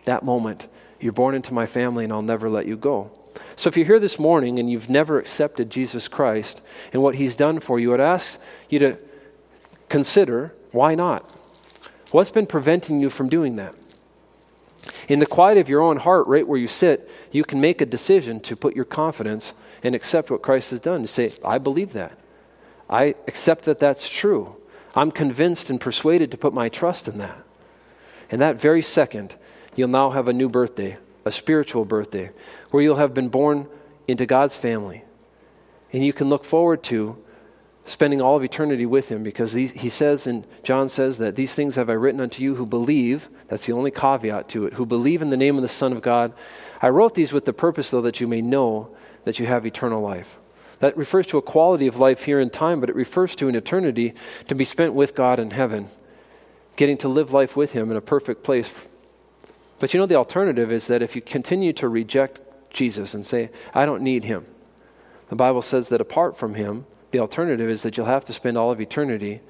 that 0.05 0.23
moment, 0.23 0.67
you're 0.99 1.11
born 1.11 1.35
into 1.35 1.53
my 1.53 1.65
family 1.65 2.03
and 2.03 2.13
I'll 2.13 2.21
never 2.21 2.49
let 2.49 2.67
you 2.67 2.77
go. 2.77 3.11
So 3.55 3.67
if 3.67 3.75
you're 3.75 3.85
here 3.85 3.99
this 3.99 4.19
morning 4.19 4.59
and 4.59 4.69
you've 4.69 4.89
never 4.89 5.19
accepted 5.19 5.69
Jesus 5.69 6.07
Christ 6.07 6.61
and 6.93 7.01
what 7.01 7.15
he's 7.15 7.35
done 7.35 7.59
for 7.59 7.79
you, 7.79 7.93
I'd 7.93 7.99
ask 7.99 8.39
you 8.69 8.79
to 8.79 8.97
consider 9.89 10.53
why 10.71 10.95
not? 10.95 11.29
What's 12.11 12.31
been 12.31 12.45
preventing 12.45 12.99
you 12.99 13.09
from 13.09 13.27
doing 13.27 13.55
that? 13.55 13.75
In 15.07 15.19
the 15.19 15.25
quiet 15.25 15.57
of 15.57 15.67
your 15.67 15.81
own 15.81 15.97
heart, 15.97 16.27
right 16.27 16.47
where 16.47 16.59
you 16.59 16.67
sit, 16.67 17.09
you 17.31 17.43
can 17.43 17.59
make 17.59 17.81
a 17.81 17.85
decision 17.85 18.39
to 18.41 18.55
put 18.55 18.75
your 18.75 18.85
confidence 18.85 19.53
and 19.83 19.95
accept 19.95 20.29
what 20.29 20.41
Christ 20.41 20.71
has 20.71 20.79
done. 20.79 21.01
To 21.01 21.07
say, 21.07 21.33
I 21.43 21.57
believe 21.57 21.93
that. 21.93 22.19
I 22.89 23.15
accept 23.27 23.65
that 23.65 23.79
that's 23.79 24.07
true. 24.07 24.55
I'm 24.95 25.11
convinced 25.11 25.69
and 25.69 25.79
persuaded 25.79 26.31
to 26.31 26.37
put 26.37 26.53
my 26.53 26.69
trust 26.69 27.07
in 27.07 27.17
that. 27.17 27.37
And 28.31 28.41
that 28.41 28.59
very 28.59 28.81
second, 28.81 29.35
you'll 29.75 29.89
now 29.89 30.09
have 30.11 30.27
a 30.27 30.33
new 30.33 30.49
birthday, 30.49 30.97
a 31.25 31.31
spiritual 31.31 31.85
birthday, 31.85 32.31
where 32.71 32.81
you'll 32.81 32.95
have 32.95 33.13
been 33.13 33.29
born 33.29 33.67
into 34.07 34.25
God's 34.25 34.55
family. 34.55 35.03
And 35.91 36.05
you 36.05 36.13
can 36.13 36.29
look 36.29 36.45
forward 36.45 36.81
to 36.83 37.17
spending 37.85 38.19
all 38.21 38.35
of 38.35 38.43
eternity 38.43 38.85
with 38.85 39.09
him 39.09 39.21
because 39.21 39.53
these, 39.53 39.71
he 39.71 39.89
says, 39.89 40.25
and 40.25 40.47
John 40.63 40.89
says, 40.89 41.19
that 41.19 41.35
these 41.35 41.53
things 41.53 41.75
have 41.75 41.89
I 41.89 41.93
written 41.93 42.19
unto 42.19 42.41
you 42.41 42.55
who 42.55 42.65
believe. 42.65 43.29
That's 43.47 43.65
the 43.65 43.73
only 43.73 43.91
caveat 43.91 44.49
to 44.49 44.65
it. 44.65 44.73
Who 44.73 44.85
believe 44.85 45.21
in 45.21 45.29
the 45.29 45.37
name 45.37 45.55
of 45.55 45.61
the 45.61 45.67
Son 45.67 45.91
of 45.91 46.01
God. 46.01 46.33
I 46.81 46.89
wrote 46.89 47.13
these 47.13 47.31
with 47.31 47.45
the 47.45 47.53
purpose, 47.53 47.91
though, 47.91 48.01
that 48.01 48.19
you 48.19 48.27
may 48.27 48.41
know 48.41 48.95
that 49.25 49.39
you 49.39 49.45
have 49.45 49.65
eternal 49.65 50.01
life. 50.01 50.39
That 50.79 50.97
refers 50.97 51.27
to 51.27 51.37
a 51.37 51.41
quality 51.41 51.87
of 51.87 51.99
life 51.99 52.23
here 52.23 52.39
in 52.39 52.49
time, 52.49 52.79
but 52.79 52.89
it 52.89 52.95
refers 52.95 53.35
to 53.37 53.47
an 53.47 53.55
eternity 53.55 54.13
to 54.47 54.55
be 54.55 54.65
spent 54.65 54.93
with 54.93 55.15
God 55.15 55.39
in 55.39 55.51
heaven, 55.51 55.87
getting 56.75 56.97
to 56.97 57.07
live 57.07 57.31
life 57.31 57.55
with 57.55 57.71
Him 57.71 57.91
in 57.91 57.97
a 57.97 58.01
perfect 58.01 58.43
place. 58.43 58.71
But 59.79 59.93
you 59.93 59.99
know, 59.99 60.05
the 60.05 60.15
alternative 60.15 60.71
is 60.71 60.87
that 60.87 61.01
if 61.01 61.15
you 61.15 61.21
continue 61.21 61.73
to 61.73 61.87
reject 61.87 62.41
Jesus 62.71 63.13
and 63.13 63.25
say, 63.25 63.49
I 63.73 63.85
don't 63.85 64.01
need 64.01 64.23
Him, 64.25 64.45
the 65.29 65.35
Bible 65.35 65.61
says 65.61 65.89
that 65.89 66.01
apart 66.01 66.37
from 66.37 66.55
Him, 66.55 66.85
the 67.11 67.19
alternative 67.19 67.69
is 67.69 67.83
that 67.83 67.95
you'll 67.95 68.05
have 68.05 68.25
to 68.25 68.33
spend 68.33 68.57
all 68.57 68.71
of 68.71 68.81
eternity 68.81 69.41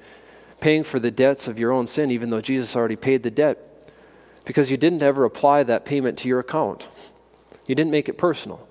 paying 0.60 0.84
for 0.84 0.98
the 0.98 1.10
debts 1.10 1.48
of 1.48 1.58
your 1.58 1.72
own 1.72 1.86
sin, 1.86 2.10
even 2.10 2.30
though 2.30 2.40
Jesus 2.40 2.76
already 2.76 2.96
paid 2.96 3.22
the 3.22 3.30
debt, 3.30 3.58
because 4.44 4.70
you 4.70 4.76
didn't 4.76 5.02
ever 5.02 5.24
apply 5.24 5.64
that 5.64 5.84
payment 5.84 6.18
to 6.18 6.28
your 6.28 6.38
account. 6.38 6.86
You 7.66 7.74
didn't 7.74 7.90
make 7.90 8.08
it 8.08 8.16
personal. 8.16 8.66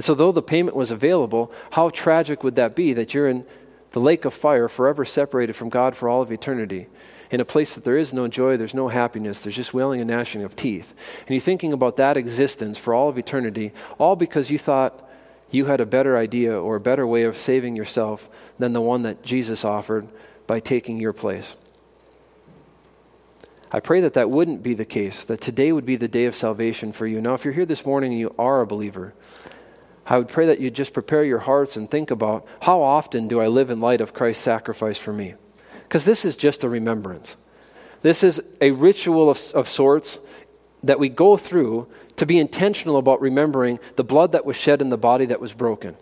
And 0.00 0.04
so, 0.06 0.14
though 0.14 0.32
the 0.32 0.40
payment 0.40 0.74
was 0.74 0.90
available, 0.90 1.52
how 1.72 1.90
tragic 1.90 2.42
would 2.42 2.56
that 2.56 2.74
be 2.74 2.94
that 2.94 3.12
you're 3.12 3.28
in 3.28 3.44
the 3.90 4.00
lake 4.00 4.24
of 4.24 4.32
fire, 4.32 4.66
forever 4.66 5.04
separated 5.04 5.52
from 5.52 5.68
God 5.68 5.94
for 5.94 6.08
all 6.08 6.22
of 6.22 6.32
eternity, 6.32 6.86
in 7.30 7.38
a 7.38 7.44
place 7.44 7.74
that 7.74 7.84
there 7.84 7.98
is 7.98 8.14
no 8.14 8.26
joy, 8.26 8.56
there's 8.56 8.72
no 8.72 8.88
happiness, 8.88 9.42
there's 9.42 9.56
just 9.56 9.74
wailing 9.74 10.00
and 10.00 10.08
gnashing 10.08 10.42
of 10.42 10.56
teeth. 10.56 10.94
And 11.18 11.28
you're 11.28 11.40
thinking 11.40 11.74
about 11.74 11.98
that 11.98 12.16
existence 12.16 12.78
for 12.78 12.94
all 12.94 13.10
of 13.10 13.18
eternity, 13.18 13.72
all 13.98 14.16
because 14.16 14.50
you 14.50 14.56
thought 14.56 15.06
you 15.50 15.66
had 15.66 15.82
a 15.82 15.84
better 15.84 16.16
idea 16.16 16.58
or 16.58 16.76
a 16.76 16.80
better 16.80 17.06
way 17.06 17.24
of 17.24 17.36
saving 17.36 17.76
yourself 17.76 18.26
than 18.58 18.72
the 18.72 18.80
one 18.80 19.02
that 19.02 19.22
Jesus 19.22 19.66
offered 19.66 20.08
by 20.46 20.60
taking 20.60 20.98
your 20.98 21.12
place. 21.12 21.56
I 23.70 23.80
pray 23.80 24.00
that 24.00 24.14
that 24.14 24.30
wouldn't 24.30 24.62
be 24.62 24.72
the 24.72 24.86
case, 24.86 25.26
that 25.26 25.42
today 25.42 25.72
would 25.72 25.84
be 25.84 25.96
the 25.96 26.08
day 26.08 26.24
of 26.24 26.34
salvation 26.34 26.90
for 26.90 27.06
you. 27.06 27.20
Now, 27.20 27.34
if 27.34 27.44
you're 27.44 27.52
here 27.52 27.66
this 27.66 27.84
morning 27.84 28.12
and 28.12 28.18
you 28.18 28.34
are 28.38 28.62
a 28.62 28.66
believer, 28.66 29.12
I 30.10 30.18
would 30.18 30.26
pray 30.26 30.46
that 30.46 30.58
you 30.58 30.70
just 30.70 30.92
prepare 30.92 31.22
your 31.22 31.38
hearts 31.38 31.76
and 31.76 31.88
think 31.88 32.10
about 32.10 32.44
how 32.60 32.82
often 32.82 33.28
do 33.28 33.40
I 33.40 33.46
live 33.46 33.70
in 33.70 33.80
light 33.80 34.00
of 34.00 34.12
Christ's 34.12 34.42
sacrifice 34.42 34.98
for 34.98 35.12
me? 35.12 35.34
Because 35.84 36.04
this 36.04 36.24
is 36.24 36.36
just 36.36 36.64
a 36.64 36.68
remembrance. 36.68 37.36
This 38.02 38.24
is 38.24 38.42
a 38.60 38.72
ritual 38.72 39.30
of, 39.30 39.40
of 39.54 39.68
sorts 39.68 40.18
that 40.82 40.98
we 40.98 41.08
go 41.08 41.36
through 41.36 41.86
to 42.16 42.26
be 42.26 42.40
intentional 42.40 42.96
about 42.96 43.20
remembering 43.20 43.78
the 43.94 44.02
blood 44.02 44.32
that 44.32 44.44
was 44.44 44.56
shed 44.56 44.80
in 44.82 44.90
the 44.90 44.96
body 44.96 45.26
that 45.26 45.40
was 45.40 45.52
broken. 45.52 45.96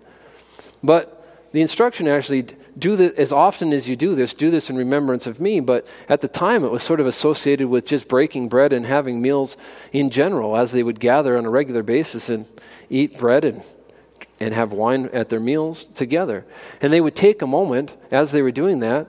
But 0.83 1.15
the 1.53 1.61
instruction 1.61 2.09
actually 2.09 2.47
do 2.79 2.97
this 2.97 3.13
as 3.19 3.31
often 3.31 3.75
as 3.75 3.91
you 3.91 3.97
do 3.97 4.15
this, 4.15 4.33
do 4.33 4.51
this 4.51 4.71
in 4.71 4.77
remembrance 4.77 5.27
of 5.27 5.39
me. 5.39 5.61
But 5.61 5.87
at 6.09 6.23
the 6.23 6.29
time, 6.29 6.65
it 6.65 6.71
was 6.71 6.83
sort 6.83 7.01
of 7.01 7.07
associated 7.07 7.69
with 7.69 7.87
just 7.87 8.09
breaking 8.09 8.49
bread 8.49 8.73
and 8.73 8.87
having 8.87 9.21
meals 9.21 9.59
in 9.93 10.09
general, 10.09 10.57
as 10.57 10.73
they 10.73 10.83
would 10.83 10.99
gather 10.99 11.37
on 11.37 11.45
a 11.45 11.51
regular 11.51 11.83
basis 11.83 12.31
and 12.31 12.47
eat 12.89 13.19
bread 13.19 13.45
and 13.45 13.63
and 14.41 14.55
have 14.55 14.73
wine 14.73 15.11
at 15.13 15.29
their 15.29 15.41
meals 15.41 15.85
together. 15.85 16.45
And 16.81 16.93
they 16.93 17.01
would 17.01 17.17
take 17.17 17.43
a 17.43 17.47
moment 17.47 17.97
as 18.11 18.33
they 18.33 18.43
were 18.43 18.53
doing 18.53 18.81
that 18.81 19.09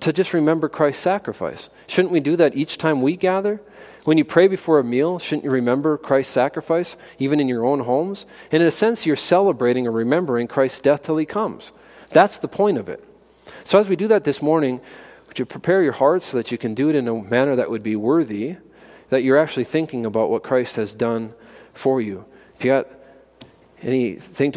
to 0.00 0.12
just 0.12 0.32
remember 0.32 0.68
Christ's 0.68 1.02
sacrifice. 1.02 1.68
Shouldn't 1.86 2.12
we 2.12 2.20
do 2.20 2.36
that 2.36 2.56
each 2.56 2.78
time 2.78 3.02
we 3.02 3.16
gather? 3.16 3.60
When 4.04 4.16
you 4.16 4.24
pray 4.24 4.48
before 4.48 4.78
a 4.78 4.84
meal, 4.84 5.18
shouldn't 5.18 5.44
you 5.44 5.50
remember 5.50 5.98
Christ's 5.98 6.32
sacrifice, 6.32 6.96
even 7.18 7.38
in 7.38 7.48
your 7.48 7.66
own 7.66 7.80
homes? 7.80 8.24
And 8.50 8.62
in 8.62 8.68
a 8.68 8.72
sense, 8.72 9.04
you're 9.04 9.16
celebrating 9.16 9.86
or 9.86 9.92
remembering 9.92 10.48
Christ's 10.48 10.80
death 10.80 11.02
till 11.02 11.18
he 11.18 11.26
comes. 11.26 11.72
That's 12.10 12.38
the 12.38 12.48
point 12.48 12.78
of 12.78 12.88
it. 12.88 13.04
So 13.64 13.78
as 13.78 13.88
we 13.88 13.96
do 13.96 14.08
that 14.08 14.24
this 14.24 14.40
morning, 14.40 14.80
would 15.28 15.38
you 15.38 15.44
prepare 15.44 15.82
your 15.82 15.92
hearts 15.92 16.26
so 16.26 16.38
that 16.38 16.50
you 16.50 16.58
can 16.58 16.74
do 16.74 16.88
it 16.88 16.96
in 16.96 17.06
a 17.08 17.14
manner 17.14 17.56
that 17.56 17.70
would 17.70 17.82
be 17.82 17.96
worthy, 17.96 18.56
that 19.10 19.22
you're 19.22 19.36
actually 19.36 19.64
thinking 19.64 20.06
about 20.06 20.30
what 20.30 20.42
Christ 20.42 20.76
has 20.76 20.94
done 20.94 21.34
for 21.74 22.00
you? 22.00 22.24
If 22.56 22.64
you 22.64 22.72
got 22.72 22.88
anything 23.82 24.20
to 24.24 24.48